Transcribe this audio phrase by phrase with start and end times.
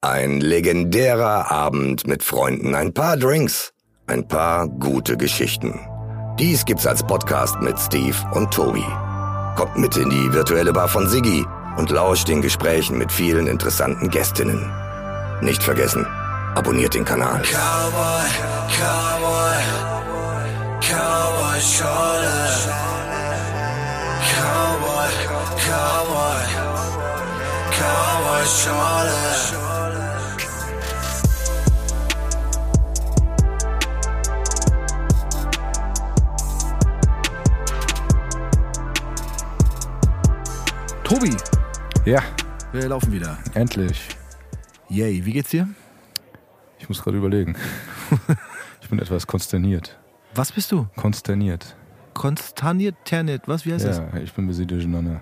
[0.00, 3.72] Ein legendärer Abend mit Freunden, ein paar Drinks,
[4.06, 5.80] ein paar gute Geschichten.
[6.38, 8.84] Dies gibt's als Podcast mit Steve und Tobi.
[9.56, 11.44] Kommt mit in die virtuelle Bar von Siggi
[11.78, 14.70] und lauscht den Gesprächen mit vielen interessanten Gästinnen.
[15.40, 16.06] Nicht vergessen,
[16.54, 17.42] abonniert den Kanal.
[17.42, 18.28] Cowboy,
[18.78, 19.56] Cowboy,
[20.80, 22.48] Cowboy Schorle.
[24.30, 25.08] Cowboy,
[25.66, 26.44] Cowboy,
[27.76, 29.67] Cowboy Schorle.
[41.08, 41.34] Tobi,
[42.04, 42.22] Ja,
[42.72, 43.38] wir laufen wieder.
[43.54, 44.08] endlich.
[44.88, 45.66] Yay, wie geht's dir?
[46.78, 47.56] Ich muss gerade überlegen.
[48.80, 49.98] ich bin etwas konsterniert.
[50.34, 50.86] Was bist du?
[50.96, 51.76] Konsterniert.
[52.14, 53.98] Konstaniert, terniert, was, wie heißt das?
[53.98, 55.20] Ja, ich bin bisschen durcheinander.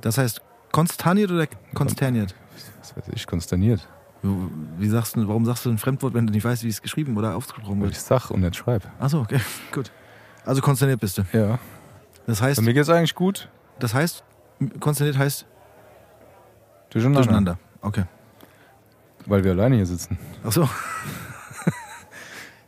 [0.00, 0.40] Das heißt
[0.72, 2.34] konstaniert oder konsterniert?
[2.80, 3.86] Was weiß ich, konsterniert.
[4.22, 7.16] Wie sagst du, warum sagst du ein Fremdwort, wenn du nicht weißt, wie es geschrieben
[7.16, 8.04] oder ausgesprochen Weil ich wird?
[8.06, 8.88] sag und nicht schreibe.
[8.98, 9.40] Achso, okay,
[9.72, 9.90] gut.
[10.44, 11.22] Also konsterniert bist du.
[11.32, 11.58] Ja.
[12.26, 13.48] Das heißt, Bei mir geht's eigentlich gut.
[13.78, 14.24] das heißt,
[14.80, 15.46] konsterniert heißt
[16.90, 17.20] Durcheinander.
[17.20, 17.58] durcheinander.
[17.82, 18.04] Okay.
[19.26, 20.18] Weil wir alleine hier sitzen.
[20.44, 20.68] Achso.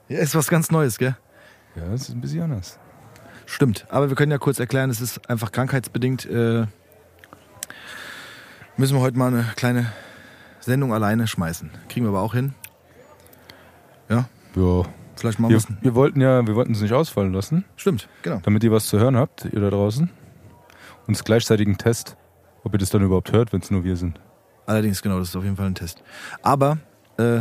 [0.08, 1.16] ja, ist was ganz Neues, gell?
[1.76, 2.78] Ja, das ist ein bisschen anders.
[3.46, 6.26] Stimmt, aber wir können ja kurz erklären, es ist einfach krankheitsbedingt.
[6.26, 6.66] Äh,
[8.76, 9.92] müssen wir heute mal eine kleine
[10.60, 11.70] Sendung alleine schmeißen.
[11.88, 12.54] Kriegen wir aber auch hin.
[14.08, 14.28] Ja.
[15.14, 15.66] Vielleicht machen Wir, es.
[15.80, 18.40] wir wollten ja, wir wollten es nicht ausfallen lassen, Stimmt, genau.
[18.42, 20.10] damit ihr was zu hören habt, ihr da draußen.
[21.08, 22.16] Und es gleichzeitig einen Test,
[22.64, 24.20] ob ihr das dann überhaupt hört, wenn es nur wir sind.
[24.66, 26.02] Allerdings, genau, das ist auf jeden Fall ein Test.
[26.42, 26.76] Aber,
[27.16, 27.40] äh,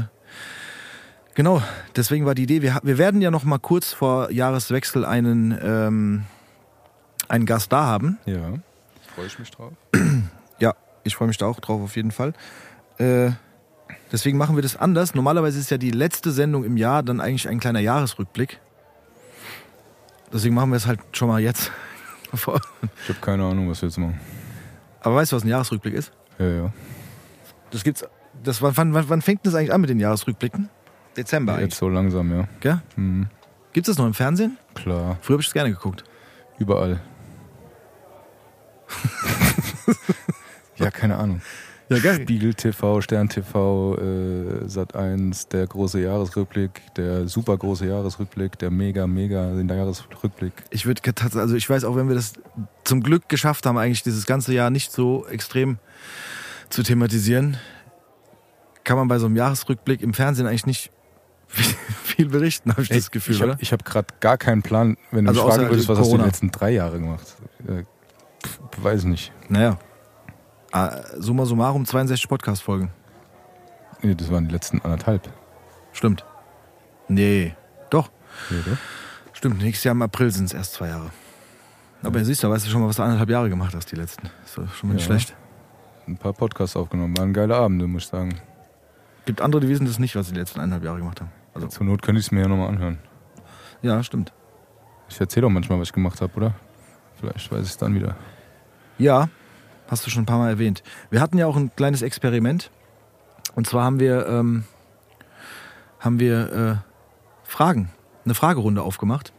[1.35, 1.61] genau,
[1.93, 6.23] deswegen war die Idee, wir, wir werden ja noch mal kurz vor Jahreswechsel einen, ähm,
[7.27, 8.17] einen Gast da haben.
[8.25, 8.53] Ja.
[9.13, 9.73] Freue ich mich drauf.
[10.59, 10.73] Ja,
[11.03, 12.33] ich freue mich da auch drauf, auf jeden Fall.
[12.97, 13.29] Äh,
[14.11, 15.13] deswegen machen wir das anders.
[15.13, 18.59] Normalerweise ist ja die letzte Sendung im Jahr dann eigentlich ein kleiner Jahresrückblick.
[20.33, 21.71] Deswegen machen wir es halt schon mal jetzt.
[22.33, 24.19] Ich habe keine Ahnung, was wir jetzt machen.
[25.01, 26.11] Aber weißt du, was ein Jahresrückblick ist?
[26.39, 26.73] Ja, ja.
[27.71, 28.05] Das gibt's.
[28.43, 30.69] Das, wann, wann, wann fängt denn das eigentlich an mit den Jahresrückblicken?
[31.15, 31.69] Dezember eigentlich.
[31.71, 32.47] Jetzt so langsam, ja.
[32.59, 32.81] Gell?
[32.95, 33.27] Hm,
[33.73, 34.57] Gibt's das noch im Fernsehen?
[34.75, 35.17] klar.
[35.21, 36.03] Früher habe ich es gerne geguckt.
[36.59, 36.99] Überall.
[40.77, 41.41] ja, keine Ahnung.
[41.89, 42.21] Ja, geil.
[42.21, 48.71] Spiegel TV, Stern TV, äh, Sat 1, der große Jahresrückblick, der super große Jahresrückblick, der
[48.71, 50.51] mega, mega Jahresrückblick.
[50.69, 51.01] Ich würde
[51.35, 52.33] also ich weiß auch, wenn wir das
[52.83, 55.77] zum Glück geschafft haben, eigentlich dieses ganze Jahr nicht so extrem
[56.69, 57.57] zu thematisieren,
[58.83, 60.91] kann man bei so einem Jahresrückblick im Fernsehen eigentlich nicht
[62.03, 63.61] viel berichten, habe ich das Gefühl, ich habe oder?
[63.71, 66.23] hab gerade gar keinen Plan, wenn du Also mich fragen würdest, was hast du Corona.
[66.23, 67.37] die letzten drei Jahre gemacht?
[67.65, 67.83] Äh,
[68.81, 69.31] weiß nicht.
[69.47, 69.79] Naja.
[70.77, 72.91] Ah, Summa summarum 62 Podcast-Folgen.
[74.03, 75.27] Nee, das waren die letzten anderthalb.
[75.91, 76.23] Stimmt.
[77.07, 77.55] Nee.
[77.89, 78.11] Doch.
[78.51, 78.77] Ja, oder?
[79.33, 79.59] Stimmt.
[79.63, 81.09] Nächstes Jahr im April sind es erst zwei Jahre.
[82.03, 84.29] Aber siehst du, weißt du schon mal, was du anderthalb Jahre gemacht hast, die letzten.
[84.45, 85.15] Ist doch schon mal nicht Ja.
[85.17, 85.35] schlecht.
[86.07, 87.17] Ein paar Podcasts aufgenommen.
[87.17, 88.39] Waren geile Abende, muss ich sagen.
[89.25, 91.31] Gibt andere, die wissen das nicht, was sie die letzten eineinhalb Jahre gemacht haben.
[91.55, 92.99] Also, Zur Not könnte ich es mir ja nochmal anhören.
[93.81, 94.31] ja, stimmt.
[95.09, 96.53] Ich erzähle auch manchmal, was ich gemacht habe, oder?
[97.19, 98.15] Vielleicht weiß ich es dann wieder.
[98.99, 99.27] Ja,
[99.87, 100.83] hast du schon ein paar Mal erwähnt.
[101.09, 102.71] Wir hatten ja auch ein kleines Experiment.
[103.55, 104.65] Und zwar haben wir, ähm,
[105.99, 106.75] haben wir äh,
[107.43, 107.89] Fragen,
[108.25, 109.33] eine Fragerunde aufgemacht.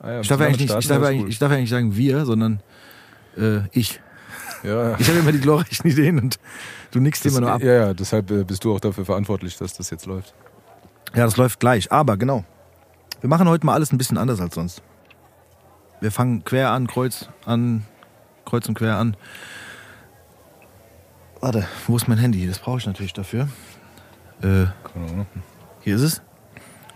[0.00, 1.96] Ah ja, Ich darf, ja eigentlich nicht, ich, darf ja eigentlich ich darf eigentlich sagen
[1.96, 2.60] wir, sondern
[3.36, 4.00] äh, ich.
[4.62, 4.96] Ja, ja.
[4.98, 6.38] Ich habe immer die glorreichen Ideen und
[6.90, 7.62] du nickst Das, immer nur ab.
[7.62, 10.34] ja, ja, deshalb äh, bist du auch dafür verantwortlich, dass das jetzt läuft.
[11.14, 11.92] Ja, das läuft gleich.
[11.92, 12.44] Aber genau.
[13.20, 14.82] Wir machen heute mal alles ein bisschen anders als sonst.
[16.00, 17.84] Wir fangen quer an, kreuz an,
[18.44, 19.16] kreuz und quer an.
[21.42, 22.46] Warte, wo ist mein Handy?
[22.46, 23.48] Das brauche ich natürlich dafür.
[24.42, 24.66] Äh,
[25.80, 26.22] hier ist es.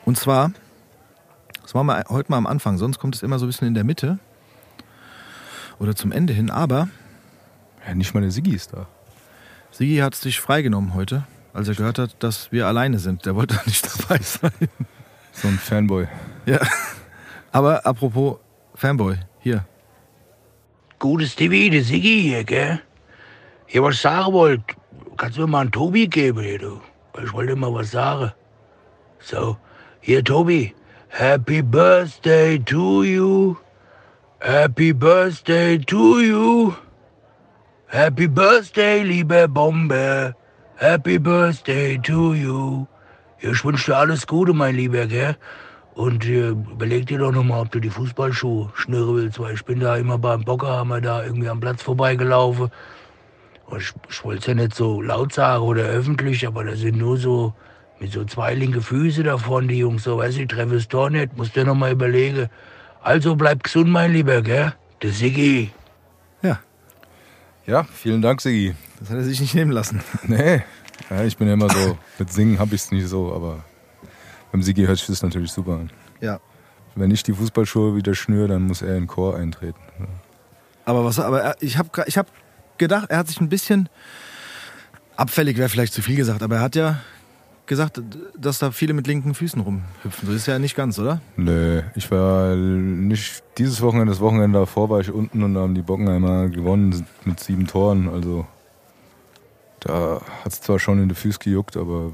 [0.04, 0.52] Und zwar,
[1.62, 3.74] das machen wir heute mal am Anfang, sonst kommt es immer so ein bisschen in
[3.74, 4.20] der Mitte.
[5.80, 6.50] Oder zum Ende hin.
[6.50, 6.88] Aber
[7.84, 8.86] Ja, nicht mal der Siggi ist da.
[9.72, 13.26] Sigi hat sich freigenommen heute, als er gehört hat, dass wir alleine sind.
[13.26, 14.52] Der wollte nicht dabei sein.
[15.32, 16.06] So ein Fanboy.
[16.46, 16.60] Ja.
[17.50, 18.36] Aber apropos
[18.76, 19.66] Fanboy, hier.
[21.00, 22.80] Gutes TV, der Siggi hier, gell?
[23.68, 24.76] Hier, was sagen wollte,
[25.16, 26.80] kannst du mir mal einen Tobi geben, hier, du?
[27.22, 28.30] Ich wollte mal was sagen.
[29.18, 29.56] So,
[30.00, 30.72] hier, Tobi.
[31.08, 33.56] Happy Birthday to you.
[34.40, 36.74] Happy Birthday to you.
[37.88, 40.34] Happy Birthday, liebe Bombe.
[40.76, 42.86] Happy Birthday to you.
[43.40, 45.36] Ich wünsche dir alles Gute, mein Lieber, gell?
[45.94, 49.80] Und äh, überleg dir doch nochmal, ob du die Fußballschuhe schnüren willst, weil ich bin
[49.80, 52.70] da immer beim Bocker, haben wir da irgendwie am Platz vorbeigelaufen.
[53.78, 57.16] Ich, ich wollte es ja nicht so laut sagen oder öffentlich, aber da sind nur
[57.16, 57.52] so
[57.98, 60.04] mit so zwei linke Füße davon, die Jungs.
[60.04, 61.36] So, weiß ich, treffe es doch nicht.
[61.36, 62.48] Musst du noch mal überlegen.
[63.02, 64.72] Also bleib gesund, mein Lieber, gell?
[65.02, 65.70] Der Siggi.
[66.42, 66.60] Ja,
[67.66, 68.74] Ja, vielen Dank, Sigi.
[69.00, 70.00] das hat er sich nicht nehmen lassen.
[70.24, 70.62] Nee,
[71.10, 73.64] ja, ich bin ja immer so, mit Singen habe ich es nicht so, aber
[74.52, 75.90] beim Sigi hört sich das natürlich super an.
[76.20, 76.40] Ja.
[76.94, 79.78] Wenn ich die Fußballschuhe wieder schnür, dann muss er in den Chor eintreten.
[80.84, 82.26] Aber was, aber er- ich habe ich hab
[82.78, 83.88] gedacht, er hat sich ein bisschen
[85.16, 86.98] abfällig wäre vielleicht zu viel gesagt, aber er hat ja
[87.66, 88.00] gesagt,
[88.36, 90.28] dass da viele mit linken Füßen rumhüpfen.
[90.28, 91.20] Das ist ja nicht ganz, oder?
[91.36, 95.74] Nö, ich war nicht dieses Wochenende, das Wochenende davor war ich unten und da haben
[95.74, 98.08] die Bockenheimer gewonnen mit sieben Toren.
[98.08, 98.46] Also
[99.80, 102.12] da hat es zwar schon in die Füße gejuckt, aber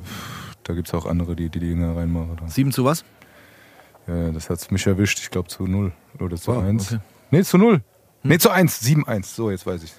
[0.64, 2.38] da gibt es auch andere, die die Dinger reinmachen.
[2.46, 3.04] Sieben zu was?
[4.06, 6.86] Ja, das hat mich erwischt, ich glaube zu null oder zu Wow, eins.
[6.86, 6.94] okay.
[6.94, 7.00] Hm.
[7.30, 7.82] Nee, zu null.
[8.22, 9.34] Nee, zu eins, sieben eins.
[9.34, 9.92] So, jetzt weiß ich.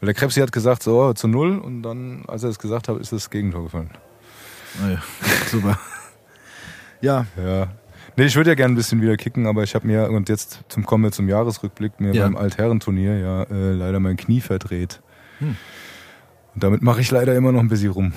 [0.00, 2.98] Weil der Krebsi hat gesagt, so, zu null und dann, als er das gesagt hat,
[3.00, 3.90] ist das Gegentor gefallen.
[4.80, 5.02] Naja,
[5.50, 5.78] super.
[7.00, 7.68] Ja, Ja.
[8.18, 10.60] Nee, ich würde ja gerne ein bisschen wieder kicken, aber ich habe mir, und jetzt
[10.70, 12.22] zum kommen wir zum Jahresrückblick, mir Ja.
[12.24, 15.02] beim Altherrenturnier ja äh, leider mein Knie verdreht.
[15.38, 15.54] Hm.
[16.54, 18.14] Und damit mache ich leider immer noch ein bisschen rum.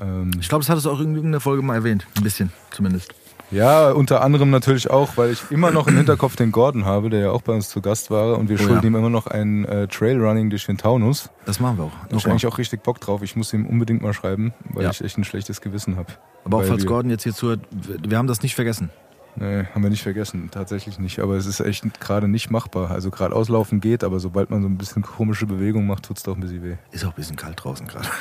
[0.00, 2.06] Ähm, ich glaube, das hattest du auch in irgendeiner Folge mal erwähnt.
[2.16, 3.12] Ein bisschen zumindest.
[3.52, 7.20] Ja, unter anderem natürlich auch, weil ich immer noch im Hinterkopf den Gordon habe, der
[7.20, 8.38] ja auch bei uns zu Gast war.
[8.38, 8.88] Und wir Oh schulden ja.
[8.88, 11.30] ihm immer noch ein äh, Trailrunning durch den Taunus.
[11.44, 11.90] Das machen wir auch.
[11.92, 12.30] Da hab ich Nochmal.
[12.32, 13.22] eigentlich auch richtig Bock drauf.
[13.22, 14.90] Ich muss ihm unbedingt mal schreiben, weil Ja.
[14.90, 16.08] ich echt ein schlechtes Gewissen habe.
[16.44, 18.90] Aber auch falls Gordon jetzt hier zuhört, wir haben das nicht vergessen.
[19.34, 21.18] Nee, haben wir nicht vergessen, tatsächlich nicht.
[21.20, 22.90] Aber es ist echt gerade nicht machbar.
[22.90, 26.34] Also gerade auslaufen geht, aber sobald man so ein bisschen komische Bewegung macht, tut's doch
[26.36, 26.76] ein bisschen weh.
[26.90, 28.08] Ist auch ein bisschen kalt draußen gerade.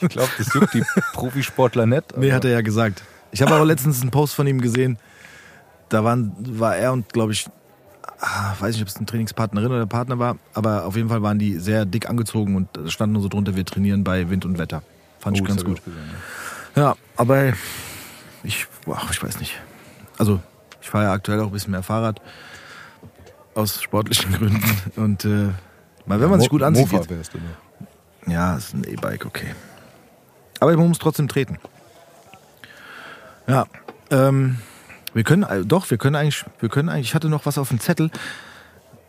[0.00, 0.82] Ich glaube, das juckt die
[1.14, 2.16] Profisportler nicht.
[2.16, 3.02] Nee, hat er ja gesagt.
[3.32, 4.98] Ich habe aber letztens einen Post von ihm gesehen.
[5.88, 7.46] Da waren, war er und, glaube ich,
[8.20, 11.38] ah, weiß nicht, ob es eine Trainingspartnerin oder Partner war, aber auf jeden Fall waren
[11.38, 14.58] die sehr dick angezogen und da stand nur so drunter, wir trainieren bei Wind und
[14.58, 14.82] Wetter.
[15.20, 15.84] Fand Oh, ich ganz gut.
[15.84, 16.00] gesehen,
[16.74, 16.82] ja.
[16.82, 17.52] Ja, aber
[18.42, 19.60] ich, boah, ich weiß nicht.
[20.18, 20.40] Also,
[20.80, 22.20] ich fahre ja aktuell auch ein bisschen mehr Fahrrad.
[23.54, 24.62] Aus sportlichen Gründen.
[24.96, 25.48] Und äh,
[26.04, 26.90] mal, wenn man sich gut ansieht.
[26.92, 28.32] Mofa wärst du nur.
[28.32, 29.54] ja, ist ein E-Bike, okay.
[30.60, 31.58] Aber man muss trotzdem treten.
[33.46, 33.66] Ja,
[34.10, 34.58] ähm,
[35.14, 37.68] wir können, äh, doch, wir können eigentlich, wir können eigentlich, ich hatte noch was auf
[37.68, 38.10] dem Zettel.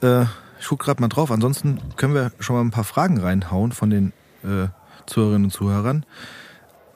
[0.02, 0.24] Äh,
[0.60, 1.32] ich guck gerade mal drauf.
[1.32, 4.14] Ansonsten können wir schon mal ein paar Fragen reinhauen von den
[4.44, 4.68] äh,
[5.06, 6.06] Zuhörerinnen und Zuhörern.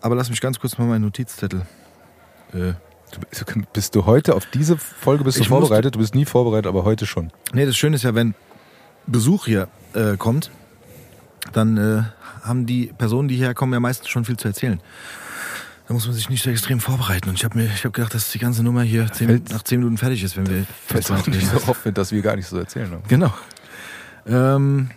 [0.02, 1.66] Aber lass mich ganz kurz mal meinen Notizzettel.
[2.54, 2.74] Äh,
[3.12, 3.20] Du,
[3.74, 5.96] bist du heute auf diese Folge bist du Ich musste- vorbereitet?
[5.96, 7.30] Du bist nie vorbereitet, aber heute schon.
[7.52, 8.36] Nee, das Schöne ist ja, wenn
[9.06, 10.50] Besuch hier äh, kommt,
[11.52, 12.04] dann äh,
[12.42, 14.80] haben die Personen, die hierher kommen, ja meistens schon viel zu erzählen.
[15.92, 17.28] Da muss man sich nicht so extrem vorbereiten.
[17.28, 19.80] Und ich habe mir, ich habe gedacht, dass die ganze Nummer hier zehn, nach zehn
[19.80, 22.90] Minuten fertig ist, wenn wir fest nicht so oft, dass wir gar nicht so erzählen
[22.90, 23.04] haben.
[23.10, 23.34] Genau.
[24.26, 24.90] Ähm,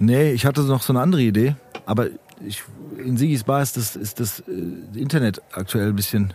[0.00, 1.54] nee, ich hatte noch so eine andere Idee,
[1.84, 2.08] aber
[2.44, 2.64] ich,
[2.98, 6.34] in Sigis Bar ist das, ist das äh, Internet aktuell ein bisschen,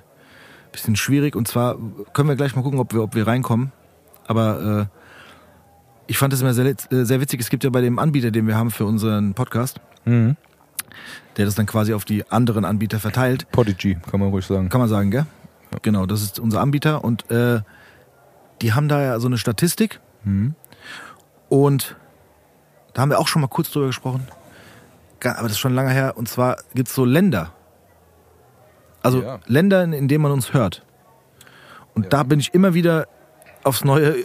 [0.72, 1.36] bisschen schwierig.
[1.36, 1.78] Und zwar
[2.14, 3.74] können wir gleich mal gucken, ob wir, ob wir reinkommen.
[4.26, 4.98] Aber äh,
[6.08, 7.42] ich fand das immer sehr, äh, sehr witzig.
[7.42, 10.38] Es gibt ja bei dem Anbieter, den wir haben für unseren Podcast, Mhm.
[11.38, 13.50] Der das dann quasi auf die anderen Anbieter verteilt.
[13.52, 14.70] Podigy, kann man ruhig sagen.
[14.70, 15.26] Kann man sagen, gell?
[15.82, 17.62] Genau, das ist unser Anbieter und äh,
[18.62, 20.54] die haben da ja so eine Statistik Mhm.
[21.50, 21.96] und
[22.94, 24.28] da haben wir auch schon mal kurz drüber gesprochen,
[25.24, 27.52] aber das ist schon lange her und zwar gibt es so Länder,
[29.02, 29.40] also Ja.
[29.48, 30.86] Länder, in, in denen man uns hört
[31.96, 32.10] und Ja.
[32.10, 33.08] da bin ich immer wieder
[33.64, 34.16] aufs Neue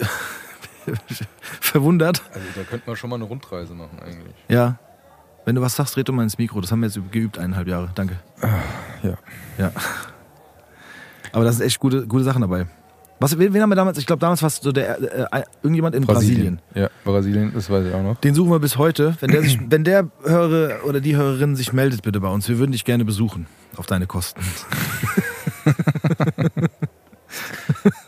[1.61, 2.21] verwundert.
[2.33, 4.35] Also da könnte man schon mal eine Rundreise machen eigentlich.
[4.49, 4.77] Ja,
[5.47, 7.69] wenn du was sagst, red du mal ins Mikro, das haben wir jetzt geübt, eineinhalb
[7.69, 8.17] Jahre, danke.
[9.01, 9.17] ja.
[9.57, 9.71] Ja.
[11.31, 12.67] Aber da sind echt gute, gute Sachen dabei.
[13.21, 13.97] Was, wen, wen haben wir damals?
[13.97, 16.59] Ich glaube, damals war es so der, äh, äh, irgendjemand in Brasilien.
[16.75, 18.17] Ja, Brasilien, das weiß ich auch noch.
[18.17, 19.15] Den suchen wir bis heute.
[19.21, 22.49] Wenn der, sich, wenn der Hörer oder die Hörerin sich meldet, bitte bei uns.
[22.49, 23.47] Wir würden dich gerne besuchen.
[23.77, 24.41] Auf deine Kosten.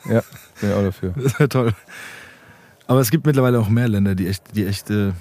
[0.05, 0.23] Ja,
[0.59, 1.13] bin ich auch dafür.
[1.15, 1.73] Das wäre toll.
[2.87, 4.89] Aber es gibt mittlerweile auch mehr Länder, die echt, die echt.
[4.89, 5.11] Äh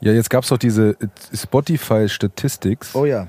[0.00, 2.94] Ja, jetzt gab es doch diese äh, Spotify Statistics.
[2.94, 3.28] oh ja.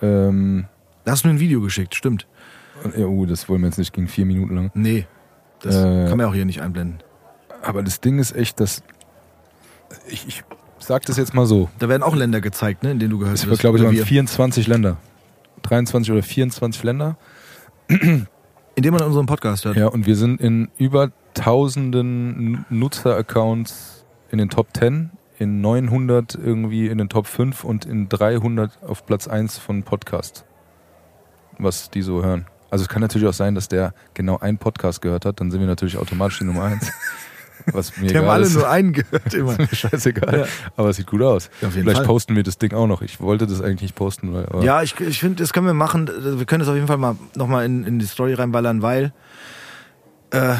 [0.00, 0.66] Ähm,
[1.04, 2.26] Da hast du mir ein Video geschickt, stimmt.
[2.96, 4.70] ja, uh, das wollen wir jetzt nicht, ging vier Minuten lang.
[4.74, 5.06] Nee.
[5.60, 6.06] Das Äh.
[6.08, 7.02] kann man auch hier nicht einblenden.
[7.62, 8.82] Aber das Ding ist echt, dass.
[10.08, 10.44] Ich, ich
[10.78, 11.68] sag das jetzt mal so.
[11.80, 13.50] Da werden auch Länder gezeigt, ne, in denen du gehört Es wirst.
[13.50, 14.06] wird, glaube ich, Oder waren wir.
[14.06, 14.96] 24 Länder.
[15.62, 17.16] 23 oder 24 Länder.
[17.88, 18.26] In
[18.76, 19.76] denen man unseren Podcast hört.
[19.76, 26.88] Ja, und wir sind in über tausenden Nutzer-Accounts in den Top 10, in 900 irgendwie
[26.88, 30.44] in den Top 5 und in 300 auf Platz 1 von Podcast,
[31.58, 32.46] was die so hören.
[32.70, 35.60] Also es kann natürlich auch sein, dass der genau einen Podcast gehört hat, dann sind
[35.60, 36.90] wir natürlich automatisch die Nummer 1.
[37.72, 38.54] Was mir Die haben egal alle ist.
[38.54, 39.50] nur einen gehört immer.
[39.50, 40.46] Ist mir scheißegal.
[40.76, 41.50] Aber es sieht gut aus.
[41.60, 42.06] Ja, Vielleicht Fall.
[42.06, 43.02] posten wir das Ding auch noch.
[43.02, 44.64] Ich wollte das eigentlich nicht posten, weil.
[44.64, 46.08] Ja, ich, ich finde, das können wir machen.
[46.38, 49.12] Wir können das auf jeden Fall mal nochmal in, in die Story reinballern, weil
[50.30, 50.54] äh,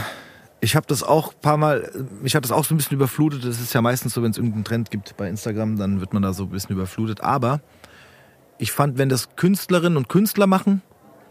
[0.60, 3.44] ich habe das auch ein paar Mal, mich hat das auch so ein bisschen überflutet.
[3.44, 6.22] Das ist ja meistens so, wenn es irgendeinen Trend gibt bei Instagram, dann wird man
[6.22, 7.20] da so ein bisschen überflutet.
[7.20, 7.60] Aber
[8.58, 10.82] ich fand, wenn das Künstlerinnen und Künstler machen,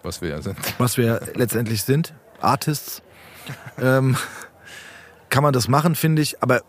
[0.04, 0.58] Was wir ja sind.
[0.78, 3.02] was wir letztendlich sind, Artists,
[3.80, 4.16] ähm,
[5.30, 6.42] kann man das machen, finde ich.
[6.42, 6.62] Aber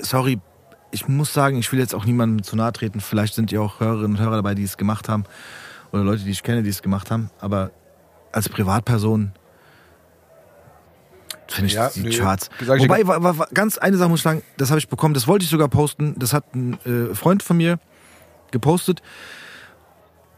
[0.00, 0.40] sorry,
[0.90, 3.00] ich muss sagen, ich will jetzt auch niemandem zu nahe treten.
[3.00, 5.24] Vielleicht sind ja auch Hörerinnen und Hörer dabei, die es gemacht haben.
[5.92, 7.30] Oder Leute, die ich kenne, die es gemacht haben.
[7.40, 7.70] Aber
[8.32, 9.32] als Privatperson
[11.48, 12.50] finde ich Ja, die nee, Charts.
[12.60, 15.26] Wobei, war, war, war, ganz eine Sache muss ich sagen, das habe ich bekommen, das
[15.26, 16.14] wollte ich sogar posten.
[16.18, 17.78] Das hat ein äh, Freund von mir
[18.50, 19.02] gepostet.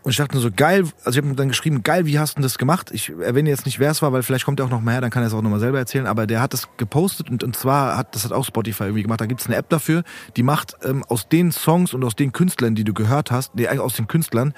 [0.03, 2.39] Und ich dachte nur so, geil, also ich habe ihm dann geschrieben, geil, wie hast
[2.39, 2.91] du das gemacht?
[2.91, 5.03] Ich erwähne jetzt nicht, wer es war, weil vielleicht kommt er auch noch mal her,
[5.03, 6.07] dann kann er es auch noch mal selber erzählen.
[6.07, 9.21] Aber der hat das gepostet und, und zwar hat, das hat auch Spotify irgendwie gemacht.
[9.21, 10.03] Da gibt es eine App dafür,
[10.37, 13.69] die macht ähm, aus den Songs und aus den Künstlern, die du gehört hast, nee,
[13.69, 14.55] aus den Künstlern,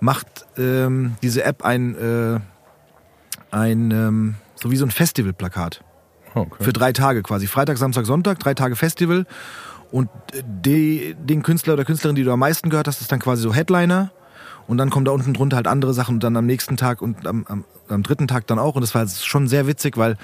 [0.00, 2.40] macht ähm, diese App ein, äh,
[3.50, 5.82] ein ähm, so wie so ein Festivalplakat.
[6.34, 6.64] Okay.
[6.64, 7.46] Für drei Tage quasi.
[7.46, 9.26] Freitag, Samstag, Sonntag, drei Tage Festival.
[9.90, 10.08] Und
[10.64, 13.54] die, den Künstler oder Künstlerin, die du am meisten gehört hast, ist dann quasi so
[13.54, 14.12] Headliner.
[14.66, 17.26] Und dann kommen da unten drunter halt andere Sachen und dann am nächsten Tag und
[17.26, 18.76] am, am, am dritten Tag dann auch.
[18.76, 20.16] Und das war jetzt schon sehr witzig, weil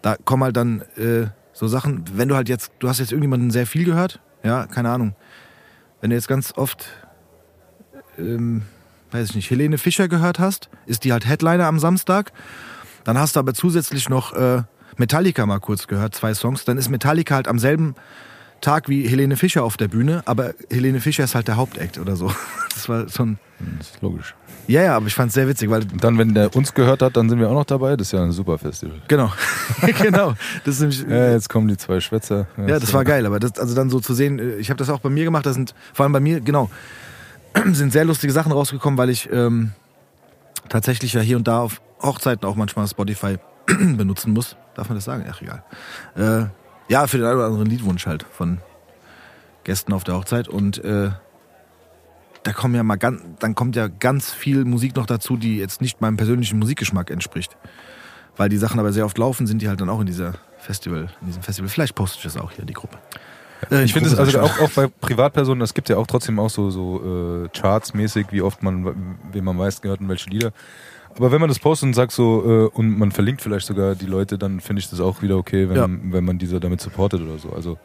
[0.00, 3.50] da kommen halt dann äh, so Sachen, wenn du halt jetzt, du hast jetzt irgendjemanden
[3.50, 5.14] sehr viel gehört, ja, keine Ahnung.
[6.00, 6.86] Wenn du jetzt ganz oft,
[8.18, 8.62] ähm,
[9.10, 12.32] weiß ich nicht, Helene Fischer gehört hast, ist die halt Headliner am Samstag.
[13.04, 14.62] Dann hast du aber zusätzlich noch äh,
[14.96, 16.64] Metallica mal kurz gehört, zwei Songs.
[16.64, 17.94] Dann ist Metallica halt am selben
[18.60, 22.16] Tag wie Helene Fischer auf der Bühne, aber Helene Fischer ist halt der Hauptakt oder
[22.16, 22.32] so.
[22.74, 23.38] Das war schon.
[23.78, 24.34] Das ist logisch.
[24.66, 25.82] Ja, ja, aber ich fand es sehr witzig, weil.
[25.82, 27.96] Und dann, wenn der uns gehört hat, dann sind wir auch noch dabei.
[27.96, 29.00] Das ist ja ein super Festival.
[29.06, 29.32] Genau.
[30.02, 30.34] genau.
[30.64, 31.04] Das ist nämlich.
[31.08, 32.48] Ja, jetzt kommen die zwei Schwätzer.
[32.56, 34.90] Ja, das war geil, aber das, also dann so zu sehen, äh, ich habe das
[34.90, 36.68] auch bei mir gemacht, da sind vor allem bei mir, genau,
[37.72, 39.70] sind sehr lustige Sachen rausgekommen, weil ich ähm,
[40.68, 44.56] tatsächlich ja hier und da auf Hochzeiten auch manchmal Spotify benutzen muss.
[44.74, 45.24] Darf man das sagen?
[45.30, 45.62] Ach, egal.
[46.16, 46.46] Äh,
[46.92, 48.58] ja, für den einen oder anderen Liedwunsch halt von
[49.64, 51.10] Gästen auf der Hochzeit und äh,
[52.42, 55.80] da kommen ja mal ganz, dann kommt ja ganz viel Musik noch dazu, die jetzt
[55.80, 57.56] nicht meinem persönlichen Musikgeschmack entspricht.
[58.36, 61.08] Weil die Sachen aber sehr oft laufen, sind die halt dann auch in dieser Festival,
[61.20, 61.68] in diesem Festival.
[61.70, 62.98] Vielleicht poste ich das auch hier in die Gruppe.
[63.70, 66.50] Äh, Ich finde es also auch, auch bei Privatpersonen, es gibt ja auch trotzdem auch
[66.50, 70.52] so, so äh, Charts-mäßig, wie oft man, wem am meisten gehört und welche Lieder.
[71.16, 74.06] Aber wenn man das postet und sagt so, äh, und man verlinkt vielleicht sogar die
[74.06, 75.86] Leute, dann finde ich das auch wieder okay, wenn, Ja.
[75.88, 77.50] wenn man diese damit supportet oder so.
[77.52, 77.78] Also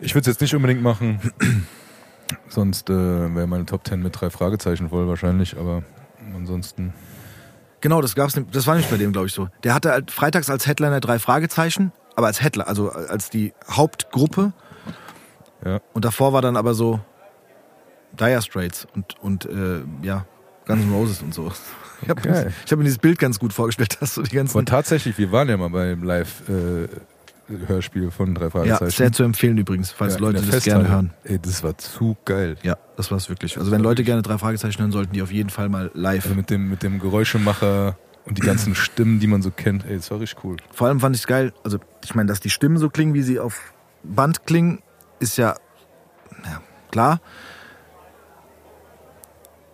[0.00, 1.20] ich würde es jetzt nicht unbedingt machen,
[2.48, 2.94] sonst äh,
[3.34, 5.82] wäre meine Top 10 mit drei Fragezeichen voll wahrscheinlich, aber
[6.34, 6.92] ansonsten.
[7.80, 9.48] Genau, das gab's, das war nicht bei dem, glaube ich, so.
[9.64, 14.52] Der hatte halt freitags als Headliner drei Fragezeichen, aber als Headliner, also als die Hauptgruppe.
[15.64, 15.80] Ja.
[15.92, 17.00] Und davor war dann aber so
[18.18, 20.24] Dire Straits und, und äh, ja,
[20.68, 21.50] Guns N' Roses und so.
[22.00, 24.56] Ich habe ich hab mir dieses Bild ganz gut vorgestellt, dass du die ganzen.
[24.56, 28.90] Und tatsächlich, wir waren ja mal beim Live-Hörspiel von drei ja, Fragezeichen.
[28.92, 30.52] sehr zu empfehlen übrigens, falls Ja, Leute das gerne
[30.84, 30.88] Festhalle.
[30.88, 31.12] hören.
[31.24, 32.56] Ey, das war zu geil.
[32.62, 33.58] Ja, das war's wirklich.
[33.58, 36.22] Also wenn Leute gerne drei Fragezeichen hören, sollten die auf jeden Fall mal live.
[36.24, 39.84] Also mit dem, mit dem Geräuschemacher und die ganzen Stimmen, die man so kennt.
[39.84, 40.56] Ey, das war richtig cool.
[40.70, 43.40] Vor allem fand ich geil, also ich meine, dass die Stimmen so klingen, wie sie
[43.40, 43.72] auf
[44.04, 44.82] Band klingen,
[45.18, 45.56] ist ja,
[46.44, 46.60] ja
[46.92, 47.20] klar.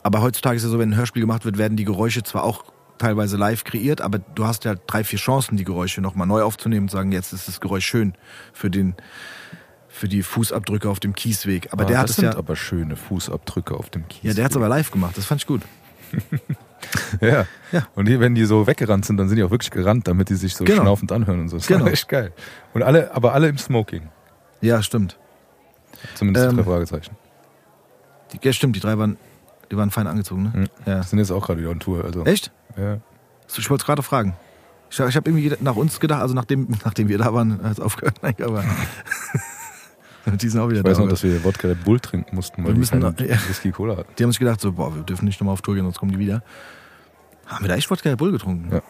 [0.04, 2.64] Aber heutzutage ist es so, wenn ein Hörspiel gemacht wird, werden die Geräusche zwar auch
[2.98, 6.84] teilweise live kreiert, aber du hast ja drei, vier Chancen, die Geräusche nochmal neu aufzunehmen
[6.84, 8.14] und sagen, jetzt ist das Geräusch schön
[8.52, 8.94] für den
[9.88, 11.72] für die Fußabdrücke auf dem Kiesweg.
[11.72, 14.22] Aber Ah, der hat das es sind ja, aber schöne Fußabdrücke auf dem Kies.
[14.24, 15.16] ja, der hat es aber live gemacht.
[15.16, 15.62] Das fand ich gut.
[17.20, 17.46] Ja.
[17.72, 17.86] Ja.
[17.94, 20.34] Und die, wenn die so weggerannt sind, dann sind die auch wirklich gerannt, damit die
[20.34, 20.82] sich so Genau.
[20.82, 21.56] schnaufend anhören und so.
[21.56, 21.86] Das Genau.
[21.86, 22.32] war echt geil.
[22.74, 24.10] Und alle, aber alle im Smoking.
[24.60, 25.18] Ja, stimmt.
[26.14, 27.16] Zumindest Ähm, drei Fragezeichen.
[28.32, 28.76] Die, ja, stimmt.
[28.76, 29.16] Die drei waren,
[29.70, 30.52] die waren fein angezogen, ne?
[30.54, 30.66] Mhm.
[30.86, 31.02] Ja.
[31.02, 32.04] Sind jetzt auch gerade wieder on Tour.
[32.04, 32.52] Also, Echt?
[32.76, 32.98] Ja.
[33.56, 34.34] Ich wollte es gerade fragen.
[34.90, 37.80] Ich, ich habe irgendwie nach uns gedacht, also nachdem, nachdem wir da waren, hat es
[37.80, 38.16] aufgehört.
[38.22, 38.64] Nein, aber
[40.26, 41.02] die sind auch wieder Ich weiß da.
[41.04, 43.36] noch, dass wir Wodka Red Bull trinken mussten, weil Wir müssen noch- ja.
[43.48, 44.12] Whisky Cola hatten.
[44.18, 46.12] die haben sich gedacht, so, boah, wir dürfen nicht nochmal auf Tour gehen, sonst kommen
[46.12, 46.42] die wieder.
[47.46, 48.70] Haben wir da echt Wodka Red Bull getrunken?
[48.72, 48.80] Ja.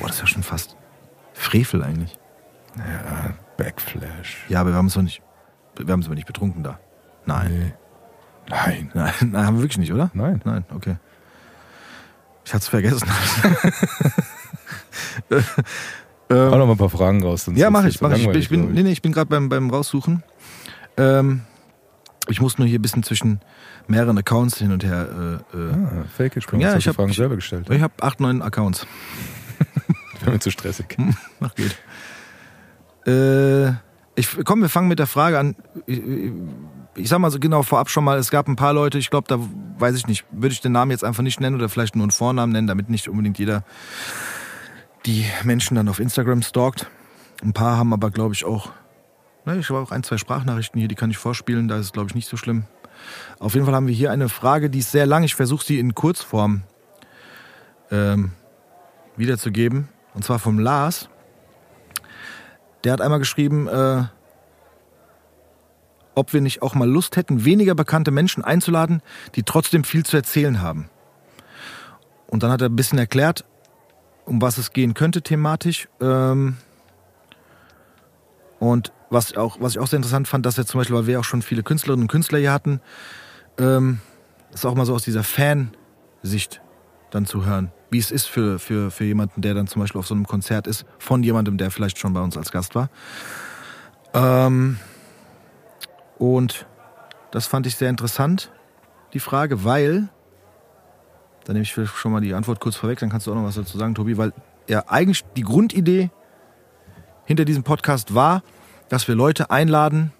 [0.00, 0.76] Boah, das ist ja schon fast
[1.32, 2.18] Frevel eigentlich.
[2.76, 4.44] Ja, Backflash.
[4.48, 5.22] Ja, aber wir haben es doch nicht,
[5.78, 6.78] wir haben es aber nicht betrunken da.
[7.24, 7.58] Nein.
[7.58, 7.72] Nee.
[8.48, 8.90] Nein.
[8.94, 10.10] Nein, nein, haben wir wirklich nicht, oder?
[10.14, 10.40] Nein.
[10.44, 10.96] Nein, okay.
[12.44, 13.08] Ich hatte es vergessen.
[15.30, 15.42] ähm,
[16.30, 17.50] Hau noch mal ein paar Fragen raus.
[17.54, 18.26] Ja, mache ich, mach ich.
[18.26, 20.22] Ich bin, nee, nee, ich bin gerade beim, beim Raussuchen.
[20.96, 21.42] Ähm,
[22.28, 23.40] ich muss nur hier ein bisschen zwischen
[23.88, 25.40] mehreren Accounts hin und her.
[25.54, 27.68] Äh, äh, Ah, Fake it, Ja, ich ich hab- Fragen ich- selber gestellt.
[27.70, 28.86] Ich habe acht, neun Accounts.
[30.20, 30.96] Wäre mir zu stressig.
[31.40, 31.76] Ach, geht.
[33.06, 33.70] Äh,
[34.16, 35.54] ich, komm, wir fangen mit der Frage an.
[35.86, 36.00] Ich,
[36.96, 39.28] ich sag mal so genau vorab schon mal, es gab ein paar Leute, ich glaube,
[39.28, 39.38] da
[39.78, 42.10] weiß ich nicht, würde ich den Namen jetzt einfach nicht nennen oder vielleicht nur einen
[42.10, 43.64] Vornamen nennen, damit nicht unbedingt jeder
[45.04, 46.90] die Menschen dann auf Instagram stalkt.
[47.42, 48.72] Ein paar haben aber, glaube ich, auch,
[49.44, 51.92] ne, ich habe auch ein, zwei Sprachnachrichten hier, die kann ich vorspielen, da ist es,
[51.92, 52.64] glaube ich, nicht so schlimm.
[53.38, 55.22] Auf jeden Fall haben wir hier eine Frage, die ist sehr lang.
[55.22, 56.62] Ich versuche sie in Kurzform
[57.90, 58.32] ähm,
[59.16, 59.88] wiederzugeben.
[60.14, 61.08] Und zwar vom Lars.
[62.84, 64.04] Der hat einmal geschrieben, äh,
[66.16, 69.02] ob wir nicht auch mal Lust hätten, weniger bekannte Menschen einzuladen,
[69.36, 70.88] die trotzdem viel zu erzählen haben.
[72.26, 73.44] Und dann hat er ein bisschen erklärt,
[74.24, 75.88] um was es gehen könnte thematisch.
[76.00, 76.56] Ähm,
[78.58, 81.20] und was, auch, was ich auch sehr interessant fand, dass wir zum Beispiel, weil wir
[81.20, 82.80] auch schon viele Künstlerinnen und Künstler hier hatten,
[83.58, 84.00] ähm,
[84.52, 86.62] ist auch mal so aus dieser Fansicht
[87.10, 90.06] dann zu hören, wie es ist für, für, für jemanden, der dann zum Beispiel auf
[90.06, 92.88] so einem Konzert ist, von jemandem, der vielleicht schon bei uns als Gast war.
[94.14, 94.78] Ähm,
[96.18, 96.66] und
[97.30, 98.50] das fand ich sehr interessant,
[99.12, 100.08] die Frage, weil,
[101.44, 103.54] da nehme ich schon mal die Antwort kurz vorweg, dann kannst du auch noch was
[103.56, 104.32] dazu sagen, Tobi, weil
[104.68, 106.10] ja eigentlich die Grundidee
[107.24, 108.42] hinter diesem Podcast war,
[108.88, 110.12] dass wir Leute einladen,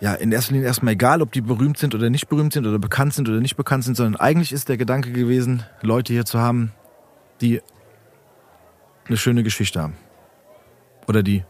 [0.00, 2.80] ja, in erster Linie erstmal egal, ob die berühmt sind oder nicht berühmt sind oder
[2.80, 6.40] bekannt sind oder nicht bekannt sind, sondern eigentlich ist der Gedanke gewesen, Leute hier zu
[6.40, 6.72] haben,
[7.40, 7.60] die
[9.06, 9.96] eine schöne Geschichte haben.
[11.06, 11.44] Oder die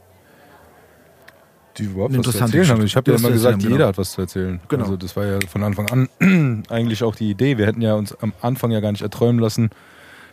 [1.79, 2.85] Die überhaupt was zu erzählen haben.
[2.85, 3.88] Ich habe ja immer gesagt, erzählen, jeder genau.
[3.88, 4.61] hat was zu erzählen.
[4.69, 4.85] Genau.
[4.85, 7.57] Also das war ja von Anfang an eigentlich auch die Idee.
[7.59, 9.71] Wir hätten ja uns am Anfang ja gar nicht erträumen lassen,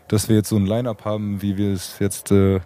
[0.10, 2.60] dass wir jetzt so ein Line-Up haben, wie wir es jetzt äh,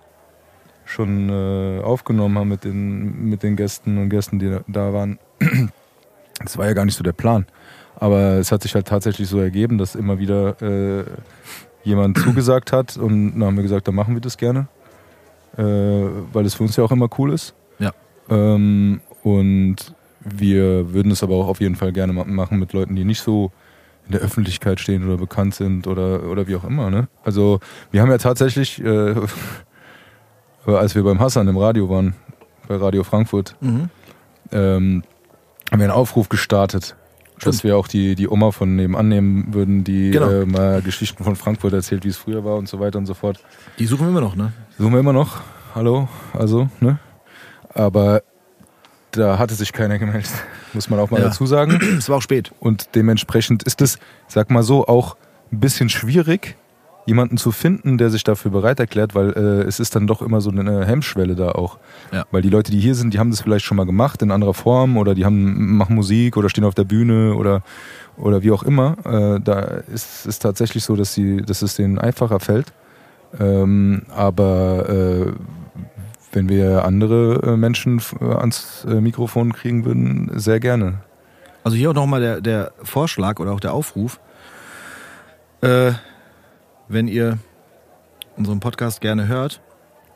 [0.85, 5.19] schon äh, aufgenommen haben mit den, mit den Gästen und Gästen, die da- da waren.
[6.43, 7.45] Das war ja gar nicht so der Plan.
[7.95, 11.05] Aber es hat sich halt tatsächlich so ergeben, dass immer wieder äh,
[11.83, 14.67] jemand zugesagt hat und dann haben wir gesagt, dann machen wir das gerne.
[15.57, 17.53] Äh, weil es für uns ja auch immer cool ist.
[17.79, 17.93] Ja.
[18.29, 19.75] Ähm, und
[20.21, 23.21] wir würden es aber auch auf jeden Fall gerne ma- machen mit Leuten, die nicht
[23.21, 23.51] so
[24.05, 26.89] in der Öffentlichkeit stehen oder bekannt sind oder, oder wie auch immer.
[26.89, 27.07] Ne?
[27.23, 27.59] Also
[27.91, 29.15] wir haben ja tatsächlich, äh,
[30.65, 32.15] als wir beim Hassan im Radio waren,
[32.67, 33.89] bei Radio Frankfurt, Mhm.
[34.51, 35.03] ähm,
[35.71, 36.95] haben wir einen Aufruf gestartet,
[37.41, 40.29] dass wir auch die, die Oma von nebenan nehmen würden, die Genau.
[40.29, 43.13] äh, mal Geschichten von Frankfurt erzählt, wie es früher war und so weiter und so
[43.13, 43.43] fort.
[43.79, 44.53] Die suchen wir immer noch, ne?
[44.77, 45.41] Suchen wir immer noch.
[45.75, 46.07] Hallo,
[46.37, 46.99] also, ne?
[47.73, 48.21] Aber
[49.11, 50.31] da hatte sich keiner gemeldet,
[50.73, 51.27] muss man auch mal Ja.
[51.27, 51.79] dazu sagen.
[51.97, 52.51] Es war auch spät.
[52.59, 55.15] Und dementsprechend ist es, sag mal so, auch
[55.51, 56.55] ein bisschen schwierig,
[57.05, 60.39] jemanden zu finden, der sich dafür bereit erklärt, weil äh, es ist dann doch immer
[60.39, 61.77] so eine Hemmschwelle da auch.
[62.13, 62.25] Ja.
[62.31, 64.53] Weil die Leute, die hier sind, die haben das vielleicht schon mal gemacht in anderer
[64.53, 67.61] Form oder die haben machen Musik oder stehen auf der Bühne oder
[68.17, 68.95] oder wie auch immer.
[69.05, 69.59] Äh, da
[69.93, 72.71] ist es tatsächlich so, dass sie, dass es denen einfacher fällt.
[73.39, 75.31] Ähm, aber äh,
[76.33, 80.99] wenn wir andere äh, Menschen äh, ans äh, Mikrofon kriegen würden, sehr gerne.
[81.63, 84.19] Also hier auch nochmal der, der Vorschlag oder auch der Aufruf.
[85.61, 85.93] Äh,
[86.89, 87.37] wenn ihr
[88.35, 89.61] unseren Podcast gerne hört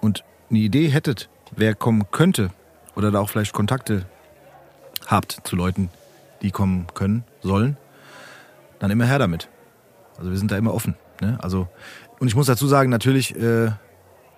[0.01, 2.49] und eine Idee hättet, wer kommen könnte
[2.95, 4.05] oder da auch vielleicht Kontakte
[5.05, 5.89] habt zu Leuten,
[6.41, 7.77] die kommen können, sollen,
[8.79, 9.49] dann immer her damit.
[10.17, 10.95] Also wir sind da immer offen.
[11.21, 11.37] Ne?
[11.41, 11.67] Also,
[12.19, 13.71] und ich muss dazu sagen, natürlich äh,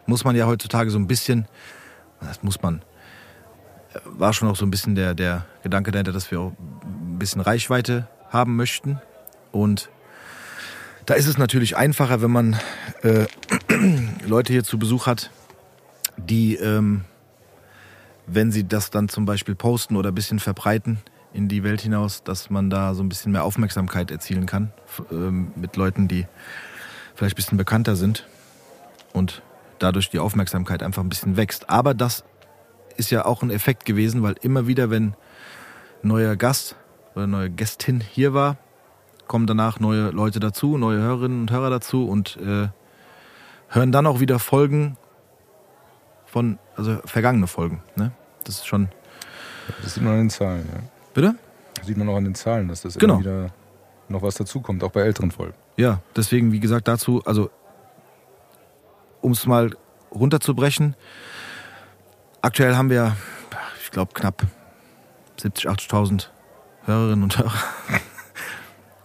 [0.05, 1.47] muss man ja heutzutage so ein bisschen,
[2.21, 2.81] das muss man,
[3.93, 7.19] äh, war schon auch so ein bisschen der, der Gedanke dahinter, dass wir auch ein
[7.19, 8.99] bisschen Reichweite haben möchten.
[9.51, 9.89] Und
[11.05, 12.55] da ist es natürlich einfacher, wenn man
[13.01, 13.25] äh,
[14.27, 15.31] Leute hier zu Besuch hat,
[16.17, 17.05] die, ähm,
[18.27, 20.99] wenn sie das dann zum Beispiel posten oder ein bisschen verbreiten
[21.33, 24.71] in die Welt hinaus, dass man da so ein bisschen mehr Aufmerksamkeit erzielen kann
[25.11, 26.25] ähm, mit Leuten, die
[27.15, 28.27] vielleicht ein bisschen bekannter sind
[29.13, 29.41] und
[29.79, 31.69] dadurch die Aufmerksamkeit einfach ein bisschen wächst.
[31.69, 32.23] Aber das
[32.97, 35.13] ist ja auch ein Effekt gewesen, weil immer wieder, wenn
[36.03, 36.75] ein neuer Gast
[37.15, 38.57] oder eine neue Gästin hier war,
[39.27, 42.67] kommen danach neue Leute dazu, neue Hörerinnen und Hörer dazu und äh,
[43.69, 44.97] hören dann auch wieder Folgen
[46.25, 47.83] von, also vergangene Folgen.
[47.95, 48.11] Ne?
[48.43, 48.89] Das ist schon.
[49.83, 50.79] Das sieht man an den Zahlen, ja.
[51.13, 51.35] Bitte?
[51.75, 53.15] Das sieht man auch an den Zahlen, dass das Genau.
[53.15, 53.49] immer wieder
[54.09, 55.53] noch was dazukommt, auch bei älteren Folgen.
[55.77, 57.51] Ja, deswegen, wie gesagt, dazu, also
[59.21, 59.71] um es mal
[60.11, 60.95] runterzubrechen,
[62.41, 63.15] aktuell haben wir,
[63.83, 64.43] ich glaube, knapp
[65.39, 66.27] 70.000, 80.000
[66.85, 67.53] Hörerinnen und Hörer.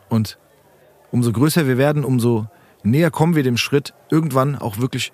[0.08, 0.38] Und
[1.10, 2.46] umso größer wir werden, umso
[2.82, 5.12] näher kommen wir dem Schritt, irgendwann auch wirklich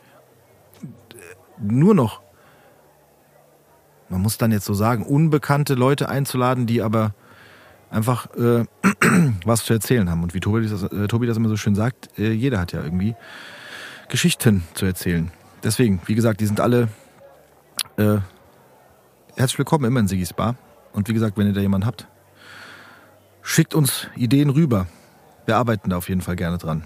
[1.58, 2.20] nur noch,
[4.08, 7.14] man muss dann jetzt so sagen, unbekannte Leute einzuladen, die aber
[7.90, 8.64] einfach äh,
[9.44, 10.22] was zu erzählen haben.
[10.22, 12.82] Und wie Tobi das, äh, Tobi das immer so schön sagt, äh, jeder hat ja
[12.82, 13.14] irgendwie
[14.10, 15.30] Geschichten zu erzählen.
[15.62, 16.88] Deswegen, wie gesagt, die sind alle
[17.96, 18.18] Äh,
[19.36, 20.54] herzlich willkommen immer in Sigis Bar.
[20.92, 22.08] Und wie gesagt, wenn ihr da jemanden habt,
[23.42, 24.86] schickt uns Ideen rüber.
[25.44, 26.84] Wir arbeiten da auf jeden Fall gerne dran.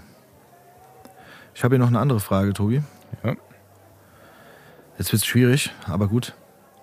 [1.53, 2.83] Ich habe hier noch eine andere Frage, Tobi.
[3.23, 3.35] Ja.
[4.97, 6.33] Jetzt wird es schwierig, aber gut.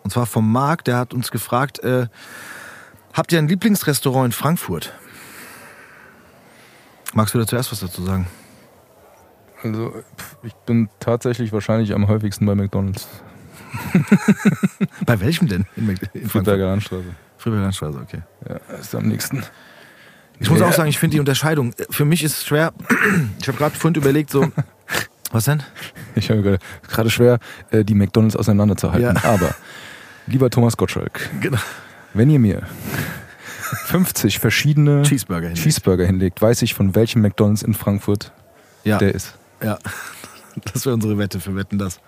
[0.02, 2.06] Und zwar vom Marc, der hat uns gefragt, äh,
[3.12, 4.94] habt ihr ein Lieblingsrestaurant in Frankfurt?
[7.12, 8.26] Magst du da zuerst was dazu sagen?
[9.62, 9.94] Also,
[10.42, 13.06] ich bin tatsächlich wahrscheinlich am häufigsten bei McDonalds.
[15.06, 15.66] Bei welchem denn?
[15.76, 16.28] In, Mc- in?
[16.28, 17.04] Friedberger Landstraße.
[17.38, 18.22] Friedberger Landstraße, okay.
[18.48, 19.42] Ja, ist am nächsten.
[20.40, 20.66] Ich muss Ja.
[20.68, 22.72] auch sagen, ich finde die Unterscheidung, äh, für mich ist es schwer,
[23.40, 24.50] ich habe gerade vorhin überlegt, so,
[25.32, 25.62] was denn?
[26.14, 27.38] Ich habe gerade- gerade schwer,
[27.70, 29.16] äh, die McDonalds auseinanderzuhalten.
[29.16, 29.24] Ja.
[29.24, 29.54] Aber,
[30.26, 31.58] lieber Thomas Gottschalk, Genau.
[32.14, 32.62] wenn ihr mir
[33.86, 35.62] 50 verschiedene Cheeseburger hinlegt.
[35.64, 38.32] Cheeseburger hinlegt, weiß ich, von welchem McDonalds in Frankfurt
[38.84, 39.34] Ja, der ist.
[39.62, 39.78] Ja.
[40.74, 41.98] Das wäre unsere Wette für Wetten, das.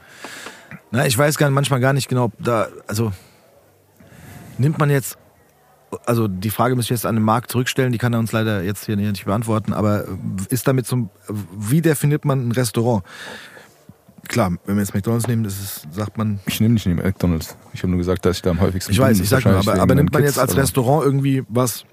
[0.90, 3.10] Na, ich weiß gar manchmal gar nicht genau, ob da, also,
[4.58, 5.16] nimmt man jetzt,
[6.04, 8.62] also die Frage müsste ich jetzt an den Markt zurückstellen, die kann er uns leider
[8.62, 10.04] jetzt hier nicht beantworten, aber
[10.50, 13.02] ist damit zum, wie definiert man ein Restaurant?
[14.28, 17.56] Klar, wenn wir jetzt McDonalds nehmen, das ist, sagt man, Ich nehme nicht McDonalds.
[17.72, 19.24] Ich habe nur gesagt, dass ich da am häufigsten Ich weiß, bin.
[19.24, 21.84] ich sag nur, aber, aber nimmt man Kids, jetzt als Restaurant irgendwie was,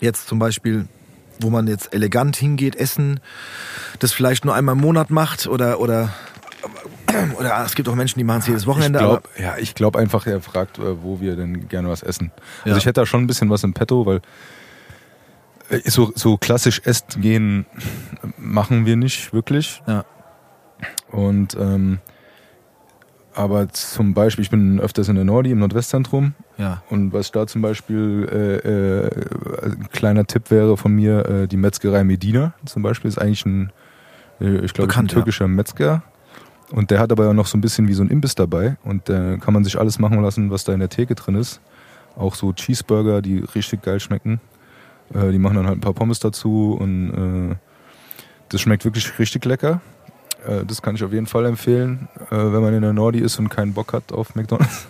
[0.00, 0.88] jetzt zum Beispiel,
[1.40, 3.20] wo man jetzt elegant hingeht, essen,
[3.98, 6.12] das vielleicht nur einmal im Monat macht oder, oder,
[7.38, 9.98] oder es gibt auch Menschen, die machen es jedes Wochenende, ich glaub, ja, ich glaube
[9.98, 12.32] einfach, er fragt, äh, wo wir denn gerne was essen.
[12.64, 12.72] Ja.
[12.72, 14.20] Also ich hätte da schon ein bisschen was im Petto, weil
[15.70, 17.66] äh, so, so klassisch essen gehen
[18.38, 19.82] machen wir nicht wirklich.
[19.86, 20.04] Ja.
[21.10, 22.00] Und ähm,
[23.34, 27.46] aber zum Beispiel, ich bin öfters in der Nordi im Nordwestzentrum ja, und was da
[27.46, 32.82] zum Beispiel äh, äh, ein kleiner Tipp wäre von mir, äh, die Metzgerei Medina zum
[32.82, 33.72] Beispiel ist eigentlich ein,
[34.40, 35.16] äh, ich glaube, ein Bekannt, ja.
[35.16, 36.02] türkischer Metzger.
[36.70, 38.76] Und der hat aber auch noch so ein bisschen wie so ein Imbiss dabei.
[38.84, 41.60] Und da kann man sich alles machen lassen, was da in der Theke drin ist.
[42.16, 44.40] Auch so Cheeseburger, die richtig geil schmecken.
[45.12, 47.56] Äh, die machen dann halt ein paar Pommes dazu und äh,
[48.48, 49.80] das schmeckt wirklich richtig lecker.
[50.46, 53.38] Äh, das kann ich auf jeden Fall empfehlen, äh, wenn man in der Nordi ist
[53.38, 54.86] und keinen Bock hat auf McDonalds.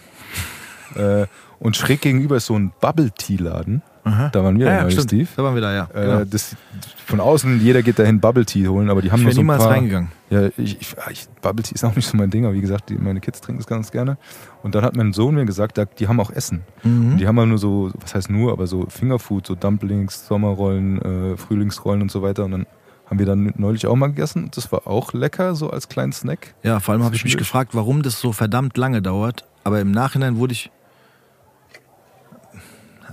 [0.95, 1.27] äh,
[1.59, 3.83] und schräg gegenüber ist so ein Bubble-Tea-Laden.
[4.05, 4.29] Aha.
[4.29, 5.27] Da waren wir ja, ja, Steve.
[5.35, 5.89] da waren wir da, ja.
[5.95, 6.25] Äh, genau.
[6.25, 6.55] das,
[7.07, 9.45] von außen, jeder geht dahin Bubble Tea holen, aber die haben Ich nur so ein
[9.45, 10.11] niemals paar, reingegangen.
[10.29, 12.91] Ja, ich, ich, ich, Bubble Tea ist auch nicht so mein Ding, aber wie gesagt,
[12.91, 14.19] die, meine Kids trinken das ganz gerne.
[14.63, 16.65] Und dann hat mein Sohn mir gesagt, die haben auch Essen.
[16.83, 17.13] Mhm.
[17.13, 21.01] Und die haben ja nur so, was heißt nur, aber so Fingerfood, so Dumplings, Sommerrollen,
[21.33, 22.45] äh, Frühlingsrollen und so weiter.
[22.45, 22.67] Und dann
[23.07, 24.51] haben wir dann neulich auch mal gegessen.
[24.55, 26.55] Das war auch lecker, so als kleinen Snack.
[26.63, 29.45] Ja, vor allem habe ich mich gefragt, warum das so verdammt lange dauert.
[29.63, 30.71] Aber im Nachhinein wurde ich,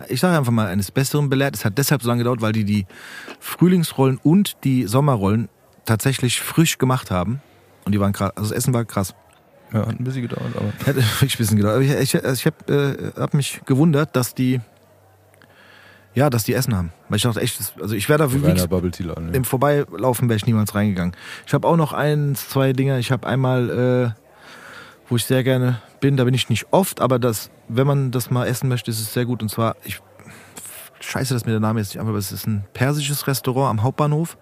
[0.08, 1.56] ich sage einfach mal, eines Besseren belehrt.
[1.56, 2.86] Es hat deshalb so lange gedauert, weil die die
[3.40, 5.50] Frühlingsrollen und die Sommerrollen
[5.86, 7.42] tatsächlich frisch gemacht haben.
[7.86, 8.32] Und die waren krass.
[8.36, 9.14] Also das Essen war krass.
[9.74, 11.76] Ja, hat ein bisschen gedauert, aber Hätte wirklich ein bisschen gedauert.
[11.76, 14.60] Aber ich, ich, ich habe äh, hab mich gewundert, dass die,
[16.13, 16.91] ja, dass die Essen haben.
[17.10, 18.26] Weil ich dachte echt, das- also ich wäre da
[19.04, 19.30] Laden.
[19.30, 19.34] Ja.
[19.34, 21.15] im Vorbeilaufen wäre ich niemals reingegangen.
[21.47, 23.00] Ich habe auch noch eins, zwei Dinge.
[23.00, 24.21] Ich habe einmal, äh,
[25.10, 28.30] wo ich sehr gerne bin, da bin ich nicht oft, aber das, wenn man das
[28.32, 29.41] mal essen möchte, ist es sehr gut.
[29.41, 30.02] Und zwar, ich
[31.00, 34.38] scheiße, dass mir der Name jetzt nicht aber es ist ein persisches Restaurant am Hauptbahnhof.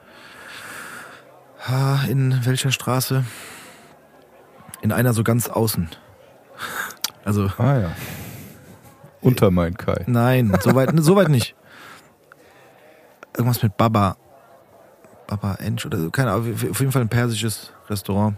[1.66, 3.24] Ah, In welcher Straße?
[4.82, 5.90] In einer so ganz außen.
[7.26, 7.92] Also, Ah ja.
[9.22, 10.06] Unter mein Kai.
[10.08, 11.54] nein, soweit so weit nicht.
[13.40, 14.18] Irgendwas mit Baba.
[15.28, 18.36] Baba Ensch oder so, keine Ahnung, auf jeden Fall ein persisches Restaurant.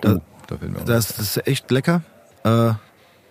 [0.00, 2.02] Da, Oh, da das, das ist echt lecker.
[2.44, 2.72] Äh,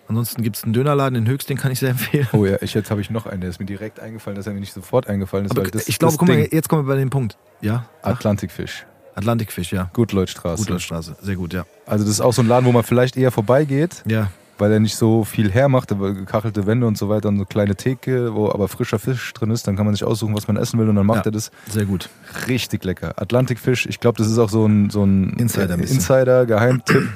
[0.08, 2.26] ansonsten gibt es einen Dönerladen in Höchst, den kann ich sehr empfehlen.
[2.32, 4.52] Oh ja, ich, jetzt habe ich noch einen, der ist mir direkt eingefallen, dass er
[4.52, 7.08] mir nicht sofort eingefallen ist, das ich glaube, guck mal, jetzt kommen wir bei dem
[7.10, 7.38] Punkt.
[7.60, 7.86] Ja?
[8.02, 9.88] Atlantikfisch, Atlantikfisch, ja.
[9.92, 10.62] Gutleutstraße.
[10.62, 11.64] Gutleutstraße, sehr gut, ja.
[11.86, 14.80] Also das ist auch so ein Laden, wo man vielleicht eher vorbeigeht, Ja, weil er
[14.80, 18.48] nicht so viel hermacht, aber gekachelte Wände und so weiter und so kleine Theke, wo
[18.50, 20.94] aber frischer Fisch drin ist, dann kann man sich aussuchen, was man essen will und
[20.96, 21.30] dann macht Ja.
[21.30, 22.08] er das sehr gut.
[22.48, 23.14] richtig lecker.
[23.20, 25.96] Atlantikfisch, ich glaube, das ist auch so ein, so ein Insider ein bisschen.
[25.96, 26.46] Insider,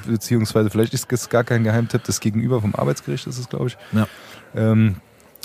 [0.07, 3.77] beziehungsweise vielleicht ist es gar kein Geheimtipp, das Gegenüber vom Arbeitsgericht ist es, glaube ich.
[3.93, 4.07] Ja.
[4.55, 4.95] Ähm,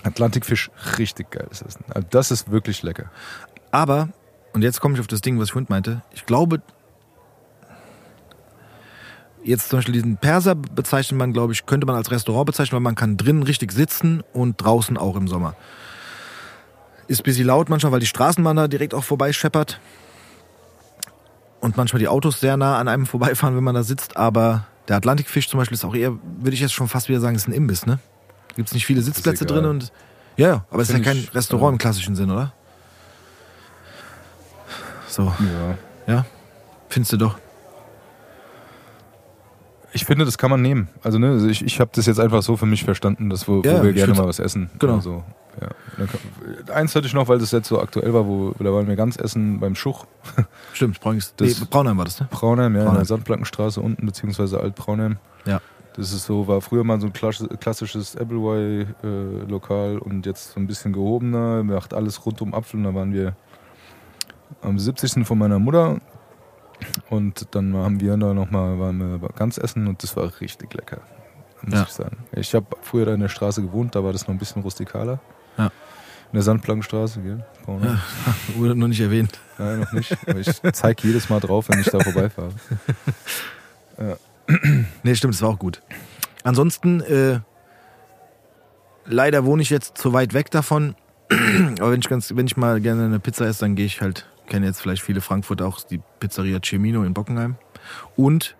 [0.02, 1.84] Atlantikfisch, richtig geiles Essen.
[1.88, 3.06] Also das ist wirklich lecker.
[3.70, 4.08] Aber,
[4.52, 6.60] und jetzt komme ich auf das Ding, was ich vorhin meinte, ich glaube,
[9.44, 12.80] jetzt zum Beispiel diesen Perser bezeichnet man, glaube ich, könnte man als Restaurant bezeichnen, weil
[12.80, 15.54] man kann drinnen richtig sitzen und draußen auch im Sommer.
[17.06, 19.78] Ist ein bisschen laut manchmal, weil die Straßenbahn da direkt auch vorbeischeppert.
[21.60, 24.16] Und manchmal die Autos sehr nah an einem vorbeifahren, wenn man da sitzt.
[24.16, 27.36] Aber der Atlantikfisch zum Beispiel ist auch eher, würde ich jetzt schon fast wieder sagen,
[27.36, 27.98] ist ein Imbiss, ne?
[28.56, 29.92] Gibt es nicht viele Sitzplätze drin und.
[30.36, 32.52] Ja, ja, aber es ist ja kein ich, Restaurant äh, im klassischen Sinn, oder?
[35.08, 35.32] So,
[36.06, 36.12] Ja.
[36.12, 36.26] ja?
[36.88, 37.38] Findest du doch.
[39.94, 40.88] Ich finde, das kann man nehmen.
[41.02, 43.62] Also, ne, also ich, ich habe das jetzt einfach so für mich verstanden, dass wo,
[43.64, 44.68] Ja, wo wir gerne mal was essen.
[44.78, 44.96] Genau.
[44.96, 45.22] Also,
[45.60, 45.68] ja.
[46.06, 48.96] Kann- Eins hatte ich noch, weil das jetzt so aktuell war, wo da waren wir
[48.96, 50.04] ganz essen beim Schuch.
[50.72, 50.98] Stimmt.
[51.04, 52.26] Das- Nee, Braunheim war das, ne?
[52.30, 52.96] Braunheim, ja, in Braunheim.
[53.02, 55.16] der Sandplankenstraße unten, beziehungsweise Alt-Braunheim.
[55.46, 55.60] Ja.
[55.96, 60.66] Das ist so, war früher mal so ein klass- klassisches Appleboy-Lokal und jetzt so ein
[60.66, 62.78] bisschen gehobener, macht alles rund um Apfel.
[62.78, 63.36] Und da waren wir
[64.62, 65.24] am 70.
[65.24, 65.98] von meiner Mutter
[67.10, 70.98] und dann haben wir da nochmal, waren wir ganz essen und das war richtig lecker,
[71.62, 71.82] muss Ja.
[71.82, 72.16] ich sagen.
[72.32, 75.20] Ich habe früher da in der Straße gewohnt, da war das noch ein bisschen rustikaler.
[75.58, 75.66] Ja.
[75.66, 77.44] In der Sandplankenstraße, gell?
[77.64, 78.00] Braunheim.
[78.56, 79.38] Wurde noch nicht erwähnt.
[79.58, 80.16] Nein, noch nicht.
[80.26, 82.50] Aber ich zeige jedes Mal drauf, wenn ich da vorbeifahre.
[85.02, 85.80] Nee, stimmt, das war auch gut.
[86.42, 87.40] Ansonsten, äh,
[89.06, 90.94] leider wohne ich jetzt zu weit weg davon.
[91.80, 94.26] Aber wenn ich ganz, wenn ich mal gerne eine Pizza esse, dann gehe ich halt,
[94.46, 97.56] kenne jetzt vielleicht viele Frankfurter auch die Pizzeria Cemino in Bockenheim.
[98.16, 98.56] Und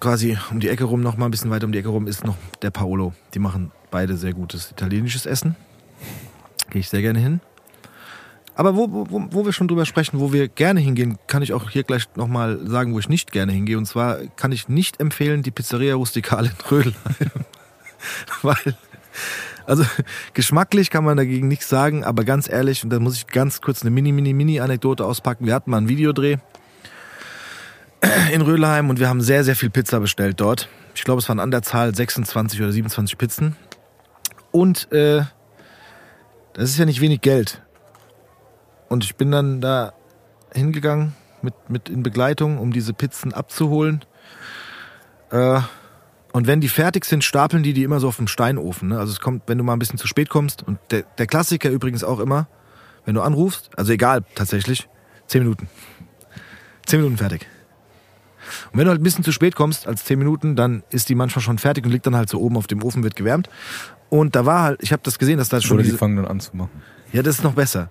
[0.00, 2.24] quasi um die Ecke rum, noch mal ein bisschen weiter um die Ecke rum, ist
[2.24, 3.12] noch der Paolo.
[3.34, 5.56] Die machen beide sehr gutes italienisches Essen.
[6.70, 7.40] Gehe ich sehr gerne hin.
[8.56, 11.70] Aber wo, wo, wo- wir schon drüber sprechen, wo wir gerne hingehen, kann ich auch
[11.70, 13.76] hier gleich nochmal sagen, wo ich nicht gerne hingehe.
[13.76, 17.30] Und zwar kann ich nicht empfehlen die Pizzeria Rustikale in Rödelheim.
[18.42, 18.76] Weil,
[19.66, 19.84] also
[20.34, 23.82] geschmacklich kann man dagegen nichts sagen, aber ganz ehrlich, und da muss ich ganz kurz
[23.82, 25.46] eine mini, mini, mini Anekdote auspacken.
[25.46, 26.38] Wir hatten mal einen Videodreh
[28.32, 30.68] in Rödelheim und wir haben sehr, sehr viel Pizza bestellt dort.
[30.94, 33.56] Ich glaube, es waren an der Zahl 26 oder 27 Pizzen.
[34.50, 35.22] Und äh,
[36.52, 37.62] das ist ja nicht wenig Geld.
[38.88, 39.92] Und ich bin dann da
[40.52, 44.04] hingegangen mit, mit in Begleitung, um diese Pizzen abzuholen.
[45.30, 45.60] Äh,
[46.34, 48.88] und wenn die fertig sind, stapeln die die immer so auf dem Steinofen.
[48.88, 48.98] Ne?
[48.98, 50.64] Also es kommt, wenn du mal ein bisschen zu spät kommst.
[50.64, 52.48] Und der, der Klassiker übrigens auch immer,
[53.04, 54.88] wenn du anrufst, also egal tatsächlich,
[55.28, 55.68] 10 Minuten.
[56.86, 57.46] 10 Minuten fertig.
[58.72, 61.14] Und wenn du halt ein bisschen zu spät kommst, als 10 Minuten, dann ist die
[61.14, 63.48] manchmal schon fertig und liegt dann halt so oben auf dem Ofen, wird gewärmt.
[64.08, 66.26] Und da war halt, ich habe das gesehen, dass da schon Oder die fangen dann
[66.26, 66.82] an zu machen.
[67.12, 67.90] ja, das ist noch besser.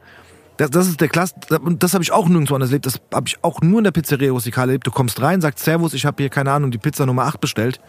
[0.57, 2.87] Das, das ist der Klasse, und das habe ich auch nirgendwo anders erlebt.
[2.87, 4.85] Das habe ich auch nur in der Pizzeria Rustikale erlebt.
[4.85, 7.79] Du kommst rein, sagst Servus, ich habe hier, keine Ahnung, die Pizza Nummer 8 bestellt.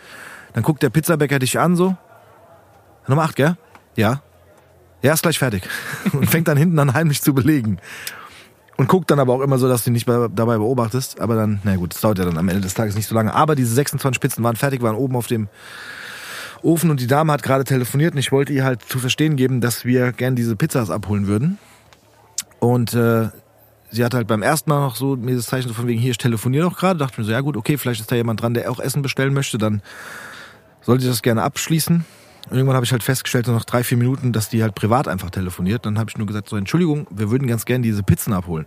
[0.55, 1.97] Dann guckt der Pizzabäcker dich an so.
[3.07, 3.57] Nummer 8, gell?
[3.97, 4.23] Ja.
[5.03, 5.69] Ja, ist gleich fertig.
[6.13, 7.79] Und fängt dann hinten an heimlich zu belegen.
[8.77, 11.21] Und guckt dann aber auch immer so, dass du ihn nicht bei, dabei beobachtest.
[11.21, 13.35] Aber dann, na gut, das dauert ja dann am Ende des Tages nicht so lange.
[13.35, 15.49] Aber diese 26 Pizzen waren fertig, waren oben auf dem
[16.63, 19.61] Ofen und die Dame hat gerade telefoniert und ich wollte ihr halt zu verstehen geben,
[19.61, 21.59] dass wir gern diese Pizzas abholen würden.
[22.59, 23.29] Und äh,
[23.91, 26.13] sie hat halt beim ersten Mal noch so mir das Zeichen so von wegen, hier,
[26.13, 26.99] ich telefoniere noch gerade.
[26.99, 29.35] Dachte mir so, ja gut, okay, vielleicht ist da jemand dran, der auch Essen bestellen
[29.35, 29.83] möchte, dann
[30.85, 32.05] sollte ich das gerne abschließen.
[32.51, 35.09] Und irgendwann habe ich halt festgestellt, so nach drei, vier Minuten, dass die halt privat
[35.09, 35.87] einfach telefoniert.
[35.87, 38.67] Dann habe ich nur gesagt, so Entschuldigung, wir würden ganz gerne diese Pizzen abholen.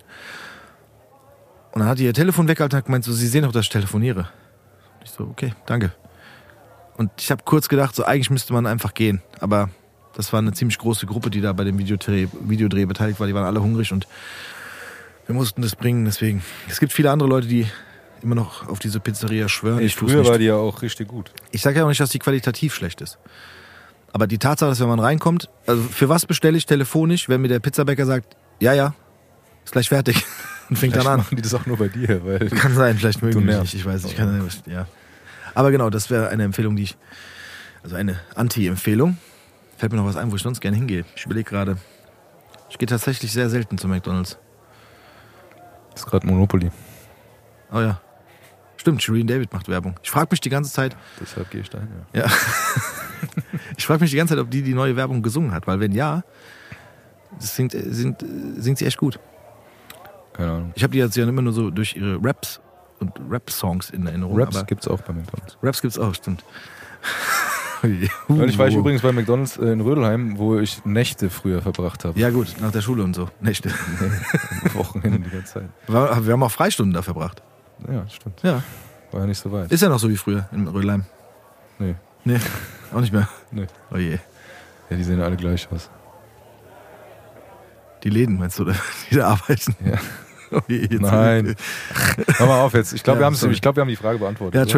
[1.71, 3.65] Und dann hat die ihr Telefon weggehalten und hat gemeint, so, Sie sehen doch, dass
[3.65, 4.21] ich telefoniere.
[4.21, 5.93] Und ich so, okay, danke.
[6.97, 9.21] Und ich habe kurz gedacht, so eigentlich müsste man einfach gehen.
[9.39, 9.69] Aber
[10.15, 13.27] das war eine ziemlich große Gruppe, die da bei dem Videodreh, Videodreh beteiligt war.
[13.27, 14.08] Die waren alle hungrig und
[15.27, 16.06] wir mussten das bringen.
[16.06, 17.67] Deswegen, es gibt viele andere Leute, die
[18.27, 19.79] immer noch auf diese Pizzeria schwören.
[19.79, 20.29] Ey, Ich früher nicht.
[20.29, 21.31] war die ja auch richtig gut.
[21.51, 23.17] Ich sage ja auch nicht, dass die qualitativ schlecht ist.
[24.13, 27.47] Aber die Tatsache, dass wenn man reinkommt, also für was bestelle ich telefonisch, wenn mir
[27.49, 28.93] der Pizzabäcker sagt, ja, ja,
[29.65, 30.23] ist gleich fertig
[30.69, 31.19] und fängt Vielleicht dann an.
[31.19, 33.85] machen die das auch nur bei dir, weil Kann sein, vielleicht mögen die nicht, ich
[33.85, 34.17] weiß nicht.
[34.17, 34.87] Kann, ja.
[35.53, 36.97] Aber genau, das wäre eine Empfehlung, die ich,
[37.83, 39.17] also eine Anti-Empfehlung.
[39.77, 41.05] Fällt mir noch was ein, wo ich sonst gerne hingehe.
[41.15, 41.77] Ich überlege gerade.
[42.69, 44.37] Ich gehe tatsächlich sehr selten zu McDonalds.
[45.91, 46.71] das ist gerade Monopoly.
[47.71, 48.01] Oh ja.
[48.77, 49.95] Stimmt, Shireen David macht Werbung.
[50.03, 51.89] Ich frage mich die ganze Zeit, Deshalb gehe ich dahin.
[52.13, 52.25] Ja.
[52.25, 52.31] ja.
[53.77, 55.91] ich frage mich die ganze Zeit, ob die die neue Werbung gesungen hat, weil wenn
[55.91, 56.23] ja,
[57.39, 58.23] das singt, singt,
[58.57, 59.19] singt sie echt gut.
[60.33, 60.71] Keine Ahnung.
[60.75, 62.61] Ich habe die jetzt ja immer nur so durch ihre Raps
[62.99, 64.39] und Rap-Songs in Erinnerung.
[64.39, 65.57] Raps gibt's auch bei McDonalds.
[65.61, 66.43] Raps gibt's auch, stimmt.
[67.81, 72.05] Weil ich war ich übrigens bei McDonalds äh, in Rödelheim, wo ich Nächte früher verbracht
[72.05, 72.19] habe.
[72.19, 73.29] Ja gut, nach der Schule und so.
[73.39, 73.69] Nächte.
[74.73, 75.69] Wochenende die ganze Zeit.
[75.87, 77.41] Wir haben auch Freistunden da verbracht.
[77.91, 78.41] Ja, stimmt.
[78.43, 78.63] Ja.
[79.11, 79.71] War ja nicht so weit.
[79.71, 81.05] Ist ja noch so wie früher in Rödelheim.
[81.79, 81.95] Nee.
[82.25, 82.39] Nee,
[82.93, 83.27] auch nicht mehr.
[83.51, 83.67] Nee.
[83.91, 84.17] Oh je.
[84.89, 85.89] Ja, die sehen alle gleich aus.
[88.03, 88.75] Die Läden, meinst du, oder?
[89.09, 89.75] Die da arbeiten.
[89.85, 89.97] Ja.
[90.51, 91.55] Oh je, jetzt Nein.
[92.37, 92.93] Hör mal auf jetzt.
[92.93, 93.53] Ich glaube, Ja, wir, haben sorry.
[93.53, 94.55] ich glaub, wir haben die Frage beantwortet.
[94.55, 94.71] Ja, oder?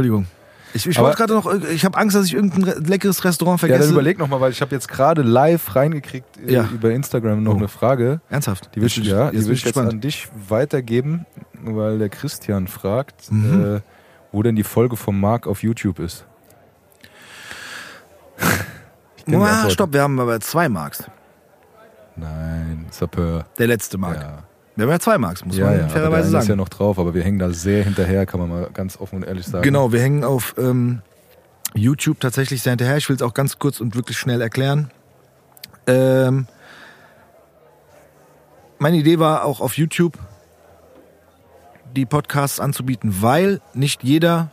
[0.74, 3.68] Ich, ich wollte gerade noch, ich habe Angst, dass ich irgendein re- leckeres Restaurant Ja,
[3.68, 3.88] vergesse.
[3.90, 6.70] dann überleg nochmal, weil ich habe jetzt gerade live reingekriegt äh, Ja.
[6.72, 7.58] über Instagram noch Oh.
[7.58, 8.22] eine Frage.
[8.30, 8.70] Ernsthaft?
[8.76, 11.26] Die will ich, ja, die will ich jetzt an dich weitergeben,
[11.64, 13.78] weil der Christian fragt, Mhm.
[13.78, 13.82] äh,
[14.32, 16.26] wo denn die Folge vom Marc auf YouTube ist.
[19.28, 19.72] Antwort.
[19.72, 21.04] stopp, wir haben aber zwei Marks.
[22.16, 23.46] Nein, Sapeur.
[23.58, 24.22] Der letzte Mark.
[24.22, 24.44] Ja.
[24.80, 26.44] Wir haben ja zwei Marks, muss Ja, man ja, fairerweise sagen.
[26.44, 29.18] ist ja noch drauf, aber wir hängen da sehr hinterher, kann man mal ganz offen
[29.18, 29.64] und ehrlich sagen.
[29.64, 31.02] Genau, wir hängen auf ähm,
[31.76, 32.98] YouTube tatsächlich sehr hinterher.
[32.98, 34.92] Ich will es auch ganz kurz und wirklich schnell erklären.
[35.88, 36.48] Ähm,
[38.78, 40.18] meine Idee war auch auf YouTube
[41.96, 44.52] die Podcasts anzubieten, weil nicht jeder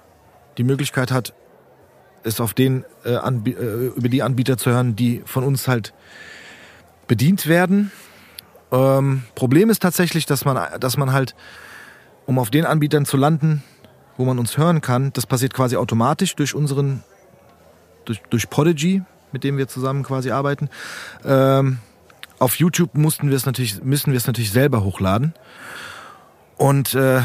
[0.58, 1.34] die Möglichkeit hat,
[2.22, 5.92] es auf den äh, äh, über die Anbieter zu hören, die von uns halt
[7.06, 7.92] bedient werden.
[8.72, 11.35] Ähm, Problem ist tatsächlich, dass man, dass man halt,
[12.26, 13.62] um auf den Anbietern zu landen,
[14.16, 17.02] wo man uns hören kann, das passiert quasi automatisch durch unseren,
[18.05, 19.02] durch, durch Podigy,
[19.33, 20.68] mit dem wir zusammen quasi arbeiten.
[21.24, 21.79] Ähm,
[22.38, 25.35] auf YouTube mussten wir es natürlich, müssen wir es natürlich selber hochladen.
[26.57, 27.22] Und äh,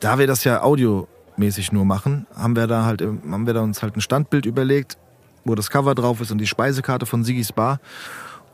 [0.00, 3.82] da wir das ja audiomäßig nur machen, haben wir da halt, haben wir da uns
[3.82, 4.98] halt ein Standbild überlegt,
[5.44, 7.80] wo das Cover drauf ist und die Speisekarte von Sigis Bar.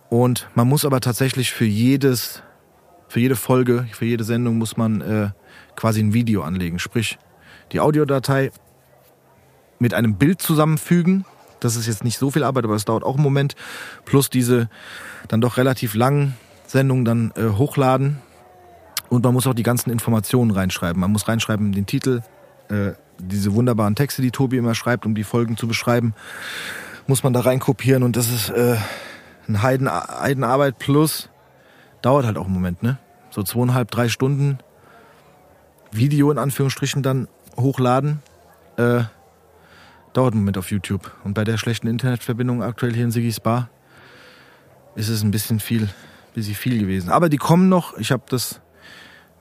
[0.09, 2.43] Und man muss aber tatsächlich für jedes,
[3.09, 5.31] für jede Folge, für jede Sendung muss man äh,
[5.77, 6.79] quasi ein Video anlegen.
[6.79, 7.19] Sprich,
[7.73, 8.51] die Audiodatei
[9.79, 11.25] mit einem Bild zusammenfügen.
[11.61, 13.55] Das ist jetzt nicht so viel Arbeit, aber es dauert auch einen Moment.
[14.05, 14.69] Plus diese
[15.29, 16.35] dann doch relativ langen
[16.67, 18.19] Sendungen dann äh, hochladen.
[19.09, 21.01] Und man muss auch die ganzen Informationen reinschreiben.
[21.01, 22.23] Man muss reinschreiben den Titel,
[22.69, 26.15] äh, diese wunderbaren Texte, die Tobi immer schreibt, um die Folgen zu beschreiben,
[27.07, 28.03] muss man da reinkopieren.
[28.03, 28.77] Und das ist äh,
[29.49, 31.29] ein Heiden, Heidenarbeit plus
[32.03, 32.99] dauert halt auch einen Moment, ne?
[33.31, 34.59] So zweieinhalb, drei Stunden
[35.91, 38.21] Video in Anführungsstrichen dann hochladen.
[38.77, 39.05] Äh,
[40.13, 41.13] dauert einen Moment auf YouTube.
[41.25, 43.69] Und bei der schlechten Internetverbindung aktuell hier in Sigis Bar
[44.95, 45.89] ist es ein bisschen viel,
[46.35, 47.11] bisschen viel gewesen.
[47.11, 47.97] Aber die kommen noch.
[47.99, 48.61] Ich habe das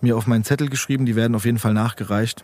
[0.01, 1.05] mir auf meinen Zettel geschrieben.
[1.05, 2.43] Die werden auf jeden Fall nachgereicht.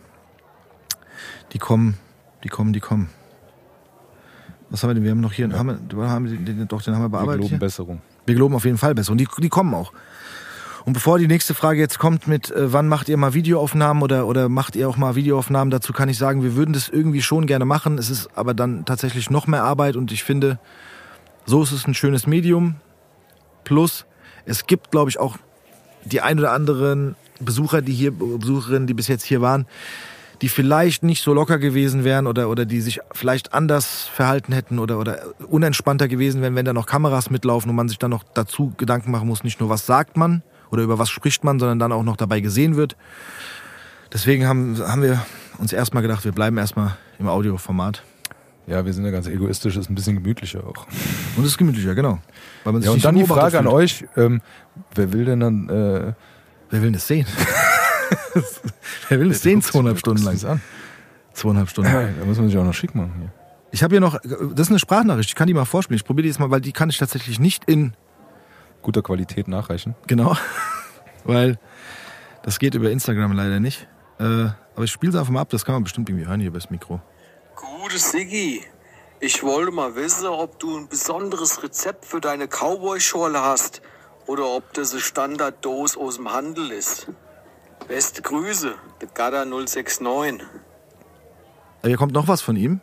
[1.52, 1.98] Die kommen,
[2.44, 3.10] die kommen, die kommen.
[4.70, 5.04] Was haben wir denn?
[5.04, 7.38] Wir haben noch hier, haben wir, haben wir den, doch, den haben wir Wir bearbeitet.
[7.38, 7.58] geloben hier?
[7.58, 8.00] Besserung.
[8.24, 9.12] Wir geloben auf jeden Fall besser.
[9.12, 9.92] Und die, die kommen auch.
[10.84, 14.26] Und bevor die nächste Frage jetzt kommt mit, äh, wann macht ihr mal Videoaufnahmen oder,
[14.26, 17.46] oder macht ihr auch mal Videoaufnahmen, dazu kann ich sagen, wir würden das irgendwie schon
[17.46, 17.98] gerne machen.
[17.98, 20.58] Es ist aber dann tatsächlich noch mehr Arbeit und ich finde,
[21.44, 22.76] so ist es ein schönes Medium.
[23.64, 24.06] Plus,
[24.46, 25.36] es gibt, glaube ich, auch
[26.04, 29.66] die ein oder anderen Besucher, die hier, Besucherinnen, die bis jetzt hier waren,
[30.42, 34.78] die vielleicht nicht so locker gewesen wären oder, oder die sich vielleicht anders verhalten hätten
[34.78, 38.24] oder, oder unentspannter gewesen wären, wenn da noch Kameras mitlaufen und man sich dann noch
[38.34, 41.78] dazu Gedanken machen muss, nicht nur was sagt man oder über was spricht man, sondern
[41.78, 42.96] dann auch noch dabei gesehen wird.
[44.12, 45.24] Deswegen haben, haben wir
[45.58, 48.02] uns erstmal gedacht, wir bleiben erstmal im Audioformat.
[48.66, 50.86] Ja, wir sind ja ganz egoistisch, ist ein bisschen gemütlicher auch.
[51.36, 52.18] Und es ist gemütlicher, genau.
[52.64, 54.40] Ja, und dann die Frage an euch, ähm,
[54.94, 56.12] wer will denn dann, äh,
[56.70, 57.26] Wer will das sehen?
[59.08, 60.44] Wer will das sehen zweieinhalb Stunden lang?
[60.44, 60.60] an?
[61.32, 61.92] Zweieinhalb Stunden.
[61.92, 63.32] Da muss man sich auch noch schick machen hier.
[63.72, 65.96] Ich habe hier noch, das ist eine Sprachnachricht, ich kann die mal vorspielen.
[65.96, 67.94] Ich probiere die jetzt mal, weil die kann ich tatsächlich nicht in,
[68.82, 69.94] Guter Qualität nachreichen.
[70.06, 70.36] genau,
[71.24, 71.58] weil
[72.42, 73.86] das geht über Instagram leider nicht.
[74.18, 76.48] Äh, aber ich spiele sie einfach mal ab, das kann man bestimmt irgendwie hören hier
[76.48, 77.00] übers Mikro.
[77.54, 78.62] Gute Siggi,
[79.20, 83.82] ich wollte mal wissen, ob du ein besonderes Rezept für deine Cowboy-Schorle hast
[84.26, 87.08] oder ob das eine Standarddose aus dem Handel ist.
[87.90, 90.46] Beste Grüße, der Gada 069.
[91.82, 92.80] Äh, Hier kommt noch was von ihm.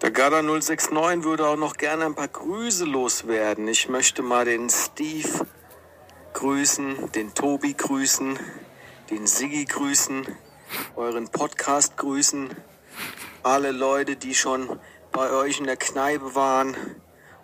[0.00, 3.68] Der Gada 069 würde auch noch gerne ein paar Grüße loswerden.
[3.68, 5.46] Ich möchte mal den Steve
[6.32, 8.38] grüßen, den Tobi grüßen,
[9.10, 10.26] den Siggi grüßen,
[10.96, 12.48] euren Podcast grüßen,
[13.42, 14.80] alle Leute, die schon
[15.12, 16.74] bei euch in der Kneipe waren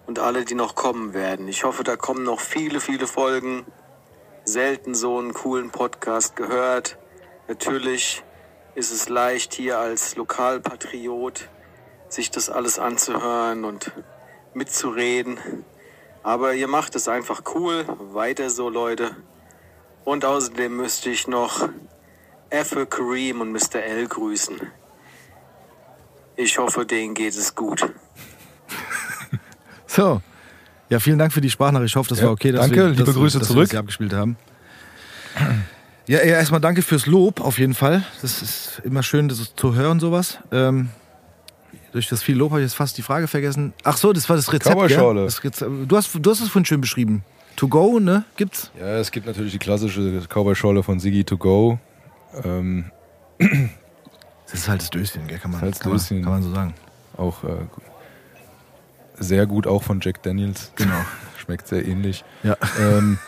[0.06, 1.46] und alle, die noch kommen werden.
[1.46, 3.66] Ich hoffe, da kommen noch viele, viele Folgen.
[4.44, 6.98] Selten so einen coolen Podcast gehört.
[7.48, 8.22] Natürlich
[8.74, 11.48] ist es leicht hier als Lokalpatriot
[12.14, 13.92] sich das alles anzuhören und
[14.54, 15.38] mitzureden.
[16.22, 17.84] Aber ihr macht es einfach cool.
[18.12, 19.16] Weiter so, Leute.
[20.04, 21.68] Und außerdem müsste ich noch
[22.50, 23.82] Effe Kareem und Mr.
[23.82, 24.60] L grüßen.
[26.36, 27.92] Ich hoffe, denen geht es gut.
[29.86, 30.20] So.
[30.94, 31.90] Ja, vielen Dank für die Sprachnachricht.
[31.90, 32.52] Ich hoffe, das Ja, war okay.
[32.52, 33.62] Dass danke, wir, liebe dass, Grüße dass zurück.
[33.68, 34.36] Wir das abgespielt haben.
[36.06, 38.04] Ja, ja, erstmal danke fürs Lob, auf jeden Fall.
[38.22, 40.38] Das ist immer schön, das zu hören, sowas.
[40.52, 40.90] Ähm,
[41.90, 43.72] durch das viel Lob habe ich jetzt fast die Frage vergessen.
[43.82, 44.76] Ach so, das war das Rezept.
[44.76, 45.24] Cowboy-Schorle.
[45.24, 45.68] Das Rezept.
[45.88, 47.24] Du hast, du hast es vorhin schön beschrieben.
[47.56, 48.24] To go, ne?
[48.36, 48.70] Gibt's?
[48.78, 51.80] Ja, es gibt natürlich die klassische Cowboy-Schorle von Siggy to go.
[52.44, 52.84] Ähm,
[53.38, 55.40] Das ist halt das Döschen, gell?
[55.40, 56.74] Kann man, Das halt kann man, kann man so sagen.
[57.16, 57.48] auch äh,
[59.18, 60.72] sehr gut, auch von Jack Daniels.
[60.76, 61.04] Genau.
[61.36, 62.24] Schmeckt sehr ähnlich.
[62.42, 62.56] Ja.
[62.80, 63.18] Ähm,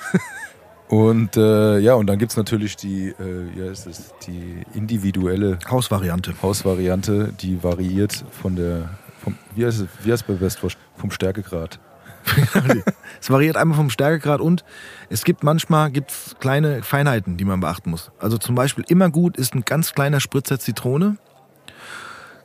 [0.88, 6.34] und äh, ja, und dann gibt's natürlich die, äh, wie heißt es, die individuelle Hausvariante.
[6.42, 8.90] Hausvariante, die variiert von der,
[9.22, 10.78] vom, wie heißt es, wie heißt es bei Westwurst?
[10.96, 11.78] Vom Stärkegrad.
[13.20, 14.64] es variiert einmal vom Stärkegrad und
[15.10, 18.10] es gibt manchmal gibt's kleine Feinheiten, die man beachten muss.
[18.18, 21.18] Also zum Beispiel immer gut ist ein ganz kleiner Spritzer Zitrone.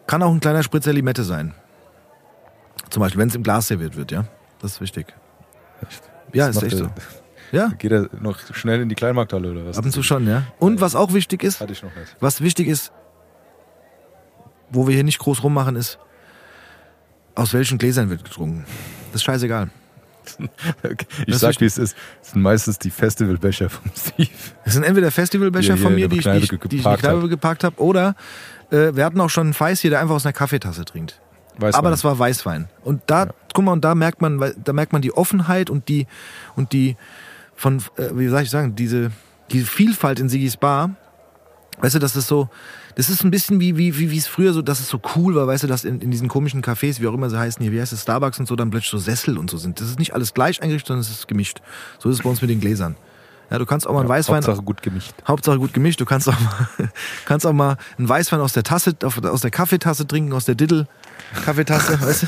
[0.08, 1.54] Kann auch ein kleiner Spritzer Limette sein.
[2.92, 4.26] Zum Beispiel, wenn es im Glas serviert wird, ja.
[4.62, 5.08] Das ist wichtig.
[6.34, 6.88] Ja, Das ist echt so.
[7.52, 9.78] Ja, Geht er noch schnell in die Kleinmarkthalle oder was?
[9.78, 10.44] ab und zu schon, ja.
[10.58, 12.16] Und was auch wichtig ist, Hatte ich noch nicht.
[12.22, 12.94] was wichtig ist,
[14.70, 16.00] wo wir hier nicht groß rummachen, ist,
[17.36, 18.66] aus welchen Gläsern wird getrunken.
[19.12, 19.70] Das ist scheißegal.
[21.26, 21.98] Ich Das sag, wie es ist.
[22.22, 24.30] Es sind meistens die Festivalbecher vom Steve.
[24.64, 26.70] Es sind entweder Festivalbecher er von mir, die der ich, die, ich, die ich in
[26.70, 28.16] die geparkt Kneipe geparkt habe, oder
[28.70, 31.20] äh, wir hatten auch schon einen Feiß hier, der einfach aus einer Kaffeetasse trinkt.
[31.62, 32.68] Weiß Aber das war Weißwein.
[32.84, 36.08] Und da, guck mal, und da merkt man, da merkt man die Offenheit und die
[36.56, 36.98] und die
[37.56, 39.12] von, äh, wie soll ich sagen, diese
[39.52, 40.96] diese Vielfalt in Sigis Bar.
[41.80, 42.50] Weißt du, das ist so,
[42.96, 45.36] das ist ein bisschen wie wie wie wie es früher so, dass es so cool
[45.36, 47.72] war, weißt du, dass in, in diesen komischen Cafés, wie auch immer sie heißen hier,
[47.72, 49.80] wie heißt es Starbucks und so, dann plötzlich so Sessel und so sind.
[49.80, 51.62] Das ist nicht alles gleich eingerichtet, sondern es ist gemischt.
[52.00, 52.96] So ist es bei uns mit den Gläsern.
[53.50, 55.14] Ja, du kannst auch mal einen Weißwein Hauptsache gut gemischt.
[55.28, 56.00] Hauptsache gut gemischt.
[56.00, 56.70] Du kannst auch mal,
[57.26, 60.88] kannst auch mal einen Weißwein aus der Tasse, aus der Kaffeetasse trinken, aus der Diddle
[61.46, 62.02] Kaffeetasse.
[62.02, 62.28] weißt du?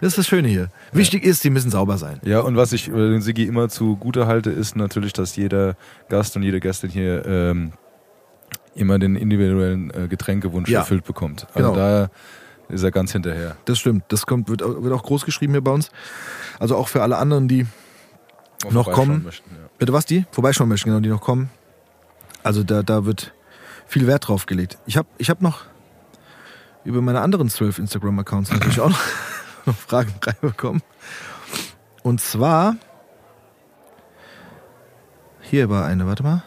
[0.00, 0.68] Das ist das Schöne hier.
[0.92, 2.20] Wichtig ist, die müssen sauber sein.
[2.24, 5.76] Ja, und was ich äh, den Sigi immer zugute halte, ist natürlich, dass jeder
[6.08, 7.72] Gast und jede Gästin hier ähm,
[8.74, 10.80] immer den individuellen äh, Getränkewunsch Ja.
[10.80, 11.46] erfüllt bekommt.
[11.54, 11.74] Also Genau.
[11.74, 12.10] da
[12.68, 13.56] ist er ganz hinterher.
[13.64, 14.04] Das stimmt.
[14.08, 15.90] Das kommt, wird, auch- wird auch groß geschrieben hier bei uns.
[16.60, 17.66] Also auch für alle anderen, die
[18.66, 19.24] Auch Noch kommen?
[19.24, 19.68] Möchten, ja.
[19.78, 20.26] Bitte was die?
[20.32, 21.50] Vorbeischauen möchten, genau, die noch kommen.
[22.42, 23.32] Also da, da wird
[23.86, 24.78] viel Wert drauf gelegt.
[24.86, 25.64] Ich habe ich hab noch
[26.88, 29.04] über meine anderen zwölf Instagram-Accounts natürlich auch noch,
[29.66, 30.82] noch Fragen reinbekommen.
[32.02, 32.76] Und zwar
[35.42, 36.42] hier war eine, warte mal.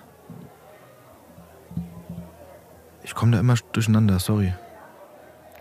[3.03, 4.53] Ich komme da immer durcheinander, sorry.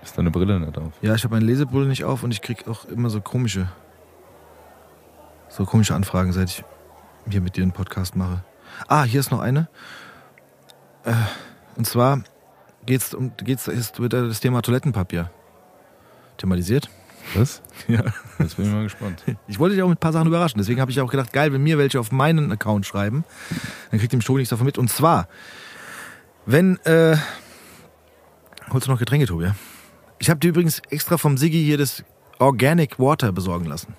[0.02, 0.94] Ist deine Brille nicht auf?
[1.02, 3.68] Ja, ich habe meine Lesebrille nicht auf und ich krieg auch immer so komische,
[5.50, 6.64] so komische Anfragen, seit ich
[7.28, 8.42] hier mit dir einen Podcast mache.
[8.88, 9.68] Ah, hier ist noch eine.
[11.04, 11.12] Äh,
[11.76, 12.22] und zwar
[12.90, 15.30] geht's um, geht's, ist, wird da das Thema Toilettenpapier
[16.36, 16.90] thematisiert.
[17.34, 17.62] Was?
[17.88, 18.04] Ja.
[18.38, 19.24] Jetzt bin ich mal gespannt.
[19.48, 20.58] Ich wollte dich auch mit ein paar Sachen überraschen.
[20.58, 23.24] Deswegen habe ich auch gedacht, geil, wenn mir welche auf meinen Account schreiben,
[23.90, 24.76] dann kriegt dem Tobi nichts davon mit.
[24.76, 25.28] Und zwar,
[26.44, 27.16] wenn, äh,
[28.70, 29.44] holst du noch Getränke, Tobi?
[29.44, 29.54] ja?
[30.18, 32.04] Ich habe dir übrigens extra vom Siggi hier das
[32.38, 33.94] Organic Water besorgen lassen.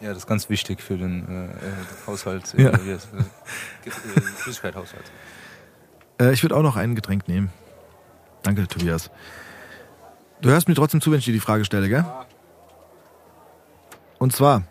[0.00, 1.72] Ja, das ist ganz wichtig für den äh, äh,
[2.06, 2.54] Haushalt.
[2.56, 2.70] Ja.
[2.70, 5.10] Äh, hier ist, äh, äh, Flüssigkeithaushalt.
[6.20, 7.50] Äh, ich würde auch noch ein Getränk nehmen.
[8.42, 9.10] Danke, Tobias.
[10.40, 12.04] Du hörst mir trotzdem zu, wenn ich dir die Frage stelle, gell?
[14.18, 14.62] Und zwar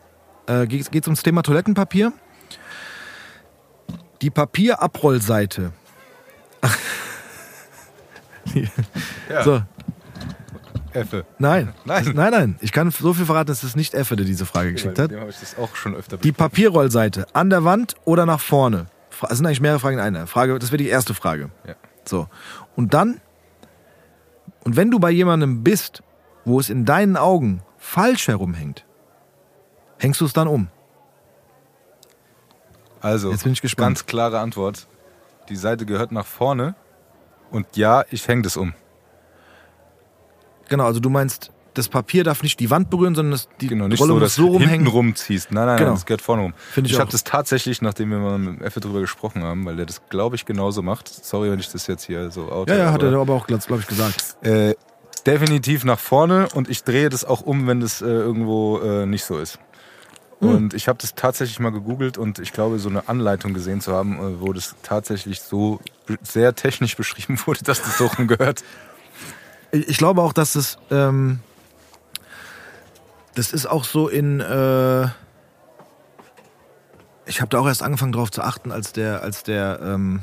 [0.48, 2.14] äh, geht es ums Thema Toilettenpapier.
[4.22, 5.72] Die Papierabrollseite.
[9.30, 9.44] Ja.
[9.44, 9.62] So,
[10.92, 11.24] Effe.
[11.38, 11.72] nein.
[11.86, 12.12] Nein.
[12.16, 12.56] Nein, nein.
[12.62, 15.12] Ich kann so viel verraten, es ist nicht Effe, der diese Frage geschickt hat.
[15.12, 16.32] dem ich das auch schon öfter Die.
[16.32, 18.88] Papierrollseite an der Wand oder nach vorne?
[19.28, 20.28] Es sind eigentlich mehrere Fragen in einer.
[20.28, 21.50] Frage, das wäre die erste Frage.
[21.66, 21.76] Ja.
[22.06, 22.28] So.
[22.76, 23.20] Und dann,
[24.64, 26.04] und wenn du bei jemandem bist,
[26.46, 28.86] wo es in deinen Augen falsch herumhängt,
[29.98, 30.70] hängst du es dann um.
[33.02, 33.98] Also, Jetzt bin ich gespannt.
[33.98, 34.88] ganz klare Antwort.
[35.50, 36.76] Die Seite gehört nach vorne
[37.50, 38.74] und ja, ich hänge das um.
[40.68, 43.88] Genau, also du meinst, das Papier darf nicht die Wand berühren, sondern das, die Genau,
[43.88, 44.88] nicht Rolle so, muss so du hinten rumhängen.
[44.88, 45.52] rumziehst.
[45.52, 45.90] Nein, nein, Genau.
[45.90, 46.54] nein, das gehört vorne rum.
[46.72, 49.76] Find ich ich habe das tatsächlich, nachdem wir mal mit Effe drüber gesprochen haben, weil
[49.76, 51.08] der das, glaube ich, genauso macht.
[51.08, 52.74] Sorry, wenn ich das jetzt hier so oute.
[52.74, 54.36] Ja, ja, hat er aber auch, glaube ich, gesagt.
[54.42, 54.76] Äh,
[55.26, 59.24] definitiv nach vorne und ich drehe das auch um, wenn das äh, irgendwo äh, nicht
[59.26, 59.60] so ist.
[60.40, 60.50] Hm.
[60.50, 63.94] Und ich habe das tatsächlich mal gegoogelt und ich glaube, so eine Anleitung gesehen zu
[63.94, 65.80] haben, äh, wo das tatsächlich so
[66.24, 68.64] sehr technisch beschrieben wurde, dass das so rumgehört.
[69.72, 71.40] Ich ich glaube auch, dass es, ähm,
[73.40, 75.04] das ist auch so in, äh,
[77.26, 80.22] ich habe da auch erst angefangen drauf zu achten, als der, als der, ähm,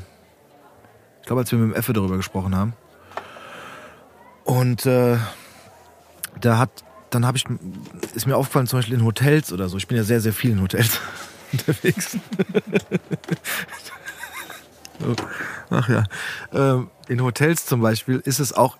[1.21, 2.73] ich glaube, als wir mit dem Effe darüber gesprochen haben.
[4.43, 5.17] Und äh,
[6.39, 6.69] da hat,
[7.09, 7.45] dann habe ich,
[8.13, 9.77] ist mir aufgefallen, zum Beispiel in Hotels oder so.
[9.77, 10.99] Ich bin ja sehr, sehr viel in Hotels
[11.51, 12.19] unterwegs.
[15.71, 16.03] Ach ja.
[16.53, 18.77] Ähm, in Hotels zum Beispiel ist es auch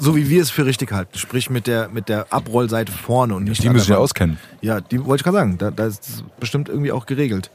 [0.00, 1.16] so, wie wir es für richtig halten.
[1.16, 4.38] Sprich mit der, mit der Abrollseite vorne und nicht Die müssen ja auskennen.
[4.60, 5.58] Ja, die wollte ich gerade sagen.
[5.58, 7.50] Da, da ist es bestimmt irgendwie auch geregelt.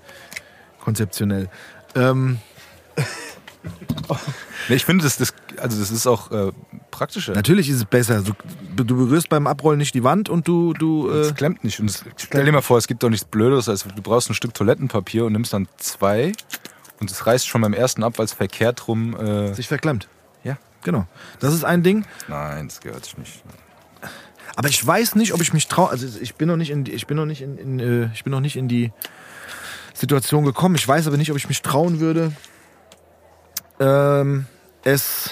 [0.79, 1.49] Konzeptionell.
[1.95, 2.39] Ähm,
[4.69, 6.51] Nee, ich finde, das, das, also das ist auch äh,
[6.91, 7.33] praktischer.
[7.33, 8.23] natürlich ist es besser.
[8.75, 11.79] Du, du berührst beim Abrollen nicht die Wand und du, du äh, Es klemmt nicht.
[11.79, 14.33] Und es, stell dir mal vor, es gibt doch nichts Blödes, als du brauchst ein
[14.33, 16.31] Stück Toilettenpapier und nimmst dann zwei
[16.99, 19.15] und es reißt schon beim ersten ab, weil es verkehrt rum.
[19.15, 20.07] Äh, sich verklemmt.
[20.86, 21.07] Genau.
[21.39, 22.05] Das ist ein Ding.
[22.27, 23.43] Nein, das gehört sich nicht.
[24.55, 25.89] Aber ich weiß nicht, ob ich mich traue.
[25.89, 28.23] Also ich bin noch nicht in, die- ich bin noch nicht in, in äh, ich
[28.23, 28.93] bin noch nicht in die
[29.95, 30.75] Situation gekommen.
[30.75, 32.31] Ich weiß aber nicht, ob ich mich trauen würde,
[33.79, 34.45] ähm,
[34.83, 35.31] es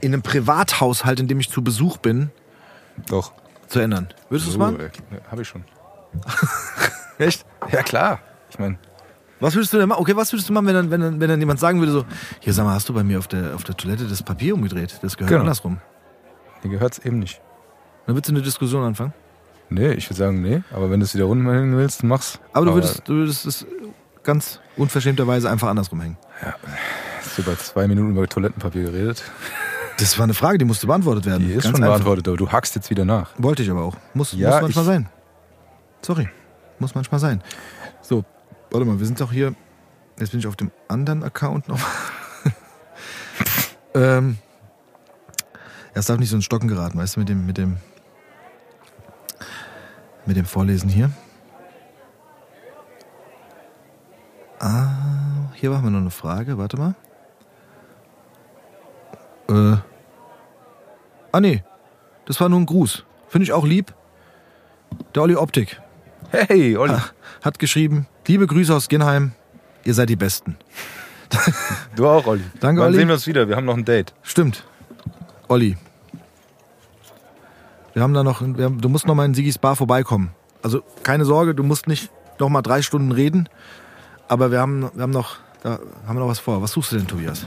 [0.00, 2.30] in einem Privathaushalt, in dem ich zu Besuch bin,
[3.08, 3.32] Doch.
[3.66, 4.08] zu ändern.
[4.28, 4.78] Würdest du es machen?
[5.28, 5.64] Habe ich schon.
[7.18, 7.44] Echt?
[7.72, 8.20] Ja, klar.
[8.50, 8.78] Ich meine,
[9.44, 10.00] Was würdest du denn machen?
[10.00, 12.04] Okay, was würdest du machen, wenn dann, wenn dann, wenn dann jemand sagen würde so,
[12.40, 14.98] hier sag mal, hast du bei mir auf der, auf der Toilette das Papier umgedreht?
[15.02, 15.40] Das gehört Genau.
[15.42, 15.78] andersrum.
[16.62, 17.40] mir gehört es eben nicht.
[18.06, 19.12] Dann würdest du eine Diskussion anfangen.
[19.68, 20.62] Nee, ich würde sagen, nee.
[20.72, 22.38] Aber wenn du es wieder runterhängen willst, dann mach's.
[22.52, 23.66] Aber du würdest, du würdest es
[24.22, 26.16] ganz unverschämterweise einfach andersrum hängen.
[27.20, 29.22] Hast du bei zwei Minuten über Toilettenpapier geredet?
[29.98, 31.46] Das war eine Frage, die musste beantwortet werden.
[31.46, 31.96] Die ist Ganz schon einfach.
[31.96, 33.30] beantwortet, aber du hackst jetzt wieder nach.
[33.38, 33.96] Wollte ich aber auch.
[34.14, 35.08] Muss, Ja, muss manchmal ich- sein.
[36.02, 36.28] Sorry.
[36.78, 37.42] Muss manchmal sein.
[38.02, 38.24] So,
[38.74, 39.54] warte mal, wir sind doch hier.
[40.18, 41.78] Jetzt bin ich auf dem anderen Account noch.
[43.94, 44.38] ähm,
[45.94, 47.76] es darf nicht so in Stocken geraten, weißt du, mit dem, mit dem,
[50.26, 51.10] mit dem Vorlesen hier.
[54.58, 56.94] Ah, hier machen wir noch eine Frage, warte mal.
[59.48, 59.76] Äh.
[61.30, 61.62] Ah, nee.
[62.26, 63.04] Das war nur ein Gruß.
[63.28, 63.94] Finde ich auch lieb.
[65.14, 65.80] Der Olli Optik
[66.30, 66.96] Hey, Olli.
[67.42, 69.32] hat geschrieben, liebe Grüße aus Ginheim,
[69.84, 70.56] ihr seid die Besten.
[71.96, 72.44] Du auch, Olli.
[72.60, 72.96] Danke, Olli.
[72.96, 73.48] sehen wir uns wieder?
[73.48, 74.14] Wir haben noch ein Date.
[74.22, 74.64] Stimmt.
[75.48, 75.76] Olli.
[77.92, 80.30] Wir haben da noch, wir haben, du musst noch mal in Sigis Bar vorbeikommen.
[80.62, 83.48] Also keine Sorge, du musst nicht noch mal drei Stunden reden,
[84.28, 86.60] aber wir haben, wir haben noch, da haben wir noch was vor.
[86.62, 87.46] Was suchst du denn, Tobias?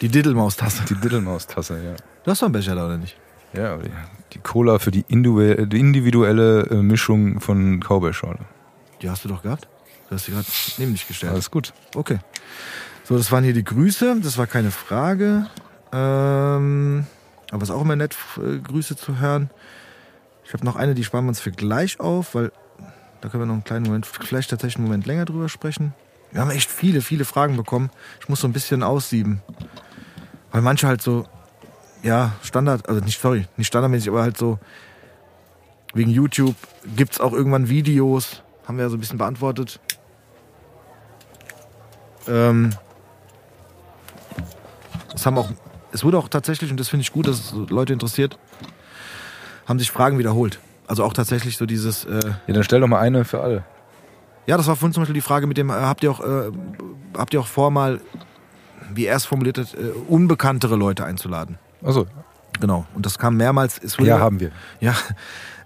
[0.00, 0.84] Die Diddelmaustasse.
[0.88, 1.94] Die Diddlemaus-Tasse, ja.
[2.22, 3.16] Du hast doch einen Becher da, oder nicht?
[3.54, 3.90] Ja, aber die,
[4.34, 8.40] die Cola für die individuelle, die individuelle äh, Mischung von Cowboy-Schorle.
[9.00, 9.66] Die hast du doch gehabt.
[10.08, 10.46] Du hast sie gerade
[10.78, 11.32] neben dich gestellt.
[11.32, 11.72] Alles gut.
[11.94, 12.18] Okay.
[13.04, 14.20] So, das waren hier die Grüße.
[14.22, 15.46] Das war keine Frage.
[15.92, 17.06] Ähm,
[17.50, 19.50] aber es ist auch immer nett, äh, Grüße zu hören.
[20.44, 22.52] Ich habe noch eine, die sparen wir uns für gleich auf, weil
[23.20, 25.94] da können wir noch einen kleinen Moment, vielleicht tatsächlich einen Moment länger drüber sprechen.
[26.30, 27.90] Wir haben echt viele, viele Fragen bekommen.
[28.20, 29.42] Ich muss so ein bisschen aussieben.
[30.52, 31.26] Weil manche halt so,
[32.02, 34.58] ja, Standard, also nicht, sorry, nicht standardmäßig, aber halt so
[35.94, 36.56] wegen YouTube
[36.94, 39.80] gibt's auch irgendwann Videos, haben wir ja so ein bisschen beantwortet.
[42.28, 42.70] Ähm,
[45.14, 45.50] es haben auch,
[45.92, 48.38] es wurde auch tatsächlich, und das finde ich gut, dass es Leute interessiert,
[49.66, 50.58] haben sich Fragen wiederholt.
[50.86, 53.64] Also auch tatsächlich so dieses, äh, Ja, dann stell doch mal eine für alle.
[54.46, 56.50] ja, das war vorhin zum Beispiel die Frage mit dem, äh, habt ihr auch, äh,
[57.16, 58.00] habt ihr auch vor, mal,
[58.92, 61.58] wie er es formuliert hat, äh, unbekanntere Leute einzuladen?
[61.84, 62.06] Achso,
[62.58, 62.86] Genau.
[62.94, 63.78] Und das kam mehrmals.
[63.82, 64.50] Es wurde ja, haben wir.
[64.80, 64.94] Ja,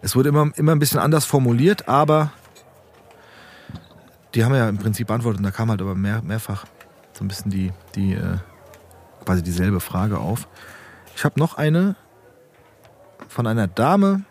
[0.03, 2.33] es wurde immer, immer ein bisschen anders formuliert, aber
[4.35, 6.67] die haben ja im Prinzip beantwortet und da kam halt aber mehr, mehrfach
[7.13, 8.39] so ein bisschen die, die äh,
[9.25, 10.49] quasi dieselbe Frage auf.
[11.17, 11.97] Ich habe noch eine
[13.29, 14.23] von einer Dame.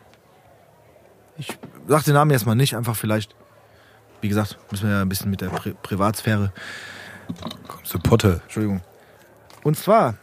[1.38, 3.36] Ich sag den Namen erstmal nicht, einfach vielleicht,
[4.22, 6.52] wie gesagt, müssen wir ja ein bisschen mit der Pri Privatsphäre.
[7.68, 8.42] Komm zu Potte.
[8.44, 8.82] Entschuldigung.
[9.64, 10.16] Und zwar,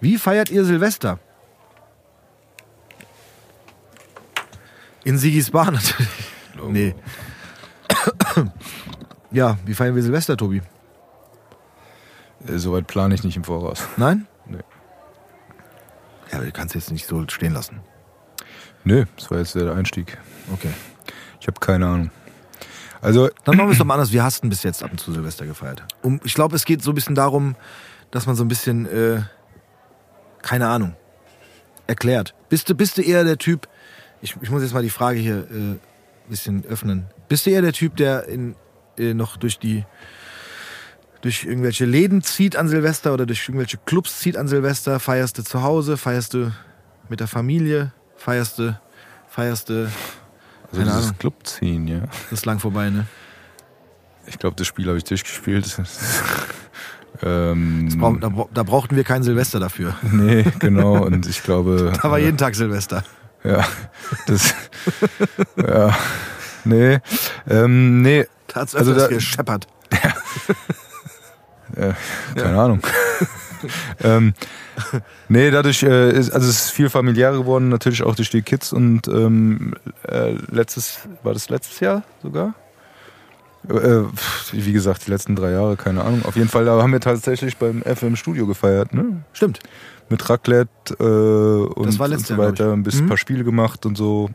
[0.00, 1.18] wie feiert ihr Silvester?
[5.04, 6.08] In Sigis Bar natürlich.
[6.68, 6.94] Nee.
[9.36, 10.62] Ja, wie feiern wir Silvester, Tobi?
[12.48, 13.86] Äh, Soweit plane ich nicht im Voraus.
[13.98, 14.26] Nein?
[14.46, 14.60] Nee.
[16.30, 17.80] Ja, aber du kannst jetzt nicht so stehen lassen.
[18.84, 20.16] Nö, das war jetzt der Einstieg.
[20.54, 20.70] Okay.
[21.38, 22.10] Ich habe keine Ahnung.
[23.02, 24.10] Also, Dann machen wir es doch mal anders.
[24.10, 25.82] Wir hasten bis jetzt ab und zu Silvester gefeiert.
[26.00, 27.56] Um, ich glaube, es geht so ein bisschen darum,
[28.12, 29.20] dass man so ein bisschen, äh,
[30.40, 30.96] keine Ahnung,
[31.86, 32.34] erklärt.
[32.48, 33.68] Bist du, bist du eher der Typ,
[34.22, 35.80] ich, ich muss jetzt mal die Frage hier äh, ein
[36.26, 37.08] bisschen öffnen.
[37.28, 38.56] Bist du eher der Typ, der in,
[38.98, 39.84] äh, noch durch die,
[41.22, 45.00] durch irgendwelche Läden zieht an Silvester oder durch irgendwelche Clubs zieht an Silvester?
[45.00, 45.96] Feierst du zu Hause?
[45.96, 46.52] Feierst du
[47.08, 47.92] mit der Familie?
[48.16, 48.78] Feierst du,
[49.28, 49.84] feierst du,
[50.72, 51.18] also dieses Ahnung.
[51.18, 52.00] Club ziehen, ja.
[52.30, 53.06] das ist lang vorbei, ne?
[54.26, 55.80] Ich glaube, das Spiel habe ich durchgespielt.
[57.22, 59.94] ähm, brauch- Da, da brauchten wir kein Silvester dafür.
[60.12, 61.04] nee, genau.
[61.04, 61.92] Und ich glaube.
[62.02, 63.04] Da war jeden Tag Silvester.
[63.44, 63.64] Ja,
[64.26, 64.54] das.
[65.56, 65.96] ja.
[66.64, 66.98] Nee.
[67.48, 68.26] Ähm, nee,
[68.56, 69.66] Da hat's Also öfters da- gescheppert.
[71.76, 71.92] äh,
[72.34, 72.80] keine Ahnung.
[74.02, 74.32] ähm,
[75.28, 78.72] nee, dadurch äh, ist, also es ist viel familiärer geworden, natürlich auch durch die Kids
[78.72, 79.74] und ähm,
[80.08, 82.54] äh, letztes, war das letztes Jahr sogar?
[83.68, 84.04] Äh,
[84.52, 86.24] wie gesagt, die letzten drei Jahre, keine Ahnung.
[86.24, 89.22] Auf jeden Fall, da haben wir tatsächlich beim FM Studio gefeiert, ne?
[89.34, 89.58] Stimmt.
[90.08, 92.72] Mit Raclette äh, und, und so weiter.
[92.72, 93.06] Ein bisschen Mhm.
[93.06, 94.30] ein paar Spiele gemacht und so.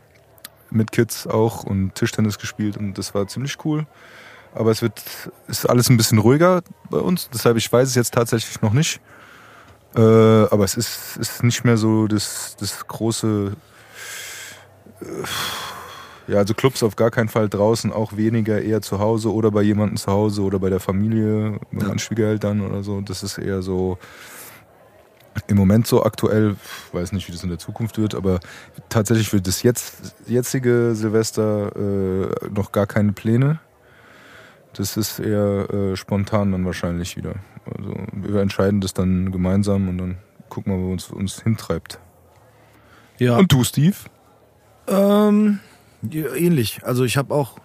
[0.72, 3.86] Mit Kids auch und Tischtennis gespielt und das war ziemlich cool.
[4.54, 5.02] Aber es wird,
[5.48, 7.28] ist alles ein bisschen ruhiger bei uns.
[7.32, 9.00] Deshalb, ich weiß es jetzt tatsächlich noch nicht.
[9.94, 13.52] Äh, aber es ist, ist nicht mehr so das, das große.
[15.00, 15.04] Äh,
[16.32, 19.62] ja, also Clubs auf gar keinen Fall draußen, auch weniger eher zu Hause oder bei
[19.62, 21.88] jemandem zu Hause oder bei der Familie, bei Ja.
[21.88, 23.00] meinen Schwiegereltern oder so.
[23.00, 23.98] Das ist eher so
[25.46, 26.56] im Moment so aktuell,
[26.92, 28.40] weiß nicht, wie das in der Zukunft wird, aber
[28.88, 33.60] tatsächlich für das jetzt, jetzige Silvester äh, noch gar keine Pläne.
[34.74, 37.34] Das ist eher äh, spontan dann wahrscheinlich wieder.
[37.66, 40.18] Also wir entscheiden das dann gemeinsam und dann
[40.48, 41.98] gucken wir, wo uns uns hintreibt.
[43.18, 43.36] Ja.
[43.36, 43.96] Und du, Steve?
[44.86, 45.60] Ähm,
[46.10, 46.80] ähnlich.
[46.84, 47.58] Also ich habe auch.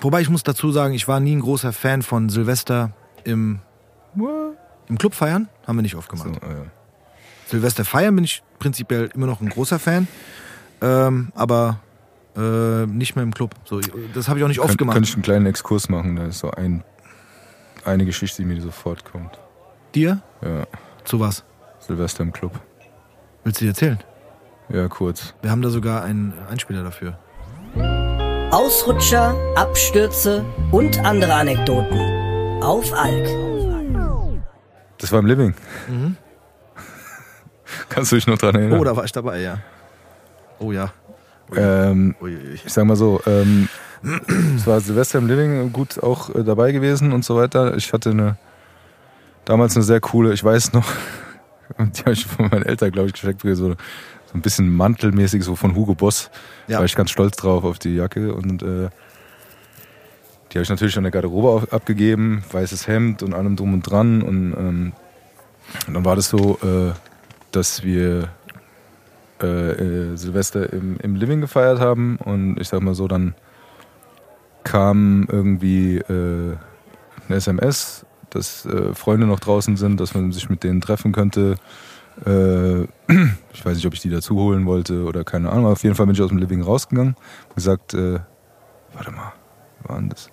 [0.00, 2.92] Wobei ich muss dazu sagen, ich war nie ein großer Fan von Silvester
[3.24, 3.60] im,
[4.88, 5.48] im Club feiern.
[5.66, 6.40] Haben wir nicht oft So, gemacht.
[6.42, 6.64] ah, ja.
[7.46, 10.06] Silvester feiern bin ich prinzipiell immer noch ein großer Fan.
[10.80, 11.80] Ähm, aber
[12.36, 13.54] äh, nicht mehr im Club.
[13.64, 13.80] So,
[14.14, 14.94] das habe ich auch nicht oft Könnt- gemacht.
[14.94, 16.16] Könnte ich einen kleinen Exkurs machen?
[16.16, 16.84] Da ist so ein,
[17.84, 19.38] eine Geschichte, die mir sofort kommt.
[19.94, 20.20] Dir?
[20.42, 20.66] Ja,
[21.04, 21.42] Zu was?
[21.80, 22.52] Silvester im Club.
[23.44, 23.98] Willst du dir erzählen?
[24.68, 25.32] Ja, kurz.
[25.40, 27.18] Wir haben da sogar einen Einspieler dafür.
[28.50, 31.98] Ausrutscher, Abstürze und andere Anekdoten.
[32.62, 33.26] Auf Alk.
[34.98, 35.54] Das war im Living.
[37.88, 38.74] Kannst du dich noch dran erinnern?
[38.74, 38.80] Mhm.
[38.80, 39.58] Oh, da war ich dabei, ja.
[40.58, 40.92] Oh ja.
[41.54, 42.54] ähm, Uiuiui.
[42.64, 43.68] ich sag mal so, ähm,
[44.56, 47.76] es war Silvester im Living gut auch äh, dabei gewesen und so weiter.
[47.76, 48.36] Ich hatte eine
[49.44, 50.86] damals eine sehr coole, ich weiß noch,
[51.78, 53.74] die habe ich von meinen Eltern, glaube ich, geschenkt, so, so
[54.34, 56.30] ein bisschen mantelmäßig, so von Hugo Boss.
[56.66, 56.78] Da Ja.
[56.78, 58.88] war ich ganz stolz drauf auf die Jacke und äh,
[60.50, 64.22] die habe ich natürlich an der Garderobe abgegeben, weißes Hemd und allem drum und dran
[64.22, 64.92] und, ähm,
[65.86, 66.92] und dann war das so, äh,
[67.52, 68.30] dass wir
[69.42, 73.34] äh, äh, Silvester im, im Living gefeiert haben und ich sag mal so, dann
[74.64, 76.56] kam irgendwie äh,
[77.26, 81.56] eine SMS, dass äh, Freunde noch draußen sind, dass man sich mit denen treffen könnte.
[82.26, 82.82] Äh,
[83.52, 85.66] ich weiß nicht, ob ich die dazu holen wollte oder keine Ahnung.
[85.66, 87.14] Auf jeden Fall bin ich aus dem Living rausgegangen
[87.48, 88.18] und gesagt, äh,
[88.92, 89.32] warte mal,
[89.82, 90.30] wo war denn das?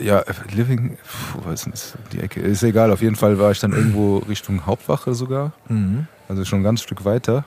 [0.00, 0.98] Ja, äh, Living,
[1.32, 1.94] puh, denn das?
[2.12, 2.40] Die Ecke.
[2.40, 6.06] Ist egal, auf jeden Fall war ich dann irgendwo Richtung Hauptwache sogar Mhm.
[6.28, 7.44] also schon ein ganz Stück weiter,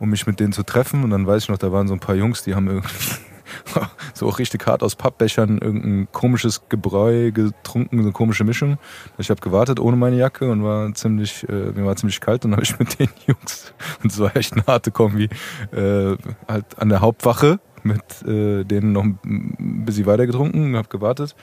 [0.00, 1.04] um mich mit denen zu treffen.
[1.04, 2.88] Und dann weiß ich noch, da waren so ein paar Jungs, die haben irgendwie
[4.14, 8.78] so auch richtig hart aus Pappbechern irgendein komisches Gebräu getrunken, so eine komische Mischung.
[9.18, 12.52] Ich habe gewartet ohne meine Jacke und war ziemlich, äh, mir war ziemlich kalt und
[12.52, 15.28] habe ich mit den Jungs, und es war echt eine harte Kombi,
[15.72, 16.16] äh,
[16.48, 21.34] halt an der Hauptwache mit äh, denen noch ein bisschen weiter getrunken, habe gewartet.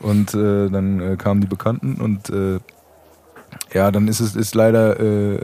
[0.00, 2.58] Und äh, dann äh, kamen die Bekannten und äh,
[3.72, 5.38] ja, dann ist es ist leider äh,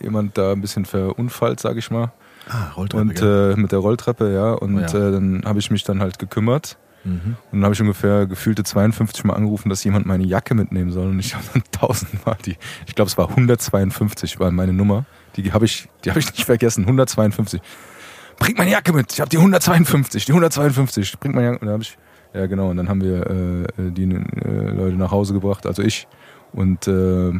[0.00, 2.12] jemand da ein bisschen verunfallt, sag ich mal.
[2.48, 3.02] Ah, Rolltreppe.
[3.02, 4.52] Und äh, mit der Rolltreppe, ja.
[4.52, 5.10] Und Oh ja.
[5.10, 6.76] Dann habe ich mich dann halt gekümmert.
[7.04, 7.36] mhm.
[7.50, 11.08] Und dann habe ich ungefähr gefühlte 52 Mal angerufen, dass jemand meine Jacke mitnehmen soll.
[11.08, 15.04] Und ich habe dann tausendmal die, ich glaube es war 152 war meine Nummer.
[15.36, 16.82] Die habe ich, die habe ich nicht vergessen.
[16.84, 17.60] 152.
[18.44, 19.12] Bringt meine Jacke mit.
[19.12, 21.18] Ich habe die 152, die 152.
[21.18, 21.60] Bringt meine Jacke.
[21.60, 21.96] Und dann ich,
[22.34, 22.68] ja genau.
[22.70, 23.26] Und dann haben wir
[23.78, 26.06] äh, die äh, Leute nach Hause gebracht, also ich.
[26.52, 27.32] Und äh,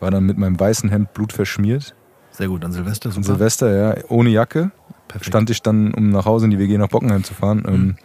[0.00, 1.94] war dann mit meinem weißen Hemd blutverschmiert.
[2.30, 3.10] Sehr gut, an Silvester.
[3.14, 3.22] An.
[3.22, 4.70] Silvester, ja, ohne Jacke
[5.08, 5.26] Perfekt.
[5.26, 7.96] stand ich dann, um nach Hause in die WG nach Bockenheim zu fahren, ähm,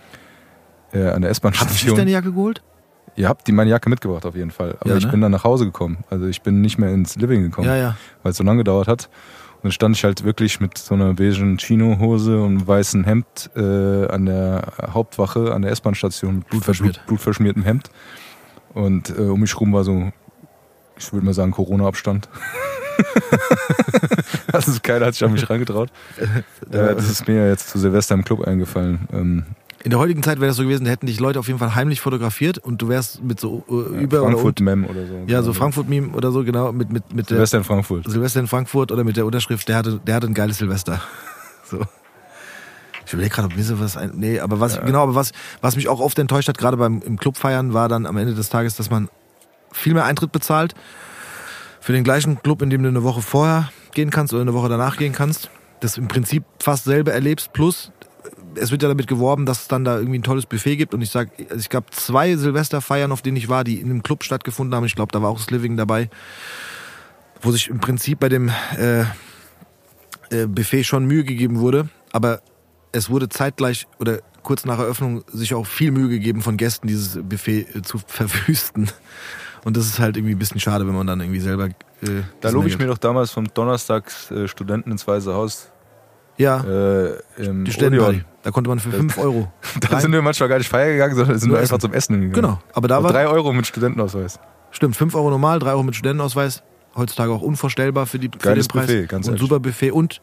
[0.93, 1.97] äh, an der Hast du S-Bahn-Station.
[1.97, 2.63] deine Jacke geholt?
[3.15, 4.75] Ihr habt die meine Jacke mitgebracht auf jeden Fall.
[4.79, 5.11] Aber Ja, ich ne?
[5.11, 5.97] bin dann nach Hause gekommen.
[6.09, 7.97] Also ich bin nicht mehr ins Living gekommen, Ja, ja.
[8.23, 9.09] weil es so lange gedauert hat.
[9.64, 14.07] Dann stand ich halt wirklich mit so einer beigen Chino-Hose und einem weißen Hemd äh,
[14.07, 16.95] an der Hauptwache, an der S-Bahn-Station mit Blutverschmiert.
[16.95, 17.89] Blut, blutverschmiertem Hemd.
[18.74, 20.11] Und äh, um mich rum war so,
[20.97, 22.28] ich würde mal sagen, Corona-Abstand.
[24.51, 25.89] also keiner hat sich an mich rangetraut.
[26.18, 29.07] Äh, das ist mir jetzt zu Silvester im Club eingefallen.
[29.14, 29.45] Ähm,
[29.84, 31.75] In der heutigen Zeit wäre das so gewesen, da hätten dich Leute auf jeden Fall
[31.75, 35.23] heimlich fotografiert und du wärst mit so äh, über oder Frankfurt Mem oder so.
[35.27, 38.09] Ja, so Frankfurt-Meme oder so, genau, mit, mit, mit Silvester in Frankfurt.
[38.09, 41.01] Silvester in Frankfurt oder mit der Unterschrift, der hatte, der hatte ein geiles Silvester.
[41.65, 41.79] So.
[43.05, 44.11] Ich überlege gerade, ob mir sowas ein.
[44.15, 45.31] Nee, aber was, genau, aber was,
[45.61, 48.36] was mich auch oft enttäuscht hat, gerade beim im Club feiern, war dann am Ende
[48.36, 49.09] des Tages, dass man
[49.71, 50.75] viel mehr Eintritt bezahlt.
[51.79, 54.67] Für den gleichen Club, in dem du eine Woche vorher gehen kannst oder eine Woche
[54.67, 55.49] danach gehen kannst.
[55.79, 57.91] Das im Prinzip fast selber erlebst, plus
[58.55, 60.93] es wird ja damit geworben, dass es dann da irgendwie ein tolles Buffet gibt.
[60.93, 64.03] Und ich sag, also ich gab zwei Silvesterfeiern, auf denen ich war, die in einem
[64.03, 64.85] Club stattgefunden haben.
[64.85, 66.09] Ich glaube, da war auch das Living dabei,
[67.41, 69.01] wo sich im Prinzip bei dem äh,
[70.29, 72.41] äh, Buffet schon Mühe gegeben wurde, aber
[72.91, 77.19] es wurde zeitgleich oder kurz nach Eröffnung sich auch viel Mühe gegeben von Gästen, dieses
[77.21, 78.89] Buffet äh, zu verwüsten.
[79.63, 81.67] Und das ist halt irgendwie ein bisschen schade, wenn man dann irgendwie selber.
[81.67, 85.69] Äh, Da lobe ich mir doch damals vom Donnerstags äh, Studenten ins Weiße Haus
[86.38, 88.23] Ja, äh, im die Studentenparty.
[88.41, 89.51] Da konnte man für 5 Euro.
[89.79, 92.15] Da sind wir manchmal gar nicht feiern gegangen, sondern sind Nur wir einfach zum Essen
[92.15, 92.34] gegangen.
[92.34, 93.11] Genau, aber da war.
[93.11, 94.39] drei Euro mit Studentenausweis.
[94.71, 96.63] Stimmt, 5 Euro normal, 3 Euro mit Studentenausweis.
[96.95, 98.88] Heutzutage auch unvorstellbar für, die, für Geiles den Preis.
[98.88, 100.21] Buffet, ganz und super Buffet und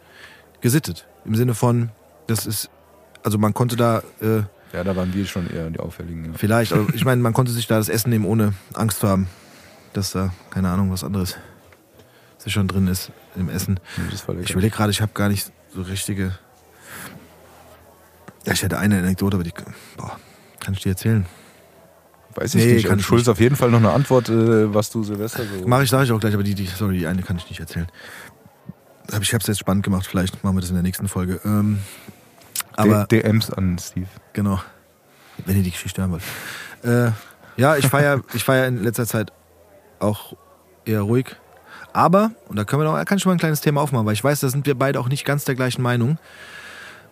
[0.61, 1.07] gesittet.
[1.25, 1.91] Im Sinne von,
[2.27, 2.71] das ist,
[3.23, 4.43] also man konnte da äh,
[4.73, 6.27] Ja, da waren wir schon eher die Auffälligen.
[6.27, 6.31] Ja.
[6.37, 9.29] vielleicht, also ich meine, man konnte sich da das Essen nehmen, ohne Angst zu haben,
[9.93, 11.37] dass da, keine Ahnung, was anderes
[12.39, 13.81] sich schon drin ist im Essen.
[14.43, 16.39] Ich überlege gerade, ich habe gar nicht so richtige.
[18.47, 19.53] Ja, ich hätte eine Anekdote, aber die.
[19.97, 20.19] Boah,
[20.61, 21.27] kann ich dir erzählen?
[22.35, 22.87] Weiß ich Nee, nicht.
[22.87, 23.29] kann ich Schulz nicht.
[23.31, 25.67] auf jeden Fall noch eine Antwort, äh, was du Silvester so.
[25.67, 27.59] Mache ich, sage ich auch gleich, aber die, die, sorry, die eine kann ich nicht
[27.61, 27.89] erzählen.
[29.21, 31.41] Ich habe es jetzt spannend gemacht, vielleicht machen wir das in der nächsten Folge.
[31.45, 31.81] Ähm,
[32.77, 34.07] aber D DMs an Steve.
[34.33, 34.61] genau,
[35.45, 36.23] wenn ihr die Geschichte hören wollt.
[36.85, 37.11] Äh,
[37.57, 39.33] ja, ich feiere ich feier in letzter Zeit
[39.99, 40.35] auch
[40.85, 41.35] eher ruhig.
[41.93, 44.25] Aber, und da können wir noch, kann ich mal ein kleines Thema aufmachen, weil ich
[44.25, 46.19] weiß, da sind wir beide auch nicht ganz der gleichen Meinung.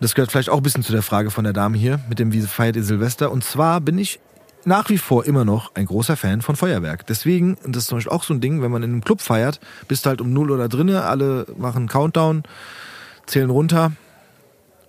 [0.00, 2.32] Das gehört vielleicht auch ein bisschen zu der Frage von der Dame hier, mit dem,
[2.32, 3.32] wie feiert ihr Silvester?
[3.32, 4.20] Und zwar bin ich
[4.64, 7.06] nach wie vor immer noch ein großer Fan von Feuerwerk.
[7.06, 9.20] Deswegen, und das ist zum Beispiel auch so ein Ding, wenn man in einem Club
[9.20, 12.44] feiert, bist du halt um 0 Uhr drinne, alle machen Countdown,
[13.26, 13.92] zählen runter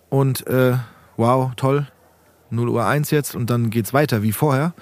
[0.09, 0.73] und äh,
[1.17, 1.87] wow, toll,
[2.49, 4.73] 0 Uhr 1 jetzt und dann geht's weiter wie vorher.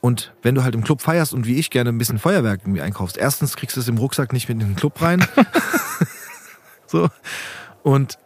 [0.00, 2.80] Und wenn du halt im Club feierst und wie ich gerne ein bisschen Feuerwerk irgendwie
[2.80, 5.24] einkaufst, erstens kriegst du es im Rucksack nicht mit in den Club rein.
[6.86, 7.08] so.
[7.82, 8.18] Und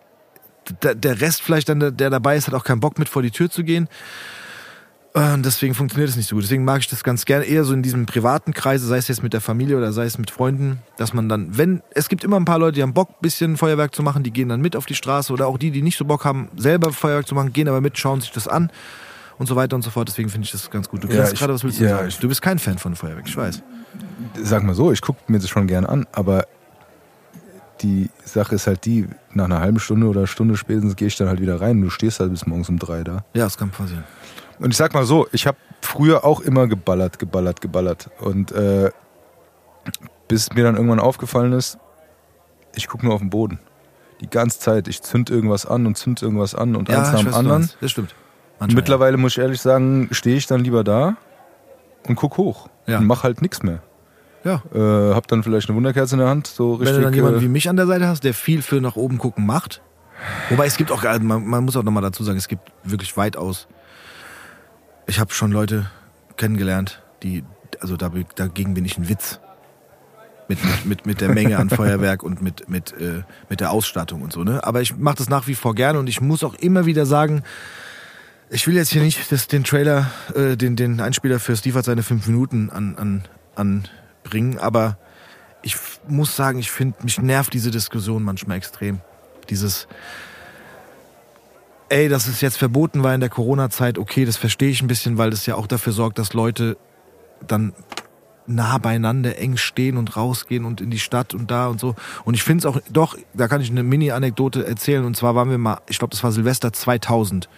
[0.82, 3.50] der, Rest vielleicht dann, der, dabei ist, hat auch keinen Bock mit vor die Tür
[3.50, 3.88] zu gehen.
[5.12, 6.44] Und deswegen funktioniert es nicht so gut.
[6.44, 9.22] Deswegen mag ich das ganz gerne eher so in diesem privaten Kreise, sei es jetzt
[9.22, 12.36] mit der Familie oder sei es mit Freunden, dass man dann, wenn, es gibt immer
[12.36, 14.74] ein paar Leute, die haben Bock, ein bisschen Feuerwerk zu machen, die gehen dann mit
[14.74, 17.52] auf die Straße oder auch die, die nicht so Bock haben, selber Feuerwerk zu machen,
[17.52, 18.70] gehen aber mit, schauen sich das an
[19.38, 20.08] und so weiter und so fort.
[20.08, 21.04] Deswegen finde ich das ganz gut.
[21.04, 22.08] Du Ja, grinst ich- gerade, was willst du ja, sagen?
[22.08, 23.62] ich- Du bist kein Fan von Feuerwerk, ich weiß.
[24.42, 26.46] Sag mal so, ich gucke mir das schon gern an, aber
[27.82, 31.28] die Sache ist halt die, nach einer halben Stunde oder Stunde spätestens gehe ich dann
[31.28, 31.80] halt wieder rein.
[31.80, 33.24] Du stehst halt bis morgens um drei da.
[33.34, 34.04] Ja, das kann passieren.
[34.60, 38.10] Und ich sag mal so, ich habe früher auch immer geballert, geballert, geballert.
[38.20, 38.90] Und äh,
[40.28, 41.78] bis mir dann irgendwann aufgefallen ist,
[42.74, 43.58] ich gucke nur auf den Boden.
[44.20, 44.88] Die ganze Zeit.
[44.88, 47.70] Ich zünd irgendwas an und zünd irgendwas an und eins nach dem anderen.
[47.80, 48.14] Das stimmt.
[48.72, 51.16] Mittlerweile muss ich ehrlich sagen, stehe ich dann lieber da
[52.06, 52.68] und guck hoch.
[52.86, 52.98] Ja.
[52.98, 53.82] Und mach halt nichts mehr.
[54.44, 54.62] Ja.
[54.74, 56.96] Äh, hab dann vielleicht eine Wunderkerze in der Hand, so Wenn richtig.
[56.96, 59.18] du dann jemanden wie äh, mich an der Seite hast, der viel für nach oben
[59.18, 59.80] gucken macht.
[60.50, 63.16] Wobei es gibt auch, also man, man muss auch nochmal dazu sagen, es gibt wirklich
[63.16, 63.66] weitaus.
[65.06, 65.90] Ich habe schon Leute
[66.36, 67.44] kennengelernt, die,
[67.80, 69.40] also da, dagegen bin ich ein Witz.
[70.46, 74.20] Mit, mit, mit, mit der Menge an Feuerwerk und mit, mit, äh, mit der Ausstattung
[74.20, 74.62] und so, ne?
[74.62, 77.42] Aber ich mache das nach wie vor gerne und ich muss auch immer wieder sagen,
[78.50, 81.84] ich will jetzt hier nicht das, den Trailer, äh, den, den Einspieler für Steve hat
[81.84, 83.24] seine fünf Minuten an, an,
[83.54, 84.98] anbringen, aber
[85.62, 85.76] ich
[86.06, 89.00] muss sagen, ich finde, mich nervt diese Diskussion manchmal extrem.
[89.48, 89.88] Dieses,
[91.88, 95.16] ey, dass es jetzt verboten war in der Corona-Zeit, okay, das verstehe ich ein bisschen,
[95.16, 96.76] weil das ja auch dafür sorgt, dass Leute
[97.46, 97.72] dann
[98.46, 101.94] nah beieinander eng stehen und rausgehen und in die Stadt und da und so.
[102.24, 105.04] Und ich finde es auch, doch, da kann ich eine Mini-Anekdote erzählen.
[105.04, 107.48] Und zwar waren wir mal, ich glaube, das war Silvester 2000.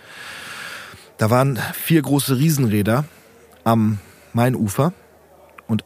[1.19, 3.05] Da waren vier große Riesenräder
[3.65, 3.99] am
[4.33, 4.93] Mainufer
[5.67, 5.85] und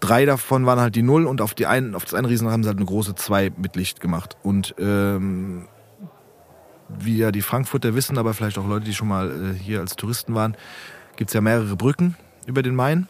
[0.00, 2.62] drei davon waren halt die Null und auf die einen, auf das eine Riesenrad haben
[2.62, 4.36] sie halt eine große Zwei mit Licht gemacht.
[4.42, 5.68] Und ähm,
[6.88, 9.96] wie ja die Frankfurter wissen, aber vielleicht auch Leute, die schon mal äh, hier als
[9.96, 10.56] Touristen waren,
[11.16, 12.16] gibt's ja mehrere Brücken
[12.46, 13.08] über den Main.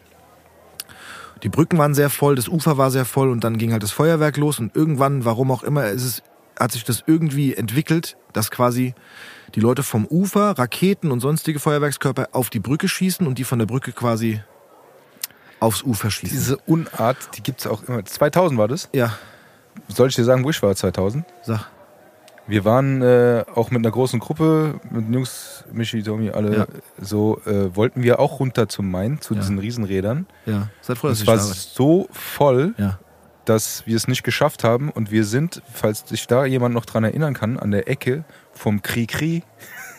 [1.43, 3.93] Die Brücken waren sehr voll, das Ufer war sehr voll und dann ging halt das
[3.93, 6.23] Feuerwerk los und irgendwann, warum auch immer, ist es,
[6.59, 8.95] hat sich das irgendwie entwickelt, dass quasi
[9.55, 13.59] die Leute vom Ufer Raketen und sonstige Feuerwerkskörper auf die Brücke schießen und die von
[13.59, 14.41] der Brücke quasi
[15.61, 16.37] aufs Ufer schießen.
[16.37, 18.05] Diese Unart, die gibt's auch immer.
[18.05, 18.89] 2000 war das?
[18.93, 19.13] ja,
[19.89, 21.25] Soll ich dir sagen, wo ich war 2000?
[21.43, 21.69] sag.
[22.47, 26.67] Wir waren äh, auch mit einer großen Gruppe, mit Jungs, Michi, Tommy, alle, Ja.
[26.99, 29.41] so äh, wollten wir auch runter zum Main, zu Ja.
[29.41, 30.27] diesen Riesenrädern.
[30.47, 31.55] Ja, seid froh, dass es ich war da war.
[31.55, 32.99] so voll, Ja.
[33.45, 34.89] dass wir es nicht geschafft haben.
[34.91, 38.25] Und wir sind, falls sich da jemand noch dran erinnern kann, an der Ecke
[38.59, 39.43] vom Kri-Kri,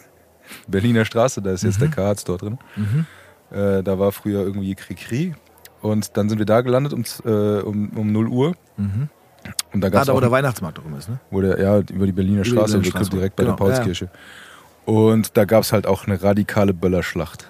[0.68, 2.58] Berliner Straße, da ist jetzt der Karz dort drin.
[2.76, 3.06] Mhm.
[3.52, 5.34] Äh, da war früher irgendwie Kri-Kri.
[5.82, 8.56] Und dann sind wir da gelandet um, äh, um, um 0 Uhr.
[8.78, 9.10] Mhm.
[9.72, 11.20] Und da Ah, gab es da wo der Weihnachtsmarkt drum ist, ne?
[11.32, 13.10] wo der, ja, über die Berliner die Straße, Berliner wir Straße.
[13.12, 14.10] direkt bei Genau, der Paulskirche.
[14.86, 17.50] Und da gab es halt auch eine radikale Böllerschlacht.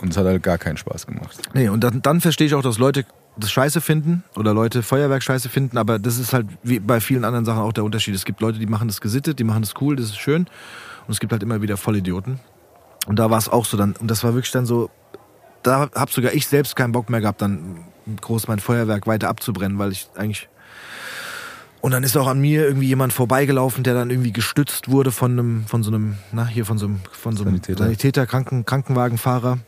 [0.00, 1.38] Und es hat halt gar keinen Spaß gemacht.
[1.54, 3.04] Nee, und dann, dann verstehe ich auch, dass Leute
[3.36, 7.24] das scheiße finden oder Leute Feuerwerk scheiße finden, aber das ist halt wie bei vielen
[7.24, 8.14] anderen Sachen auch der Unterschied.
[8.14, 10.46] Es gibt Leute, die machen das gesittet, die machen das cool, das ist schön.
[11.06, 12.38] Und es gibt halt immer wieder Vollidioten.
[13.06, 14.90] Und da war es auch so dann, und das war wirklich dann so,
[15.62, 17.84] da hab sogar ich selbst keinen Bock mehr gehabt, dann
[18.20, 20.48] groß mein Feuerwerk weiter abzubrennen, weil ich eigentlich.
[21.80, 25.32] Und dann ist auch an mir irgendwie jemand vorbeigelaufen, der dann irgendwie gestützt wurde von
[25.32, 27.84] einem, von so einem, na, hier von so einem, von so einem Sanitäter.
[27.84, 29.58] Sanitäter, Kranken, Krankenwagenfahrer.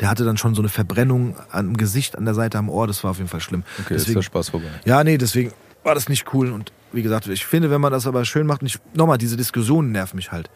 [0.00, 2.86] Der hatte dann schon so eine Verbrennung am Gesicht, an der Seite, am Ohr.
[2.86, 3.62] Das war auf jeden Fall schlimm.
[3.62, 4.68] Okay, jetzt ist deswegen, der Spaß vorbei.
[4.84, 5.52] ja, nee, deswegen
[5.84, 6.50] war das nicht cool.
[6.50, 9.36] Und wie gesagt, ich finde, wenn man das aber schön macht, und ich, nochmal, diese
[9.36, 10.50] Diskussionen nerven mich halt.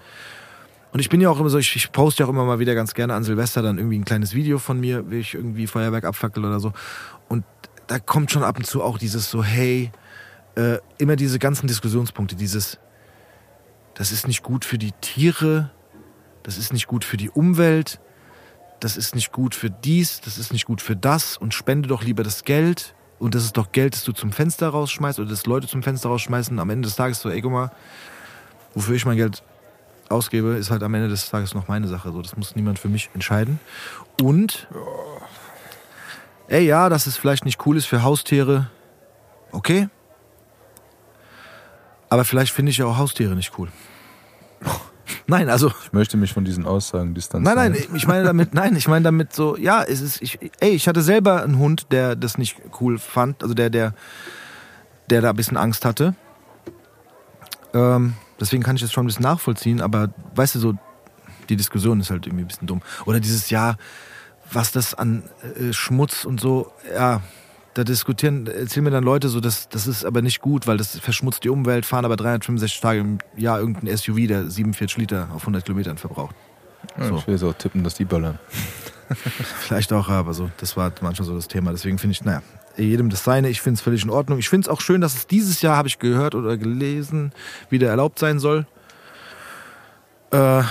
[0.92, 2.74] Und ich bin ja auch immer so, ich, ich poste ja auch immer mal wieder
[2.74, 6.04] ganz gerne an Silvester dann irgendwie ein kleines Video von mir, wie ich irgendwie Feuerwerk
[6.04, 6.72] abfackel oder so.
[7.28, 7.44] Und
[7.86, 9.90] da kommt schon ab und zu auch dieses so, hey,
[10.54, 12.78] äh, immer diese ganzen Diskussionspunkte, dieses,
[13.94, 15.70] das ist nicht gut für die Tiere,
[16.42, 18.00] das ist nicht gut für die Umwelt,
[18.80, 22.02] das ist nicht gut für dies, das ist nicht gut für das und spende doch
[22.02, 22.94] lieber das Geld.
[23.18, 26.10] Und das ist doch Geld, das du zum Fenster rausschmeißt oder das Leute zum Fenster
[26.10, 26.58] rausschmeißen.
[26.58, 27.70] Am Ende des Tages so, ey, guck mal,
[28.74, 29.42] wofür ich mein Geld
[30.10, 32.12] ausgebe, ist halt am Ende des Tages noch meine Sache.
[32.12, 33.58] So, das muss niemand für mich entscheiden.
[34.20, 34.68] Und,
[36.48, 38.70] ey, ja, dass es vielleicht nicht cool ist für Haustiere,
[39.50, 39.88] okay.
[42.08, 43.68] Aber vielleicht finde ich ja auch Haustiere nicht cool.
[45.26, 47.56] Nein, also Ich möchte mich von diesen Aussagen distanzieren.
[47.56, 50.70] Nein, nein, ich meine damit, nein, ich meine damit so, ja, es ist, ich, ey,
[50.70, 53.94] ich hatte selber einen Hund, der das nicht cool fand, also der, der,
[55.10, 56.14] der da ein bisschen Angst hatte.
[57.74, 60.74] Ähm, deswegen kann ich das schon ein bisschen nachvollziehen, aber weißt du, so,
[61.48, 62.82] die Diskussion ist halt irgendwie ein bisschen dumm.
[63.04, 63.76] Oder dieses Jahr,
[64.50, 65.24] was das an
[65.58, 67.20] äh, Schmutz und so, ja,
[67.76, 70.98] da diskutieren, erzählen mir dann Leute so, das, das ist aber nicht gut, weil das
[70.98, 75.42] verschmutzt die Umwelt, fahren aber 365 Tage im Jahr irgendein SUV, der 47 Liter auf
[75.42, 76.34] 100 Kilometern verbraucht.
[76.98, 77.16] Ja, so.
[77.16, 78.38] Ich will auch tippen, dass die böllern.
[79.60, 81.70] Vielleicht auch, aber so, das war manchmal so das Thema.
[81.72, 82.42] Deswegen finde ich, naja,
[82.78, 83.50] jedem das seine.
[83.50, 84.38] Ich finde es völlig in Ordnung.
[84.38, 87.32] Ich finde es auch schön, dass es dieses Jahr, habe ich gehört oder gelesen,
[87.68, 88.66] wieder erlaubt sein soll.
[90.30, 90.62] Äh,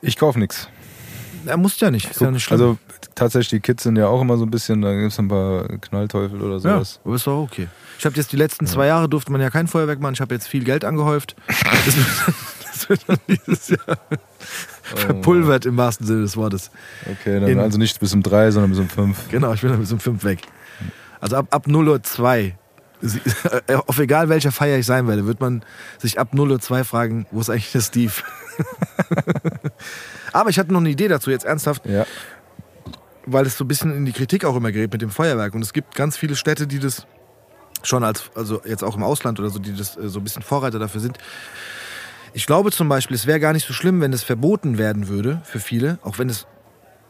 [0.00, 0.68] Ich kaufe nichts.
[1.46, 2.60] er muss ja nicht, ist ja nicht schlimm.
[2.60, 2.78] Also
[3.18, 5.66] tatsächlich, die Kids sind ja auch immer so ein bisschen, da gibt es ein paar
[5.80, 7.00] Knallteufel oder ja, sowas.
[7.04, 7.68] aber ist doch okay.
[7.98, 10.14] Ich habe jetzt die letzten zwei Jahre durfte man ja kein Feuerwerk machen.
[10.14, 11.36] Ich habe jetzt viel Geld angehäuft.
[11.84, 12.06] Das wird,
[12.72, 13.98] das wird dann dieses Jahr
[14.82, 16.70] verpulvert im wahrsten Sinne des Wortes.
[17.06, 19.28] Okay, dann In- also nicht bis um drei, sondern bis um fünf.
[19.30, 20.42] Genau, ich bin dann bis um 5 weg.
[21.20, 22.52] Also ab, ab 0.02 Uhr,
[23.00, 23.20] sie-
[23.86, 25.64] auf egal welcher Feier ich sein werde, wird man
[25.98, 28.12] sich ab 0.02 Uhr fragen, wo ist eigentlich der Steve?
[30.32, 32.06] Aber ich hatte noch eine Idee dazu, jetzt ernsthaft, Ja.
[33.32, 35.54] Weil es so ein bisschen in die Kritik auch immer gerät mit dem Feuerwerk.
[35.54, 37.06] Und es gibt ganz viele Städte, die das
[37.82, 40.42] schon als, also jetzt auch im Ausland oder so, die das äh, so ein bisschen
[40.42, 41.18] Vorreiter dafür sind.
[42.34, 45.40] Ich glaube zum Beispiel, es wäre gar nicht so schlimm, wenn es verboten werden würde
[45.44, 46.46] für viele, auch wenn es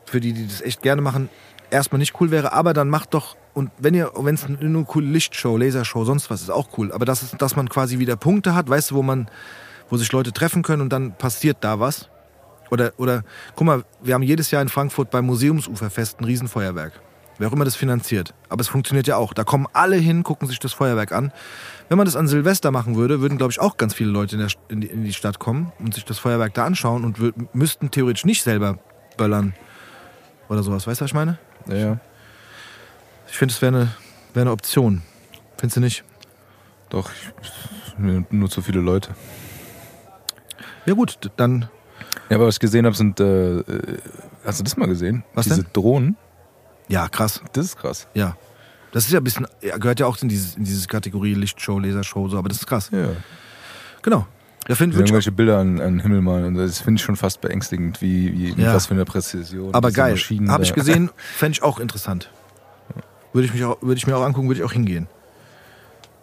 [0.04, 1.28] für die, die das echt gerne machen,
[1.70, 4.84] erstmal nicht cool wäre, aber dann macht doch, und wenn ihr, wenn es nur eine
[4.84, 8.16] coole Lichtshow, Lasershow, sonst was ist auch cool, aber das ist, dass man quasi wieder
[8.16, 9.28] Punkte hat, weißt du, wo man,
[9.90, 12.08] wo sich Leute treffen können und dann passiert da was.
[12.70, 13.22] Oder, oder,
[13.56, 17.00] guck mal, wir haben jedes Jahr in Frankfurt beim Museumsuferfest ein Riesenfeuerwerk.
[17.38, 18.34] Wer auch immer das finanziert.
[18.48, 19.32] Aber es funktioniert ja auch.
[19.32, 21.32] Da kommen alle hin, gucken sich das Feuerwerk an.
[21.88, 24.40] Wenn man das an Silvester machen würde, würden, glaube ich, auch ganz viele Leute in,
[24.40, 27.92] der, in, die, in die Stadt kommen und sich das Feuerwerk da anschauen und müssten
[27.92, 28.78] theoretisch nicht selber
[29.16, 29.54] böllern.
[30.48, 30.86] Oder sowas.
[30.86, 31.38] Weißt du, was ich meine?
[31.66, 32.00] Ja, ja.
[33.28, 33.88] Ich finde, es wäre eine,
[34.34, 35.02] wär eine Option.
[35.58, 36.04] Findest du nicht?
[36.88, 37.10] Doch,
[37.98, 39.14] nur zu viele Leute.
[40.86, 41.68] Ja, gut, dann.
[42.30, 43.98] Ja, aber was ich gesehen habe, sind, äh, äh,
[44.44, 45.24] hast du das mal gesehen?
[45.34, 45.72] Was Diese denn?
[45.72, 46.16] Drohnen,
[46.88, 47.40] Ja, krass.
[47.52, 48.06] das ist krass.
[48.14, 48.36] Ja.
[48.92, 49.46] Das ist ja ein bisschen.
[49.62, 52.66] Ja, gehört ja auch in, dieses, in diese Kategorie Lichtshow, Lasershow, so, aber das ist
[52.66, 52.90] krass.
[52.92, 53.09] Ja.
[54.02, 54.26] Genau.
[54.66, 57.04] Ja, finde Wenn ich irgendwelche Bilder an, an den Himmel malen, und das finde ich
[57.04, 58.74] schon fast beängstigend, wie, wie Ja.
[58.74, 59.74] was für eine Präzision.
[59.74, 60.16] Aber geil.
[60.16, 62.30] Habe ich da- gesehen, fände ich auch interessant.
[63.32, 65.06] Würde ich, mich auch, würde ich mir auch angucken, würde ich auch hingehen.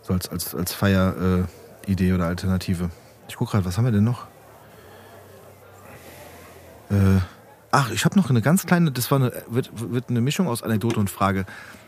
[0.01, 2.89] So als, als, als Feier-Idee äh, oder Alternative.
[3.27, 4.27] Ich gucke gerade, was haben wir denn noch?
[6.89, 7.19] Äh,
[7.71, 10.63] ach, ich habe noch eine ganz kleine, das war eine, wird, wird eine Mischung aus
[10.63, 11.45] Anekdote und Frage.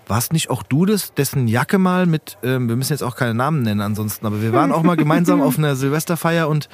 [0.10, 3.34] Warst nicht auch du das, dessen Jacke mal mit, ähm, wir müssen jetzt auch keine
[3.34, 6.70] Namen nennen ansonsten, aber wir waren auch mal gemeinsam auf einer Silvesterfeier und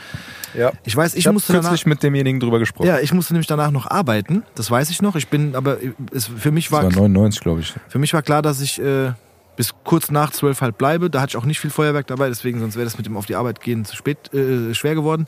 [0.53, 0.71] Ja.
[0.83, 2.85] ich weiß, ich, Ich musste danach, mit demjenigen drüber gesprochen.
[2.85, 5.15] ja, ich musste nämlich danach noch arbeiten, das weiß ich noch.
[5.15, 5.77] Ich bin, aber
[6.11, 7.73] es, für mich das war, war 99, glaube ich.
[7.87, 9.13] für mich war klar, dass ich äh,
[9.55, 11.09] bis kurz nach zwölf halt bleibe.
[11.09, 13.25] Da hatte ich auch nicht viel Feuerwerk dabei, deswegen sonst wäre das mit dem auf
[13.25, 15.25] die Arbeit gehen zu spät äh, schwer geworden.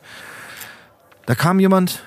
[1.25, 2.03] Da kam jemand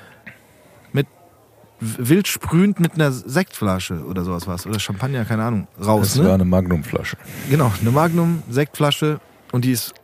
[1.81, 6.15] wild sprühend mit einer Sektflasche oder sowas was oder Champagner, keine Ahnung, raus.
[6.15, 6.35] Das war Ne?
[6.35, 7.17] eine Magnumflasche.
[7.49, 9.21] Genau, eine Magnum Sektflasche
[9.53, 9.95] und die ist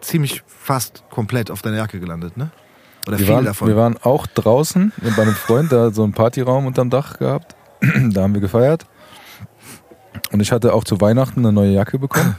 [0.00, 2.50] ziemlich fast komplett auf deiner Jacke gelandet, ne?
[3.06, 3.68] Oder Wir viel waren, davon.
[3.68, 7.54] wir waren auch draußen bei einem Freund, der hat so einen Partyraum unterm Dach gehabt.
[7.80, 8.84] da haben wir gefeiert.
[10.32, 12.36] Und ich hatte auch zu Weihnachten eine neue Jacke bekommen.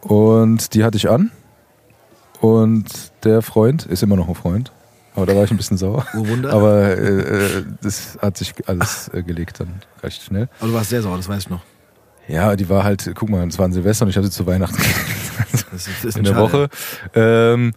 [0.00, 1.30] Und die hatte ich an.
[2.40, 4.72] Und der Freund ist immer noch ein Freund.
[5.14, 6.06] Aber da war ich ein bisschen sauer.
[6.14, 6.52] Oh Wunder.
[6.52, 7.20] Aber äh,
[7.58, 10.48] äh, das hat sich alles äh, gelegt dann recht schnell.
[10.58, 11.60] Aber du warst sehr sauer, das weiß ich noch.
[12.26, 14.76] Ja, die war halt, guck mal, es war ein Silvester und ich hatte zu Weihnachten
[15.72, 16.42] Das ist, das in der schade.
[16.42, 16.68] Woche.
[17.14, 17.72] Ähm,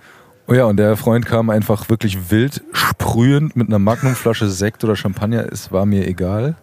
[0.49, 4.95] Oh ja, und der Freund kam einfach wirklich wild, sprühend mit einer Magnumflasche Sekt oder
[4.95, 6.55] Champagner, es war mir egal,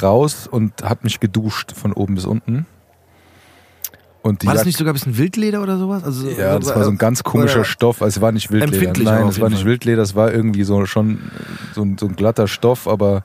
[0.00, 2.64] raus und hat mich geduscht von oben bis unten.
[4.22, 6.02] Und War das Jack- nicht sogar ein bisschen Wildleder oder sowas?
[6.04, 8.02] Also, ja, das war so ein ganz komischer Stoff.
[8.02, 8.92] Also es war nicht Wildleder.
[9.02, 9.66] Nein, es war nicht Fall.
[9.68, 11.18] Wildleder, es war irgendwie so schon
[11.74, 13.22] so ein, so ein glatter Stoff, aber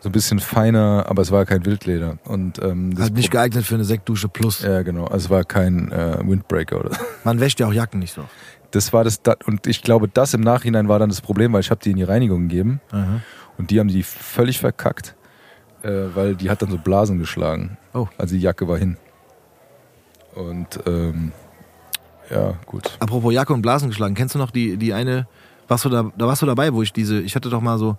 [0.00, 2.18] so ein bisschen feiner, aber es war kein Wildleder.
[2.24, 4.62] Und ähm, das Halt nicht geeignet für eine Sektdusche plus.
[4.62, 5.04] Ja, genau.
[5.04, 6.90] Also es war kein äh, Windbreaker oder.
[7.24, 8.22] Man wäscht ja auch Jacken nicht so.
[8.70, 11.60] Das war das da- und ich glaube, das im Nachhinein war dann das Problem, weil
[11.60, 12.80] ich habe die in die Reinigung gegeben
[13.56, 15.14] und die haben die völlig verkackt,
[15.82, 17.76] äh, weil die hat dann so Blasen geschlagen.
[17.92, 18.08] Oh.
[18.18, 18.96] Also die Jacke war hin.
[20.34, 21.32] Und ähm,
[22.30, 22.96] ja, gut.
[23.00, 25.26] Apropos Jacke und Blasen geschlagen, kennst du noch die, die eine,
[25.68, 27.96] warst du da, da warst du dabei, wo ich diese, ich hatte doch mal so,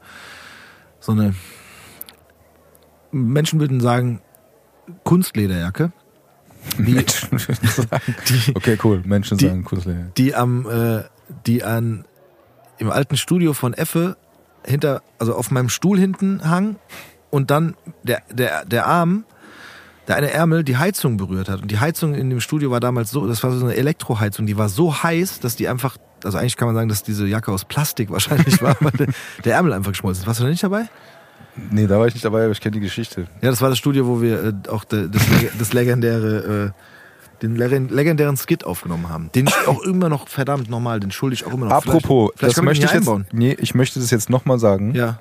[1.00, 1.34] so eine,
[3.12, 4.22] Menschen würden sagen,
[5.04, 5.92] Kunstlederjacke,
[6.78, 8.16] Menschen würden sagen.
[8.30, 9.02] die, Okay, cool.
[9.06, 10.08] Menschen Die- sagen Kurzleder.
[10.18, 11.04] die am, äh,
[11.46, 12.06] die an,
[12.78, 14.18] im alten Studio von Effe
[14.66, 16.76] hinter, also auf meinem Stuhl hinten hang
[17.30, 19.24] und dann der, der, der Arm,
[20.08, 21.62] der eine Ärmel die Heizung berührt hat.
[21.62, 24.58] Und die Heizung in dem Studio war damals so, das war so eine Elektroheizung, die
[24.58, 27.66] war so heiß, dass die einfach, also eigentlich kann man sagen, dass diese Jacke aus
[27.66, 29.08] Plastik wahrscheinlich war, weil der,
[29.44, 30.28] der Ärmel einfach geschmolzen ist.
[30.28, 30.86] Warst du da nicht dabei?
[31.72, 33.28] Nee, da war ich nicht dabei, aber ich kenne die Geschichte.
[33.42, 35.22] Ja, das war das Studio, wo wir äh, auch de, das,
[35.58, 39.30] das legendäre, äh, den leg- legendären Skit aufgenommen haben.
[39.34, 41.72] Den ich auch immer noch, verdammt nochmal, den schulde ich auch immer noch.
[41.74, 43.26] Apropos, vielleicht, vielleicht das möchte ich jetzt, einbauen.
[43.32, 45.20] nee, ich möchte das jetzt nochmal sagen, Ja.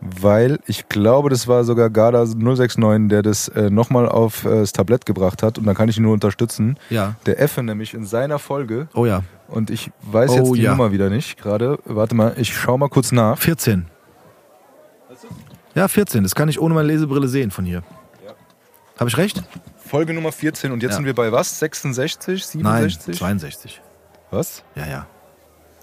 [0.00, 4.72] Weil ich glaube, das war sogar Garda 069, der das äh, nochmal auf äh, das
[4.72, 6.78] Tablett gebracht hat und da kann ich ihn nur unterstützen.
[6.90, 7.14] Ja.
[7.26, 9.22] Der Effe nämlich in seiner Folge Oh ja.
[9.48, 10.70] und ich weiß Oh jetzt die ja.
[10.72, 11.78] Nummer wieder nicht gerade.
[11.84, 13.38] Warte mal, ich schau mal kurz nach.
[13.38, 13.86] 14.
[15.74, 16.22] Ja, 14.
[16.22, 17.82] Das kann ich ohne meine Lesebrille sehen von hier.
[18.98, 19.42] Habe ich recht?
[19.76, 20.96] Folge Nummer 14 und jetzt Ja.
[20.96, 21.58] sind wir bei was?
[21.58, 23.18] 66, Nein, 67?
[23.18, 23.82] 62.
[24.30, 24.62] Was?
[24.74, 25.06] Ja, ja.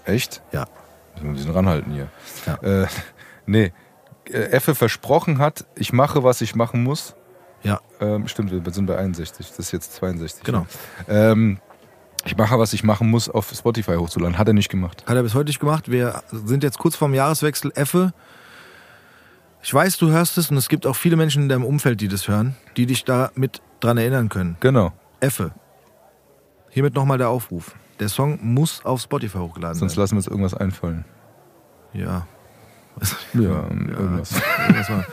[0.04, 0.42] Echt?
[0.52, 0.66] Ja.
[1.14, 2.08] Müssen wir ein bisschen ranhalten hier.
[2.46, 2.82] Ja.
[2.82, 2.86] Äh,
[3.46, 3.72] nee.
[4.26, 7.14] Äh, Effe versprochen hat, ich mache, was ich machen muss.
[7.62, 9.48] Ja, Ähm, stimmt, wir sind bei 61.
[9.48, 10.44] Das ist jetzt 62.
[10.44, 10.66] genau.
[11.08, 11.58] Ähm,
[12.26, 14.38] ich mache, was ich machen muss, auf Spotify hochzuladen.
[14.38, 15.04] Hat er nicht gemacht.
[15.06, 15.90] Hat er bis heute nicht gemacht.
[15.90, 17.72] Wir sind jetzt kurz vorm Jahreswechsel.
[17.74, 18.12] Effe,
[19.62, 22.08] ich weiß, du hörst es und es gibt auch viele Menschen in deinem Umfeld, die
[22.08, 24.56] das hören, die dich da mit dran erinnern können.
[24.60, 24.92] Genau.
[25.20, 25.52] Effe,
[26.70, 27.74] hiermit nochmal der Aufruf.
[28.00, 30.00] Der Song muss auf Spotify hochgeladen Sonst werden.
[30.02, 31.04] lassen wir uns irgendwas einfallen.
[31.94, 32.26] Ja.
[33.34, 34.32] Ja, irgendwas.
[34.68, 35.06] Irgendwas mal.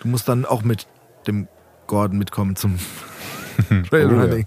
[0.00, 0.86] Du musst dann auch mit
[1.26, 1.48] dem
[1.86, 2.78] Gordon mitkommen zum
[3.88, 4.46] Trailrunning.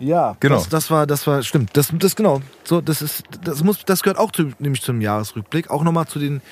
[0.00, 0.56] Ja, Genau.
[0.56, 1.76] Das, das war, das war, stimmt.
[1.76, 2.42] Das, das genau.
[2.64, 5.70] So, das ist, das muss, das gehört auch zu, nämlich zum Jahresrückblick.
[5.70, 6.42] Auch nochmal zu den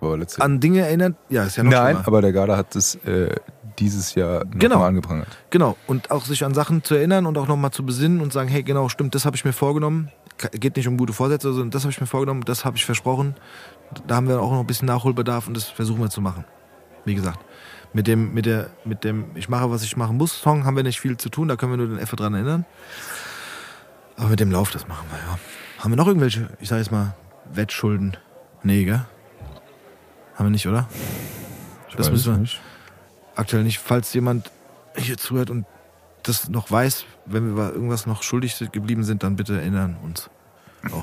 [0.00, 1.14] war an Dinge erinnern.
[1.28, 2.08] Ja, ist ja noch Nein, schlimmer.
[2.08, 3.34] aber der Garda hat es äh,
[3.78, 4.82] dieses Jahr noch Genau.
[4.82, 5.28] angeprangert.
[5.50, 5.76] Genau.
[5.86, 8.64] Und auch sich an Sachen zu erinnern und auch nochmal zu besinnen und sagen, hey,
[8.64, 10.10] genau, stimmt, das habe ich mir vorgenommen.
[10.52, 13.36] Geht nicht um gute Vorsätze, sondern das habe ich mir vorgenommen, das habe ich versprochen.
[14.06, 16.44] Da haben wir auch noch ein bisschen Nachholbedarf und das versuchen wir zu machen.
[17.04, 17.38] Wie gesagt.
[17.92, 20.82] Mit dem, mit der, mit dem Ich mache, was ich machen muss, Song haben wir
[20.82, 22.64] nicht viel zu tun, da können wir nur den Effe dran erinnern.
[24.16, 25.38] Aber mit dem Lauf, das machen wir, ja.
[25.78, 27.14] Haben wir noch irgendwelche, ich sage jetzt mal,
[27.52, 28.16] Wettschulden?
[28.64, 29.04] Nee, gell?
[30.34, 30.88] Haben wir nicht, oder?
[31.96, 32.60] Das Weiß müssen wir nicht.
[33.36, 33.78] aktuell nicht.
[33.78, 34.50] Falls jemand
[34.96, 35.64] hier zuhört und
[36.24, 40.30] das noch weiß, wenn wir über irgendwas noch schuldig geblieben sind, dann bitte erinnern uns.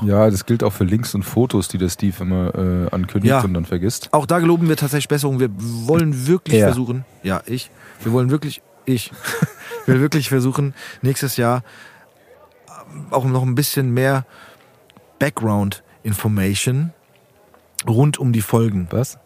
[0.03, 3.41] Ja, das gilt auch für Links und Fotos, die der Steve immer äh, ankündigt Ja.
[3.41, 4.09] und dann vergisst.
[4.13, 5.39] Auch da geloben wir tatsächlich Besserung.
[5.39, 6.67] Wir wollen wirklich Er.
[6.67, 7.71] versuchen, ja, ich,
[8.03, 9.11] wir wollen wirklich, ich,
[9.85, 11.63] will wirklich versuchen, nächstes Jahr
[12.93, 14.25] ähm, auch noch ein bisschen mehr
[15.19, 16.91] Background Information
[17.87, 19.17] rund um die Folgen, Was?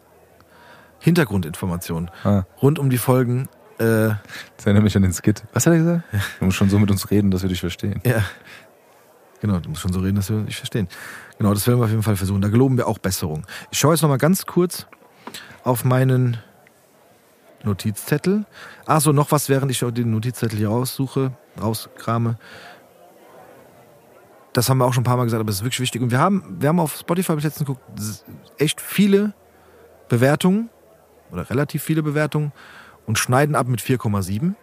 [0.99, 3.47] Hintergrundinformationen Ah, rund um die Folgen.
[3.77, 3.83] Äh,
[4.57, 5.43] das erinnert mich an den Skit.
[5.53, 6.03] Was hat er gesagt?
[6.39, 8.01] Du musst schon so mit uns reden, dass wir dich verstehen.
[8.05, 8.23] Ja.
[9.45, 10.87] Genau, du musst schon so reden, dass wir nicht verstehen.
[11.37, 12.41] Genau, das werden wir auf jeden Fall versuchen.
[12.41, 13.45] Da geloben wir auch Besserung.
[13.69, 14.87] Ich schaue jetzt noch mal ganz kurz
[15.63, 16.37] auf meinen
[17.63, 18.45] Notizzettel.
[18.87, 22.39] Ach so, noch was, während ich den Notizzettel hier raussuche, rauskrame.
[24.53, 26.01] Das haben wir auch schon ein paar Mal gesagt, aber das ist wirklich wichtig.
[26.01, 27.83] Und wir haben, wir haben auf Spotify ich letztens geguckt,
[28.57, 29.35] echt viele
[30.09, 30.71] Bewertungen
[31.29, 32.51] oder relativ viele Bewertungen
[33.05, 34.55] und schneiden ab mit 4,7.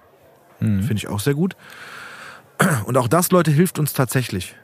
[0.58, 0.82] Mhm.
[0.82, 1.54] Finde ich auch sehr gut.
[2.84, 4.56] Und auch das, Leute, hilft uns tatsächlich.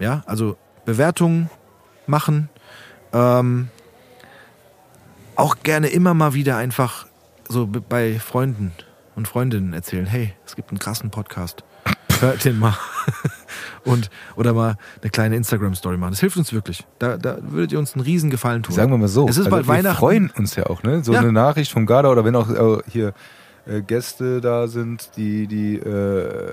[0.00, 1.48] Ja, also Bewertungen
[2.06, 2.48] machen.
[3.12, 3.68] Ähm,
[5.36, 7.06] auch gerne immer mal wieder einfach
[7.48, 8.72] so bei Freunden
[9.14, 11.64] und Freundinnen erzählen, hey, es gibt einen krassen Podcast.
[12.20, 12.76] Hört den mal.
[13.84, 16.10] und, oder mal eine kleine Instagram-Story machen.
[16.10, 16.84] Das hilft uns wirklich.
[16.98, 18.74] Da, da würdet ihr uns einen riesen Gefallen tun.
[18.74, 19.24] Sagen wir mal so.
[19.26, 19.96] Es ist also bald wir Weihnachten.
[19.98, 21.02] freuen uns ja auch, ne?
[21.02, 21.20] So Ja.
[21.20, 23.14] eine Nachricht vom Garda oder wenn auch äh, hier
[23.66, 26.52] äh, Gäste da sind, die, die äh, äh,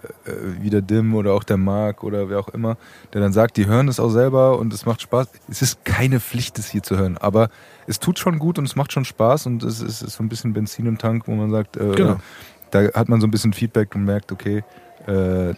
[0.60, 2.78] wie der Dim oder auch der Marc oder wer auch immer,
[3.14, 5.28] der dann sagt, die hören es auch selber und es macht Spaß.
[5.50, 7.50] Es ist keine Pflicht, es hier zu hören, aber
[7.88, 10.30] es tut schon gut und es macht schon Spaß und es ist, ist so ein
[10.30, 12.18] bisschen Benzin im Tank, wo man sagt, äh, Genau.
[12.72, 14.64] da hat man so ein bisschen Feedback und merkt, okay,
[15.08, 15.54] äh,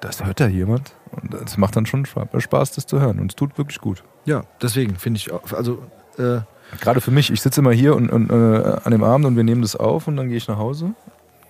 [0.00, 3.36] das hört da jemand und es macht dann schon Spaß, das zu hören und es
[3.36, 4.04] tut wirklich gut.
[4.24, 5.82] Ja, deswegen finde ich, also
[6.18, 6.40] äh,
[6.80, 9.44] Gerade für mich, ich sitze immer hier und, und äh, an dem Abend und wir
[9.44, 10.94] nehmen das auf und dann gehe ich nach Hause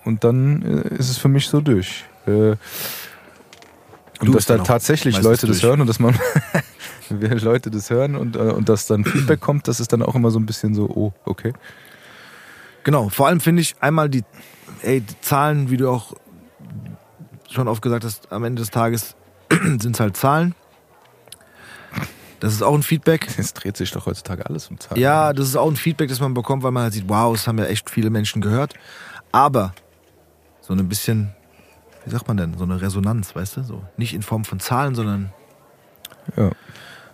[0.05, 2.05] und dann äh, ist es für mich so durch.
[2.25, 2.55] Äh,
[4.19, 6.17] und Du dass da tatsächlich Leute das hören und dass man
[7.09, 10.39] Leute das hören und, und dass dann Feedback kommt, das ist dann auch immer so
[10.39, 11.53] ein bisschen so, oh, okay.
[12.83, 14.23] Genau, vor allem finde ich einmal die,
[14.81, 16.13] ey, die Zahlen, wie du auch
[17.49, 19.15] schon oft gesagt hast, am Ende des Tages
[19.49, 20.55] sind es halt Zahlen.
[22.43, 23.29] Das ist auch ein Feedback.
[23.37, 24.99] Es dreht sich doch heutzutage alles um Zahlen.
[24.99, 27.47] Ja, das ist auch ein Feedback, das man bekommt, weil man halt sieht, wow, es
[27.47, 28.73] haben ja echt viele Menschen gehört.
[29.31, 29.73] Aber
[30.59, 31.33] so ein bisschen,
[32.03, 33.63] wie sagt man denn, so eine Resonanz, weißt du?
[33.63, 35.31] So nicht in Form von Zahlen, sondern
[36.35, 36.51] Ja.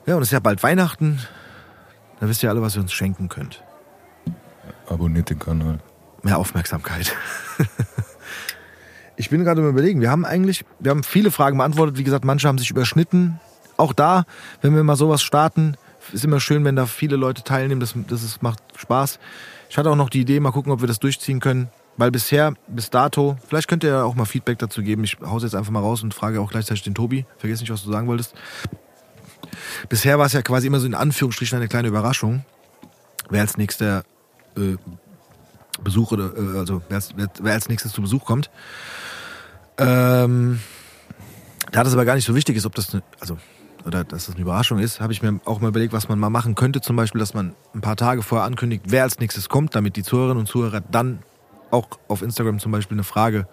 [0.07, 1.19] ja, und es ist ja bald Weihnachten.
[2.19, 3.63] Da wisst ihr alle, was ihr uns schenken könnt.
[4.89, 5.77] Abonniert den Kanal.
[6.23, 7.15] mehr Aufmerksamkeit.
[9.15, 11.99] ich bin gerade überlegen, wir haben eigentlich, wir haben viele Fragen beantwortet.
[11.99, 13.39] Wie gesagt, manche haben sich überschnitten.
[13.79, 14.25] Auch da,
[14.61, 15.77] wenn wir mal sowas starten,
[16.11, 17.79] ist immer schön, wenn da viele Leute teilnehmen.
[17.79, 19.19] Das, das ist, macht Spaß.
[19.69, 21.69] Ich hatte auch noch die Idee, mal gucken, ob wir das durchziehen können.
[21.95, 25.05] Weil bisher, bis dato, vielleicht könnt ihr ja auch mal Feedback dazu geben.
[25.05, 27.25] Ich hau's jetzt einfach mal raus und frage auch gleichzeitig den Tobi.
[27.37, 28.35] Vergiss nicht, was du sagen wolltest.
[29.87, 32.43] Bisher war es ja quasi immer so in Anführungsstrichen eine kleine Überraschung,
[33.29, 34.03] wer als nächster
[34.57, 34.75] äh,
[35.81, 38.49] Besuch oder äh, also wer als, wer, wer als nächstes zu Besuch kommt.
[39.77, 40.59] Ähm,
[41.71, 43.37] da das aber gar nicht so wichtig ist, ob das eine, also
[43.85, 46.29] oder dass das eine Überraschung ist, habe ich mir auch mal überlegt, was man mal
[46.29, 46.81] machen könnte.
[46.81, 50.03] Zum Beispiel, dass man ein paar Tage vorher ankündigt, wer als nächstes kommt, damit die
[50.03, 51.19] Zuhörerinnen und Zuhörer dann
[51.71, 53.47] auch auf Instagram zum Beispiel eine Frage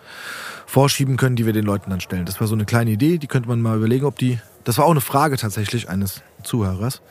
[0.67, 2.25] vorschieben können, die wir den Leuten dann stellen.
[2.25, 4.39] Das war so eine kleine Idee, die könnte man mal überlegen, ob die.
[4.65, 7.03] Das war auch eine Frage tatsächlich eines Zuhörers,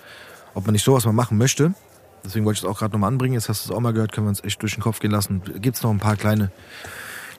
[0.54, 1.74] ob man nicht sowas mal machen möchte.
[2.24, 3.36] Deswegen wollte ich es auch gerade nochmal anbringen.
[3.36, 5.12] Jetzt hast du es auch mal gehört, können wir uns echt durch den Kopf gehen
[5.12, 5.42] lassen.
[5.62, 6.52] Gibt es noch ein paar kleine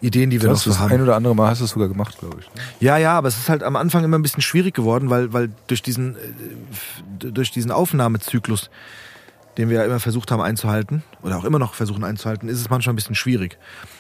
[0.01, 0.93] Ideen, die wir noch so das haben?
[0.93, 2.47] ein oder andere Mal hast du es sogar gemacht, glaube ich.
[2.55, 2.61] ne?
[2.81, 5.51] Ja, ja, aber es ist halt am Anfang immer ein bisschen schwierig geworden, weil, weil
[5.67, 8.71] durch, diesen, äh, durch diesen Aufnahmezyklus,
[9.57, 12.69] den wir ja immer versucht haben einzuhalten, oder auch immer noch versuchen einzuhalten, ist es
[12.69, 13.59] manchmal ein bisschen schwierig.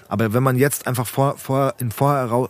[0.08, 2.48] Aber wenn man jetzt einfach vor, vor, in, vorher,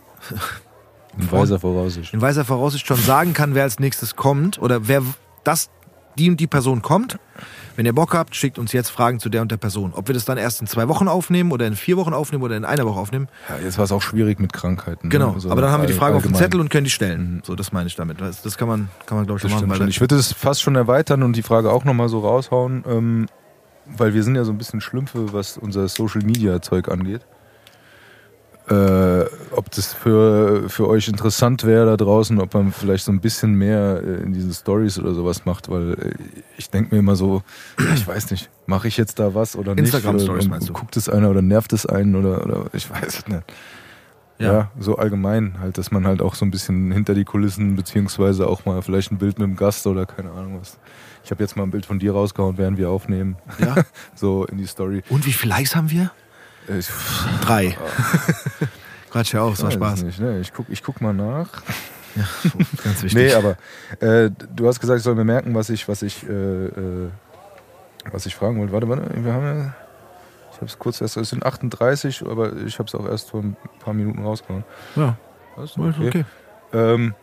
[1.19, 2.13] In weiser Voraussicht.
[2.13, 5.03] in weiser Voraussicht schon sagen kann, wer als nächstes kommt, oder wer
[5.45, 5.71] das,
[6.19, 7.19] die und die Person kommt,
[7.77, 9.93] wenn ihr Bock habt, schickt uns jetzt Fragen zu der und der Person.
[9.95, 12.57] Ob wir das dann erst in zwei Wochen aufnehmen, oder in vier Wochen aufnehmen, oder
[12.57, 15.09] in einer Woche aufnehmen, Ja, jetzt war es auch schwierig mit Krankheiten.
[15.09, 15.11] ne?
[15.13, 16.43] Genau, Also aber dann haben wir die Frage auf dem allgemein.
[16.43, 17.43] Zettel und können die stellen.
[17.45, 18.21] So, das meine ich damit.
[18.21, 19.77] Das, das kann man, kann man glaube ich, Das schon machen.
[19.77, 19.91] stimmt.
[19.91, 23.27] Ich würde es fast schon erweitern und die Frage auch nochmal so raushauen, ähm,
[23.85, 27.21] weil wir sind ja so ein bisschen Schlümpfe, was unser Social Media Zeug angeht.
[28.69, 29.25] Äh,
[29.57, 33.55] ob das für, für euch interessant wäre da draußen, ob man vielleicht so ein bisschen
[33.55, 36.15] mehr äh, in diesen Stories oder sowas macht, weil äh,
[36.57, 37.43] ich denke mir immer so,
[37.95, 39.85] ich weiß nicht, mache ich jetzt da was oder nicht?
[39.85, 40.73] Instagram-Stories meinst du?
[40.73, 43.45] Guckt es einer oder nervt es einen oder, oder ich weiß es nicht.
[44.39, 44.53] Ja.
[44.53, 44.71] Ja.
[44.79, 48.67] so allgemein halt, dass man halt auch so ein bisschen hinter die Kulissen beziehungsweise auch
[48.67, 50.79] mal vielleicht ein Bild mit dem Gast oder keine Ahnung was.
[51.25, 53.37] Ich habe jetzt mal ein Bild von dir rausgehauen, während wir aufnehmen.
[53.59, 53.77] Ja.
[54.15, 55.03] So in die Story.
[55.09, 56.11] Und wie viele Likes haben wir?
[56.69, 56.89] Ich,
[57.43, 57.77] Drei.
[59.11, 60.03] Quatsch ja auch, es war Spaß.
[60.03, 60.41] Nicht, ne?
[60.41, 61.49] Ich guck, ich guck mal nach.
[62.85, 63.15] Ganz wichtig.
[63.15, 63.57] Nee, aber
[64.01, 66.33] äh, du hast gesagt, ich soll mir merken, was ich, was ich, äh,
[66.67, 67.11] äh,
[68.11, 68.73] was ich fragen wollte.
[68.73, 69.75] Warte, warte, wir haben ja,
[70.51, 73.43] ich habe es kurz erst, es sind 38, aber ich habe es auch erst vor
[73.43, 74.65] ein paar Minuten rausgehauen.
[74.97, 75.17] ja,
[75.57, 75.77] Was?
[75.77, 76.09] okay.
[76.09, 76.25] okay.
[76.73, 77.15] Ähm,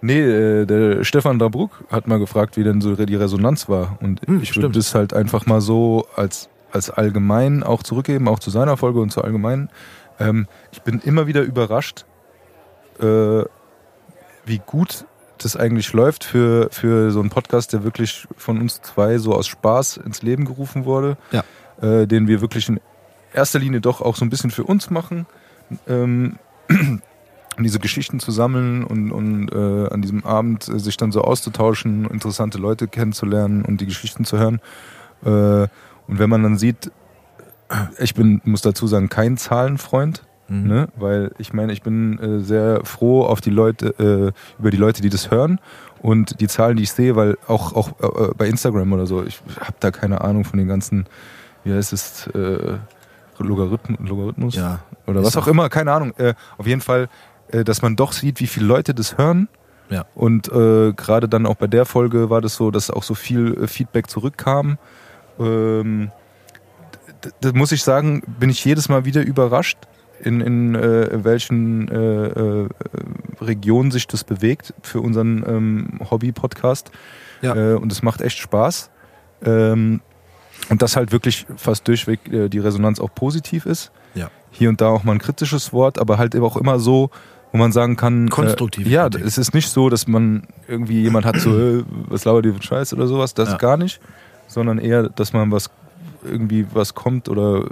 [0.00, 3.98] nee, äh, der Stefan Dabruck hat mal gefragt, wie denn so die Resonanz war.
[4.00, 8.38] Und Hm, ich würde das halt einfach mal so als, als allgemein auch zurückgeben, auch
[8.38, 9.70] zu seiner Folge und zur allgemeinen.
[10.18, 12.04] Ähm, ich bin immer wieder überrascht,
[13.00, 13.44] äh,
[14.44, 15.04] wie gut
[15.38, 19.46] das eigentlich läuft für, für so einen Podcast, der wirklich von uns zwei so aus
[19.46, 21.16] Spaß ins Leben gerufen wurde.
[21.30, 21.44] Ja.
[21.80, 22.80] Äh, den wir wirklich in
[23.34, 25.26] erster Linie doch auch so ein bisschen für uns machen.
[25.86, 26.38] Ähm,
[26.68, 27.00] um
[27.58, 32.06] diese Geschichten zu sammeln und, und äh, an diesem Abend äh, sich dann so auszutauschen,
[32.06, 34.60] interessante Leute kennenzulernen und die Geschichten zu hören.
[35.24, 35.68] Äh,
[36.08, 36.90] und wenn man dann sieht,
[37.98, 40.66] ich bin, muss dazu sagen, kein Zahlenfreund, Mhm.
[40.68, 40.88] ne?
[40.96, 45.02] weil ich meine, ich bin äh, sehr froh auf die Leute, äh, über die Leute,
[45.02, 45.58] die das hören
[46.02, 49.40] und die Zahlen, die ich sehe, weil auch, auch äh, bei Instagram oder so, ich
[49.58, 51.06] habe da keine Ahnung von den ganzen,
[51.64, 52.76] wie heißt es, äh,
[53.38, 54.54] Logarithmus, Logarithmus?
[54.54, 54.78] Ja.
[55.08, 56.12] oder was auch auch- immer, keine Ahnung.
[56.16, 57.08] Äh, auf jeden Fall,
[57.48, 59.48] äh, dass man doch sieht, wie viele Leute das hören.
[59.90, 60.04] Ja.
[60.14, 63.62] Und äh, gerade dann auch bei der Folge war das so, dass auch so viel
[63.64, 64.78] äh, Feedback zurückkam.
[65.38, 66.10] Ähm,
[67.26, 69.78] d- da muss ich sagen, bin ich jedes Mal wieder überrascht,
[70.20, 72.68] in, in äh, welchen äh, äh,
[73.40, 76.90] Region sich das bewegt für unseren ähm, Hobby-Podcast.
[77.42, 77.54] Ja.
[77.54, 78.90] Äh, und es macht echt Spaß.
[79.44, 80.00] Ähm,
[80.70, 83.92] und dass halt wirklich fast durchweg äh, die Resonanz auch positiv ist.
[84.14, 84.30] Ja.
[84.50, 87.10] Hier und da auch mal ein kritisches Wort, aber halt eben auch immer so,
[87.52, 88.30] wo man sagen kann.
[88.30, 88.86] Konstruktiv.
[88.86, 92.54] Äh, ja, es ist nicht so, dass man irgendwie jemand hat so, was labert ihr
[92.54, 93.56] für Scheiß oder sowas, das Ja.
[93.58, 94.00] gar nicht.
[94.48, 95.70] Sondern eher, dass man was
[96.26, 97.64] irgendwie was kommt oder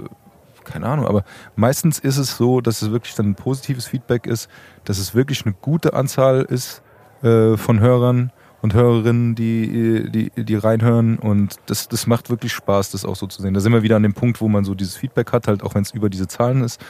[0.65, 1.23] keine Ahnung, aber
[1.55, 4.49] meistens ist es so, dass es wirklich dann ein positives Feedback ist,
[4.83, 6.81] dass es wirklich eine gute Anzahl ist
[7.21, 12.91] äh, von Hörern und Hörerinnen, die, die, die reinhören und das, das macht wirklich Spaß,
[12.91, 13.53] das auch so zu sehen.
[13.53, 15.75] Da sind wir wieder an dem Punkt, wo man so dieses Feedback hat, halt auch
[15.75, 16.83] wenn es über diese Zahlen ist,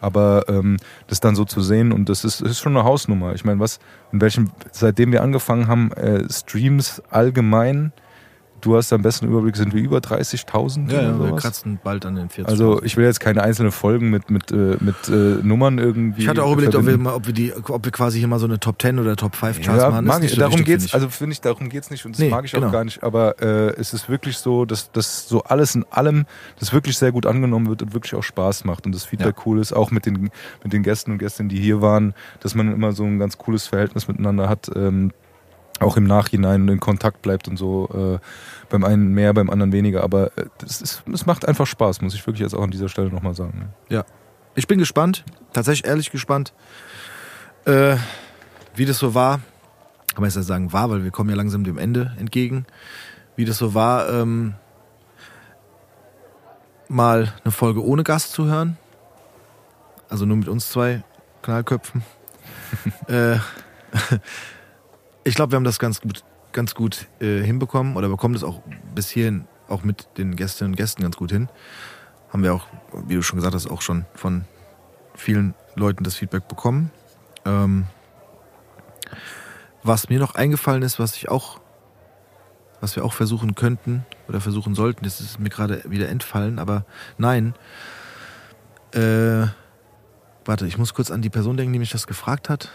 [0.00, 3.34] aber ähm, das dann so zu sehen und das ist, ist schon eine Hausnummer.
[3.34, 3.78] Ich meine, was,
[4.10, 7.92] in welchem, seitdem wir angefangen haben, äh, Streams allgemein,
[8.60, 12.16] du hast am besten Überblick, sind wir über 30.000 Ja, ja, wir kratzen bald an
[12.16, 12.48] den 40.
[12.48, 16.22] Also ich will jetzt keine einzelnen Folgen mit, mit, äh, mit äh, Nummern irgendwie.
[16.22, 18.38] ich hatte auch überlegt, ob wir, mal, ob, wir die, ob wir quasi hier mal
[18.38, 20.04] so eine Top 10 oder Top 5 Charts ja, machen.
[20.04, 22.30] mag ich, so darum wichtig, geht's, also finde ich, darum geht's nicht und das Nee,
[22.30, 22.72] mag ich auch genau.
[22.72, 26.26] gar nicht, aber äh, es ist wirklich so, dass das so alles in allem,
[26.58, 29.60] das wirklich sehr gut angenommen wird und wirklich auch Spaß macht und das Feedback cool
[29.60, 30.30] ist, auch mit den,
[30.62, 33.66] mit den Gästen und Gästinnen, die hier waren, dass man immer so ein ganz cooles
[33.66, 35.12] Verhältnis miteinander hat, ähm,
[35.80, 38.24] auch im Nachhinein in Kontakt bleibt und so, äh,
[38.68, 42.40] beim einen mehr, beim anderen weniger, aber äh, es macht einfach Spaß, muss ich wirklich
[42.40, 43.72] jetzt auch an dieser Stelle nochmal sagen.
[43.88, 44.04] Ja.
[44.54, 46.52] Ich bin gespannt, tatsächlich ehrlich gespannt,
[47.64, 47.96] äh,
[48.74, 49.40] wie das so war.
[50.14, 52.66] Kann man jetzt ja sagen, war, weil wir kommen ja langsam dem Ende entgegen.
[53.36, 54.54] Wie das so war, ähm,
[56.88, 58.78] mal eine Folge ohne Gast zu hören.
[60.08, 61.04] Also nur mit uns zwei
[61.42, 62.02] Knallköpfen.
[63.06, 63.36] äh,
[65.28, 68.62] ich glaube, wir haben das ganz gut, ganz gut äh, hinbekommen oder bekommen das auch
[68.94, 71.48] bis hierhin auch mit den Gästinnen und Gästen ganz gut hin
[72.30, 72.66] haben wir auch,
[73.06, 74.44] wie du schon gesagt hast, auch schon von
[75.14, 76.90] vielen Leuten das Feedback bekommen.
[77.44, 77.86] Ähm,
[79.82, 81.60] was mir noch eingefallen ist, was ich auch,
[82.80, 86.84] was wir auch versuchen könnten oder versuchen sollten, das ist mir gerade wieder entfallen, aber
[87.16, 87.54] nein.
[88.92, 89.46] Äh,
[90.44, 92.70] warte, ich muss kurz an die Person denken, die mich das gefragt hat.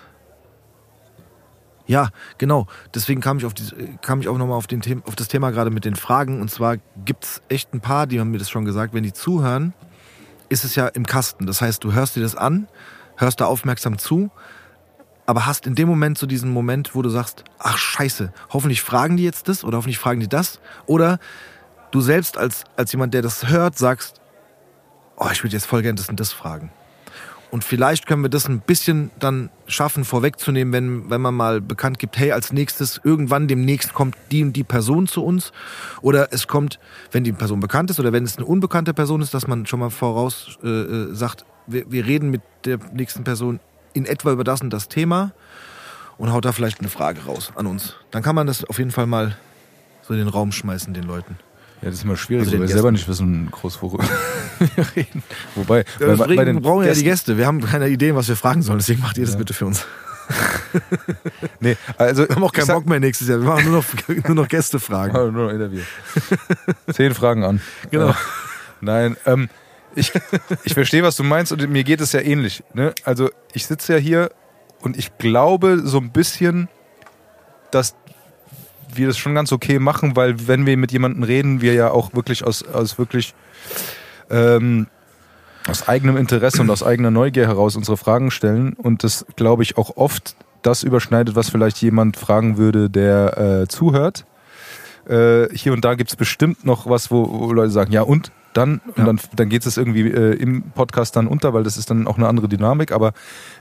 [1.86, 2.68] Ja, genau.
[2.96, 3.64] Deswegen kam ich auf die,
[4.02, 4.68] kam ich auch nochmal auf,
[5.06, 6.42] auf das Thema gerade mit den Fragen.
[6.42, 9.74] Und zwar gibt's echt ein paar, die haben mir das schon gesagt, wenn die zuhören,
[10.50, 11.46] ist es ja im Kasten.
[11.46, 12.68] Das heißt, du hörst dir das an,
[13.18, 14.32] hörst da aufmerksam zu,
[15.26, 19.18] aber hast in dem Moment so diesen Moment, wo du sagst, ach scheiße, hoffentlich fragen
[19.18, 20.60] die jetzt das oder hoffentlich fragen die das.
[20.86, 21.20] Oder
[21.92, 24.22] du selbst als, als jemand, der das hört, sagst,
[25.18, 26.72] oh, ich würde jetzt voll gern das und das fragen.
[27.54, 32.00] Und vielleicht können wir das ein bisschen dann schaffen, vorwegzunehmen, wenn, wenn man mal bekannt
[32.00, 35.52] gibt, hey, als nächstes, irgendwann demnächst kommt die und die Person zu uns.
[36.02, 36.80] Oder es kommt,
[37.12, 39.82] wenn die Person bekannt ist oder wenn es eine unbekannte Person ist, dass man schon
[39.82, 43.60] mal voraus äh, äh, sagt, wir, wir reden mit der nächsten Person
[43.94, 45.32] in etwa über das und das Thema
[46.18, 47.94] und haut da vielleicht eine Frage raus an uns.
[48.10, 49.38] Dann kann man das auf jeden Fall mal
[50.02, 51.38] so in den Raum schmeißen, den Leuten.
[51.84, 52.94] Ja, das ist immer schwierig, Also weil wir selber Gästen.
[52.94, 54.06] nicht wissen, groß worüber
[54.76, 55.22] wir reden.
[55.56, 57.38] Wobei, Ja, bei, bei den wir brauchen ja die Gäste.
[57.38, 58.80] Wir haben keine Ideen, was wir fragen sollen.
[58.80, 59.86] Deswegen macht ihr das bitte für uns.
[61.60, 63.40] Nee, also Wir haben auch keinen Bock mehr nächstes Jahr.
[63.40, 63.86] Wir machen nur noch,
[64.28, 65.34] nur noch Gästefragen.
[65.34, 65.82] Nur noch Interview.
[66.92, 67.62] Zehn Fragen an.
[67.92, 68.10] Genau.
[68.10, 68.14] Äh,
[68.82, 69.50] nein, ähm,
[69.96, 70.12] ich,
[70.64, 72.64] ich verstehe, was du meinst und mir geht es ja ähnlich.
[72.74, 72.94] Ne?
[73.04, 74.32] Also ich sitze ja hier
[74.82, 76.70] und ich glaube so ein bisschen,
[77.72, 77.96] dass
[78.98, 82.14] wir das schon ganz okay machen, weil wenn wir mit jemandem reden, wir ja auch
[82.14, 83.34] wirklich aus, aus wirklich
[84.30, 84.88] ähm,
[85.68, 89.78] aus eigenem Interesse und aus eigener Neugier heraus unsere Fragen stellen und das glaube ich
[89.78, 94.26] auch oft das überschneidet, was vielleicht jemand fragen würde, der äh, zuhört.
[95.08, 98.82] Äh, hier und da gibt's bestimmt noch was, wo, wo Leute sagen, ja und dann,
[98.86, 99.06] und Ja.
[99.06, 102.18] dann, dann geht es irgendwie äh, im Podcast dann unter, weil das ist dann auch
[102.18, 103.14] eine andere Dynamik, aber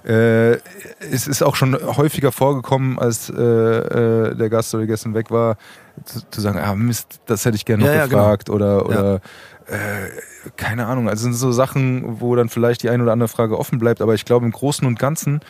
[0.04, 0.52] äh,
[1.00, 5.56] es ist auch schon häufiger vorgekommen, als äh, äh, der Gast oder Gästin weg war,
[6.04, 8.18] zu, zu sagen, ah Mist, das hätte ich gerne noch Ja, ja, genau.
[8.18, 9.14] gefragt oder, oder
[9.66, 13.58] äh, keine Ahnung, also sind so Sachen, wo dann vielleicht die eine oder andere Frage
[13.58, 15.40] offen bleibt, aber ich glaube im Großen und Ganzen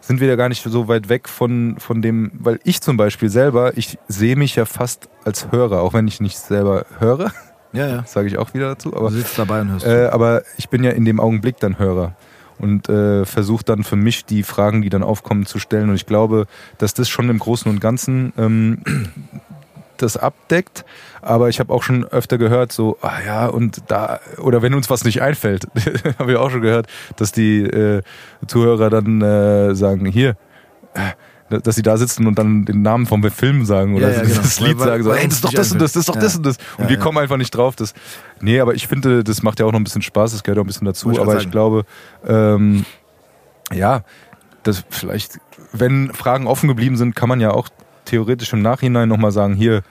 [0.00, 3.30] sind wir da gar nicht so weit weg von, von dem, weil ich zum Beispiel
[3.30, 7.32] selber, ich sehe mich ja fast als Hörer, auch wenn ich nicht selber höre,
[7.74, 8.04] Ja, ja.
[8.06, 9.86] sage ich auch wieder dazu, Du aber, sitzt dabei und hörst.
[9.86, 12.14] äh, aber ich bin ja in dem Augenblick dann Hörer
[12.58, 16.06] und äh, versuche dann für mich die Fragen, die dann aufkommen, zu stellen und ich
[16.06, 16.46] glaube,
[16.78, 18.78] dass das schon im Großen und Ganzen ähm,
[19.96, 20.84] das abdeckt,
[21.22, 24.90] aber ich habe auch schon öfter gehört, so, ah ja, und da, oder wenn uns
[24.90, 25.66] was nicht einfällt,
[26.18, 26.86] habe ich auch schon gehört,
[27.16, 28.02] dass die äh,
[28.46, 30.36] Zuhörer dann äh, sagen, hier,
[30.94, 31.12] äh,
[31.50, 34.56] dass sie da sitzen und dann den Namen vom Film sagen oder Ja, ja, das
[34.56, 34.68] genau.
[34.68, 36.16] Lied Weil- sagen, so, weil ey, das ist doch das und das, das ist doch
[36.16, 36.56] das und das.
[36.78, 37.76] Und wir kommen einfach nicht drauf.
[37.76, 37.94] Das,
[38.40, 40.64] nee, aber ich finde, das macht ja auch noch ein bisschen Spaß, das gehört auch
[40.64, 41.84] ein bisschen dazu, ich aber ich glaube,
[42.26, 42.84] ähm,
[43.72, 44.02] ja,
[44.62, 45.38] das vielleicht,
[45.72, 47.68] wenn Fragen offen geblieben sind, kann man ja auch
[48.04, 49.82] theoretisch im Nachhinein nochmal sagen, hier,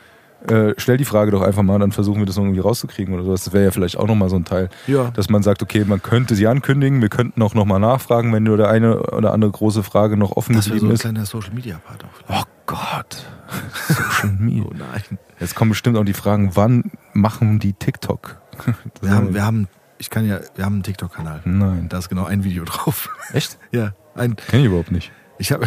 [0.48, 3.44] äh, stell die Frage doch einfach mal, dann versuchen wir das irgendwie rauszukriegen oder sowas.
[3.46, 5.12] Das wäre ja vielleicht auch nochmal so ein Teil, Ja.
[5.12, 8.58] dass man sagt, okay, man könnte sie ankündigen, wir könnten auch nochmal nachfragen, wenn nur
[8.58, 11.02] der eine oder andere große Frage noch offen Das wäre so geblieben ein ist.
[11.02, 12.42] kleiner Social Media Part auch.
[12.42, 13.26] Oh Gott.
[13.88, 14.64] Social Media.
[14.68, 15.20] Oh nein.
[15.40, 18.38] Jetzt kommen bestimmt auch die Fragen, wann machen die TikTok?
[19.02, 19.68] Wir haben, wir haben,
[19.98, 21.42] ich kann ja, wir haben einen TikTok-Kanal.
[21.46, 21.88] Nein.
[21.90, 23.10] Da ist genau ein Video drauf.
[23.34, 23.58] Echt?
[23.72, 25.12] ja, ein, Kenn ich überhaupt nicht.
[25.40, 25.66] ich habe,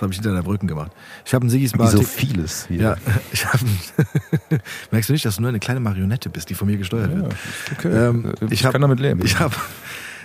[0.00, 0.90] das habe ich hinter der Brücken gemacht.
[1.24, 1.88] Ich habe einen Sigis Wie Bar.
[1.88, 2.80] so vieles hier.
[2.80, 2.96] ja,
[3.32, 3.64] ich habe.
[4.90, 7.34] Merkst du nicht, dass du nur eine kleine Marionette bist, die von mir gesteuert wird?
[7.76, 7.88] okay.
[7.88, 9.20] Ähm, ich ich hab- kann damit leben.
[9.24, 9.54] Ich habe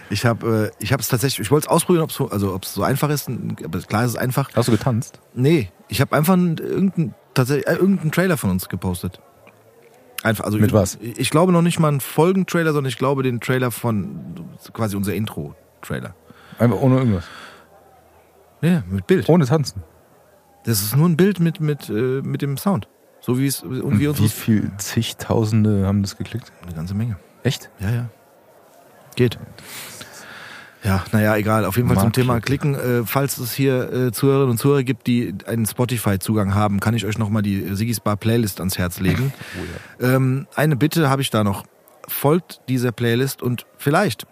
[0.09, 2.53] ich habe äh, ich habe es tatsächlich ich wollte es ausprobieren ob es so also
[2.53, 3.27] ob es so einfach ist
[3.63, 5.19] aber klar ist es einfach Hast du getanzt?
[5.33, 9.19] nee ich habe einfach einen- irgendeinen tatsächlich äh, irgendeinen Trailer von uns gepostet
[10.21, 10.99] einfach also Mit was?
[11.01, 14.95] ich, ich glaube noch nicht mal einen Folgentrailer sondern ich glaube den Trailer von quasi
[14.95, 16.13] unser Intro Trailer
[16.59, 17.25] Einfach ohne irgendwas.
[18.61, 19.83] Nee mit Bild Ohne tanzen.
[20.65, 22.87] das ist nur ein Bild mit mit äh, mit dem Sound
[23.21, 26.51] so wie es und wie wie viel zigtausende haben das geklickt?
[26.63, 27.69] eine ganze Menge Echt?
[27.79, 28.09] Ja, ja.
[29.15, 29.37] Geht.
[30.83, 31.63] Ja, naja, egal.
[31.65, 32.23] Auf jeden Fall zum Marketing.
[32.23, 32.73] Thema Klicken.
[32.73, 37.05] Äh, falls es hier äh, Zuhörerinnen und Zuhörer gibt, die einen Spotify-Zugang haben, kann ich
[37.05, 39.31] euch nochmal die Sigis Bar Playlist ans Herz legen.
[40.01, 41.65] ähm, eine Bitte habe ich da noch.
[42.07, 44.25] Folgt dieser Playlist und vielleicht,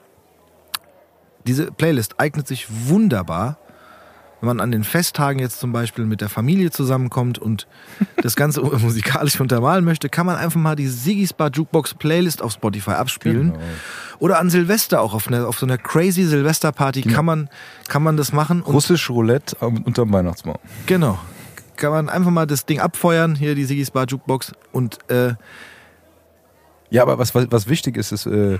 [1.45, 3.59] diese Playlist eignet sich wunderbar,
[4.43, 7.65] wenn man an den Festtagen jetzt zum Beispiel mit der Familie zusammenkommt und
[8.21, 12.51] das Ganze musikalisch untermalen möchte, kann man einfach mal die Sigis Bar Jukebox Playlist auf
[12.51, 13.53] Spotify abspielen.
[13.53, 13.63] Genau.
[14.19, 17.49] Oder an Silvester auch auf, einer, auf so einer crazy Silvesterparty kann man
[17.87, 20.57] kann man das machen und Russisch Roulette am- unterm Weihnachtsbaum.
[20.87, 21.17] genau
[21.77, 25.35] kann man einfach mal das Ding abfeuern hier die Sigis Bar Jukebox und äh,
[26.89, 28.59] Ja, aber was, was, was wichtig ist, ist, äh,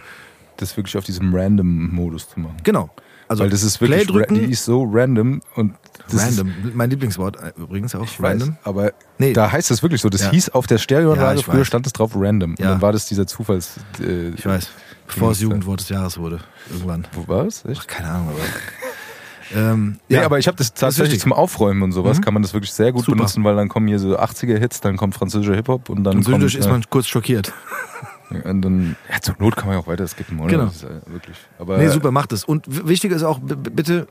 [0.57, 2.55] das wirklich auf diesem Random-Modus zu machen.
[2.63, 2.89] genau
[3.27, 5.73] also Weil das ist wirklich, die ist so random und
[6.09, 9.33] das random mein Lieblingswort äh, übrigens auch ich weiß, random aber Nee.
[9.33, 10.09] da heißt es wirklich so.
[10.09, 10.31] Das Ja.
[10.31, 11.67] hieß auf der Stereoanlage, Ja, früher weiß.
[11.67, 12.55] stand es drauf random.
[12.59, 12.65] Ja.
[12.65, 13.75] Und dann war das dieser Zufalls.
[14.01, 14.69] Äh, ich weiß
[15.07, 15.41] bevor es.
[15.41, 16.39] Jugendwort des Jahres wurde
[16.71, 17.63] irgendwann Wo war es?
[17.87, 18.39] Keine Ahnung aber
[19.59, 21.21] ähm, Nee, ja aber ich habe das tatsächlich wichtig.
[21.23, 22.21] zum Aufräumen und sowas, Mhm.
[22.21, 23.17] kann man das wirklich sehr gut Super.
[23.17, 26.65] benutzen, weil dann kommen hier so 80er-Hits, dann kommt französischer Hip-Hop und dann zwischendurch kommt,
[26.65, 27.51] ist man kurz schockiert äh,
[28.41, 30.49] und dann, ja, zur Not kann man ja auch weiter skippen, oder?
[30.49, 30.65] Genau.
[30.65, 31.37] Ist, äh, wirklich.
[31.59, 32.43] Aber, Nee, super, macht es.
[32.43, 34.07] Und wichtig ist auch, bitte,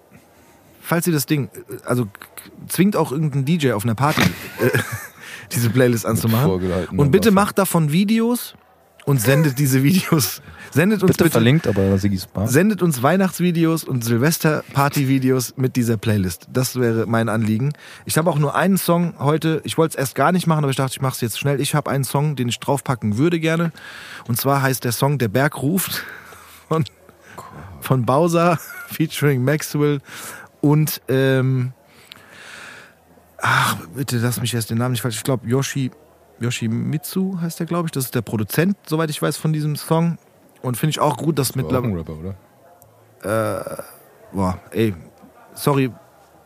[0.80, 2.06] falls ihr das Ding, äh, also
[2.68, 4.70] zwingt auch irgendeinen DJ auf einer Party, äh,
[5.52, 6.50] diese Playlist anzumachen.
[6.96, 8.54] Und bitte macht davon Videos
[9.04, 10.42] und sendet diese Videos.
[10.72, 12.48] Sendet uns Bitte, bitte, verlinkt, aber Sigis Bar.
[12.48, 16.46] sendet uns Weihnachtsvideos und Silvester-Party-Videos mit dieser Playlist.
[16.50, 17.74] Das wäre mein Anliegen.
[18.06, 19.60] Ich habe auch nur einen Song heute.
[19.64, 21.60] Ich wollte es erst gar nicht machen, aber ich dachte, ich mache es jetzt schnell.
[21.60, 23.70] Ich habe einen Song, den ich draufpacken würde gerne.
[24.26, 26.04] Und zwar heißt der Song Der Berg ruft
[26.68, 26.84] von,
[27.82, 28.58] von Bowser
[28.88, 30.00] featuring Maxwell
[30.62, 31.72] und ähm,
[33.36, 35.16] ach, bitte lass mich erst den Namen nicht falsch.
[35.16, 35.90] Ich glaube Yoshi
[36.40, 37.92] Yoshimitsu heißt der, glaube ich.
[37.92, 40.16] Das ist der Produzent, soweit ich weiß, von diesem Song.
[40.62, 41.96] Und finde ich auch gut, dass ein mittlerweile.
[41.98, 42.14] Rapper,
[43.22, 43.84] oder?
[44.32, 44.94] Boah, ey,
[45.54, 45.92] sorry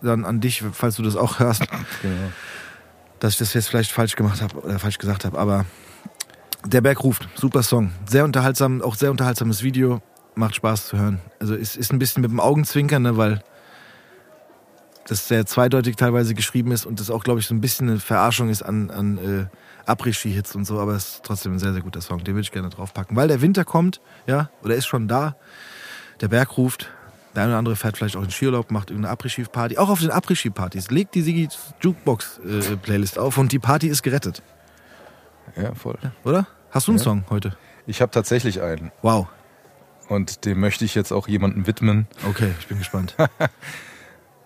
[0.03, 1.63] dann an dich, falls du das auch hörst,
[2.03, 2.31] Genau.
[3.19, 5.39] dass ich das jetzt vielleicht falsch gemacht habe oder falsch gesagt habe.
[5.39, 5.65] Aber
[6.65, 10.01] der Berg ruft, super Song, sehr unterhaltsam, auch sehr unterhaltsames Video,
[10.35, 11.21] macht Spaß zu hören.
[11.41, 13.43] Also es ist ein bisschen mit dem Augenzwinkern, ne, weil
[15.09, 18.01] das sehr zweideutig teilweise geschrieben ist und das auch, glaube ich, so ein bisschen eine
[18.01, 21.83] Verarschung ist an, an äh, Après-Ski-Hits und so, aber es ist trotzdem ein sehr, sehr
[21.83, 22.19] guter Song.
[22.25, 23.17] Den würde ich gerne draufpacken.
[23.17, 25.37] Weil der Winter kommt, ja, oder ist schon da.
[26.21, 26.91] Der Berg ruft.
[27.35, 29.79] Der eine oder andere fährt vielleicht auch in Skiurlaub, macht irgendeine Après-Ski-Party.
[29.79, 30.91] Auch auf den Après-Ski-Partys.
[30.91, 31.49] Legt die Sigi
[31.83, 34.43] Jukebox-Playlist auf und die Party ist gerettet.
[35.55, 35.99] Ja, voll.
[36.25, 36.47] Oder?
[36.71, 37.05] Hast du einen Ja.
[37.05, 37.57] Song heute?
[37.87, 38.91] Ich habe tatsächlich einen.
[39.03, 39.29] Wow.
[40.09, 42.07] Und dem möchte ich jetzt auch jemandem widmen.
[42.29, 43.15] Okay, ich bin gespannt.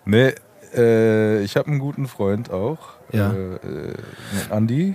[0.06, 0.34] Nee,
[0.76, 2.78] äh, ich habe einen guten Freund auch.
[3.12, 3.32] Ja.
[3.32, 3.94] Äh, äh,
[4.50, 4.94] Andi.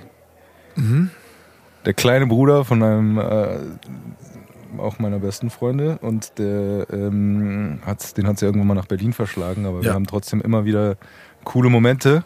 [1.86, 5.98] Der kleine Bruder von einem, äh, auch meiner besten Freunde.
[6.02, 9.66] Und der ähm, hat's, den hat sie irgendwann mal nach Berlin verschlagen.
[9.66, 9.94] Aber wir Ja.
[9.94, 10.98] haben trotzdem immer wieder
[11.44, 12.24] coole Momente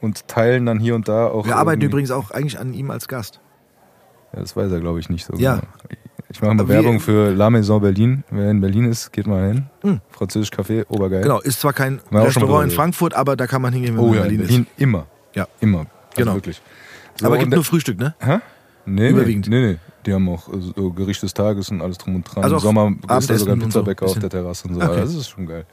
[0.00, 1.46] und teilen dann hier und da auch.
[1.46, 3.40] Wir arbeiten übrigens auch eigentlich an ihm als Gast.
[4.32, 5.56] Ja, das weiß er, glaube ich, nicht so Ja.
[5.56, 5.66] genau.
[6.32, 8.24] Ich mache mal Werbung für La Maison Berlin.
[8.30, 9.66] Wer in Berlin ist, geht mal hin.
[9.82, 10.00] Hm.
[10.10, 11.22] Französisch Café, obergeil.
[11.22, 14.16] Genau, ist zwar kein Restaurant in Frankfurt, aber da kann man hingehen, wenn Oh man
[14.16, 15.06] ja, in in Berlin, Berlin immer.
[15.34, 15.46] Ja.
[15.60, 15.78] Immer.
[15.80, 16.34] Also Genau.
[16.34, 16.56] Wirklich.
[16.56, 17.20] ist.
[17.20, 18.14] So, Aber gibt nur Frühstück, ne?
[18.20, 18.38] Hä?
[18.86, 19.48] Nee, Überwiegend.
[19.48, 19.78] Nee, nee.
[20.06, 22.42] Die haben auch so Gericht des Tages und alles drum und dran.
[22.42, 24.74] Also Im Sommer ist da Abendessen sogar ein und so, Pizzabäcker auf der Terrasse und
[24.74, 24.80] so.
[24.80, 25.00] Okay.
[25.00, 25.64] Das ist schon geil.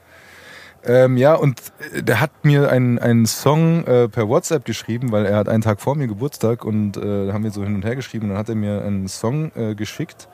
[0.84, 1.60] Ähm, ja, und
[1.94, 5.62] äh, der hat mir einen, einen Song äh, per WhatsApp geschrieben, weil er hat einen
[5.62, 8.24] Tag vor mir Geburtstag und äh, da haben wir so hin und her geschrieben.
[8.26, 10.28] Und dann hat er mir einen Song äh, geschickt,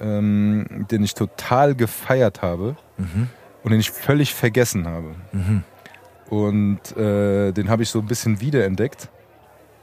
[0.00, 2.76] ähm, den ich total gefeiert habe.
[2.98, 3.28] Mhm.
[3.62, 5.14] und den ich völlig vergessen habe.
[6.30, 9.08] Und äh, den habe ich so ein bisschen wiederentdeckt.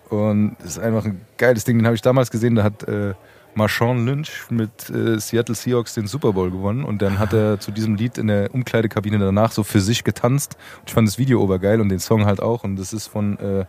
[0.09, 1.77] Und das ist einfach ein geiles Ding.
[1.77, 3.13] Den habe ich damals gesehen, da hat äh,
[3.55, 6.83] Marshawn Lynch mit äh, Seattle Seahawks den Super Bowl gewonnen.
[6.83, 10.55] Und dann hat er zu diesem Lied in der Umkleidekabine danach so für sich getanzt.
[10.79, 12.63] Und ich fand das Video obergeil und den Song halt auch.
[12.63, 13.65] Und das ist von, äh,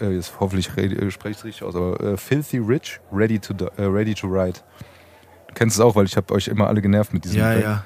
[0.00, 3.54] äh, jetzt hoffentlich äh, spreche ich es richtig aus, aber äh, Filthy Rich, Ready to,
[3.78, 4.58] Ready to Ride.
[5.56, 7.82] Du kennst es auch, weil ich habe euch immer alle genervt mit diesem Ja, Track.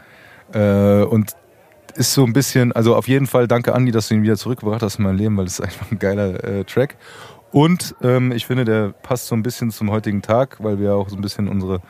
[0.53, 1.01] ja.
[1.03, 1.37] Äh, und
[1.95, 4.83] ist so ein bisschen, also auf jeden Fall danke Andi, dass du ihn wieder zurückgebracht
[4.83, 6.97] hast in mein Leben, weil es ist einfach ein geiler äh, Track.
[7.53, 11.09] Und ähm, ich finde, der passt so ein bisschen zum heutigen Tag, weil wir auch
[11.11, 11.81] so ein bisschen unsere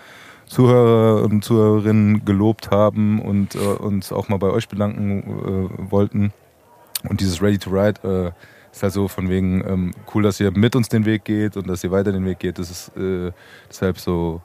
[0.45, 6.35] Zuhörer und Zuhörerinnen gelobt haben und äh, uns auch mal bei euch bedanken äh, wollten.
[7.09, 10.51] Und dieses Ready to Ride äh, ist halt so von wegen ähm, cool, dass ihr
[10.51, 12.59] mit uns den Weg geht und dass ihr weiter den Weg geht.
[12.59, 13.33] Das ist äh,
[13.71, 14.43] deshalb so,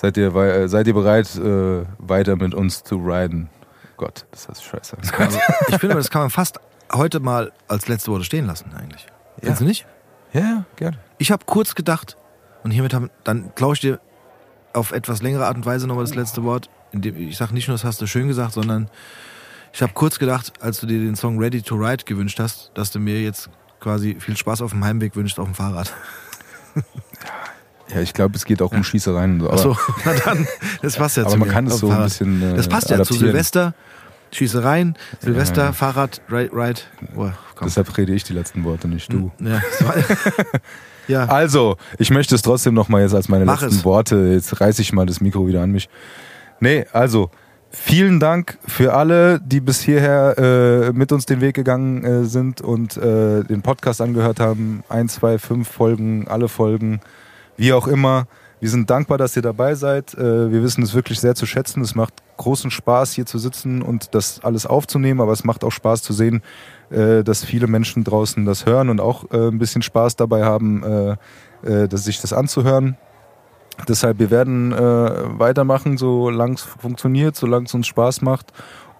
[0.00, 3.50] seid ihr, äh, seid ihr bereit, äh, weiter mit uns zu riden?
[3.96, 4.96] Gott, das heißt scheiße.
[5.18, 6.58] Also, ich finde, das kann man fast
[6.92, 9.06] heute mal als letzte Worte stehen lassen, eigentlich.
[9.06, 9.54] Ja.
[9.54, 9.86] Findest du nicht?
[10.32, 10.98] Ja, gerne.
[11.18, 12.16] Ich habe kurz gedacht,
[12.62, 14.00] und hiermit haben, dann klaue ich dir
[14.72, 16.70] auf etwas längere Art und Weise nochmal das letzte Wort.
[16.92, 18.88] Indem, ich sage nicht nur, das hast du schön gesagt, sondern
[19.72, 22.90] ich habe kurz gedacht, als du dir den Song Ready to Ride gewünscht hast, dass
[22.90, 23.50] du mir jetzt
[23.80, 25.92] quasi viel Spaß auf dem Heimweg wünschst auf dem Fahrrad.
[27.22, 27.59] Ja,
[28.00, 29.40] ich glaube, es geht auch um Schießereien.
[29.40, 30.46] und so, Aber, Achso, na dann,
[30.82, 32.42] das passt ja aber zu man mir, kann es auf so ein bisschen.
[32.42, 33.26] Äh, Das passt ja zu adaptieren.
[33.26, 33.74] Silvester,
[34.32, 35.72] Schießereien, Silvester, Ja.
[35.72, 36.80] Fahrrad, Ride, Ride.
[37.16, 37.30] Oh.
[37.64, 39.30] Deshalb rede ich die letzten Worte, nicht du.
[39.40, 39.60] Ja,
[41.08, 41.24] ja.
[41.26, 43.84] Also, ich möchte es trotzdem noch mal jetzt als meine Mach letzten es.
[43.84, 44.16] Worte.
[44.32, 45.88] Jetzt reiße ich mal das Mikro wieder an mich.
[46.60, 47.30] Nee, also
[47.70, 52.60] vielen Dank für alle, die bis hierher äh, mit uns den Weg gegangen äh, sind
[52.60, 54.82] und äh, den Podcast angehört haben.
[54.88, 57.00] Ein, zwei, fünf Folgen, alle Folgen,
[57.60, 58.26] wie auch immer.
[58.58, 60.14] Wir sind dankbar, dass ihr dabei seid.
[60.14, 61.82] Äh, wir wissen es wirklich sehr zu schätzen.
[61.82, 65.70] Es macht großen Spaß, hier zu sitzen und das alles aufzunehmen, aber es macht auch
[65.70, 66.42] Spaß zu sehen,
[66.88, 71.16] äh, dass viele Menschen draußen das hören und auch äh, ein bisschen Spaß dabei haben,
[71.90, 72.96] sich das anzuhören.
[73.86, 78.54] Deshalb, wir werden weitermachen, solange es funktioniert, solange es uns Spaß macht.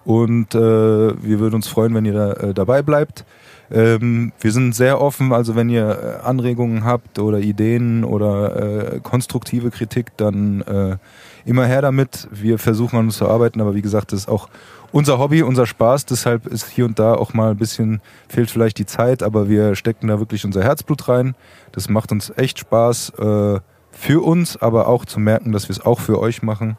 [0.05, 3.25] Und wir würden uns freuen, wenn ihr da, dabei bleibt.
[3.71, 8.99] Ähm, wir sind sehr offen, also wenn ihr äh, Anregungen habt oder Ideen oder äh,
[8.99, 10.97] konstruktive Kritik, dann äh,
[11.45, 12.27] immer her damit.
[12.31, 14.49] Wir versuchen an uns zu arbeiten, aber wie gesagt, das ist auch
[14.91, 16.05] unser Hobby, unser Spaß.
[16.05, 19.75] Deshalb ist hier und da auch mal ein bisschen, fehlt vielleicht die Zeit, aber wir
[19.75, 21.35] stecken da wirklich unser Herzblut rein.
[21.71, 23.59] Das macht uns echt Spaß äh,
[23.91, 26.77] für uns, aber auch zu merken, dass wir es auch für euch machen.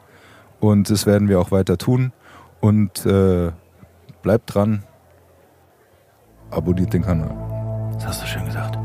[0.60, 2.12] Und das werden wir auch weiter tun.
[2.60, 3.50] Und äh,
[4.22, 4.84] bleibt dran.
[6.52, 7.34] Abonniert den Kanal.
[7.94, 8.76] Das hast du schön gesagt.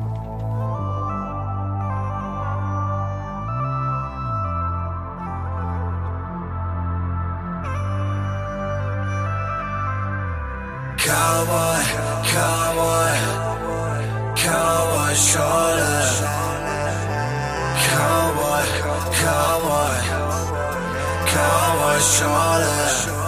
[10.98, 11.84] Cowboy,
[12.32, 13.14] cowboy,
[14.36, 15.94] cowboy Schorle.
[17.88, 18.64] Cowboy,
[19.22, 19.98] cowboy,
[21.34, 23.27] cowboy Schorle.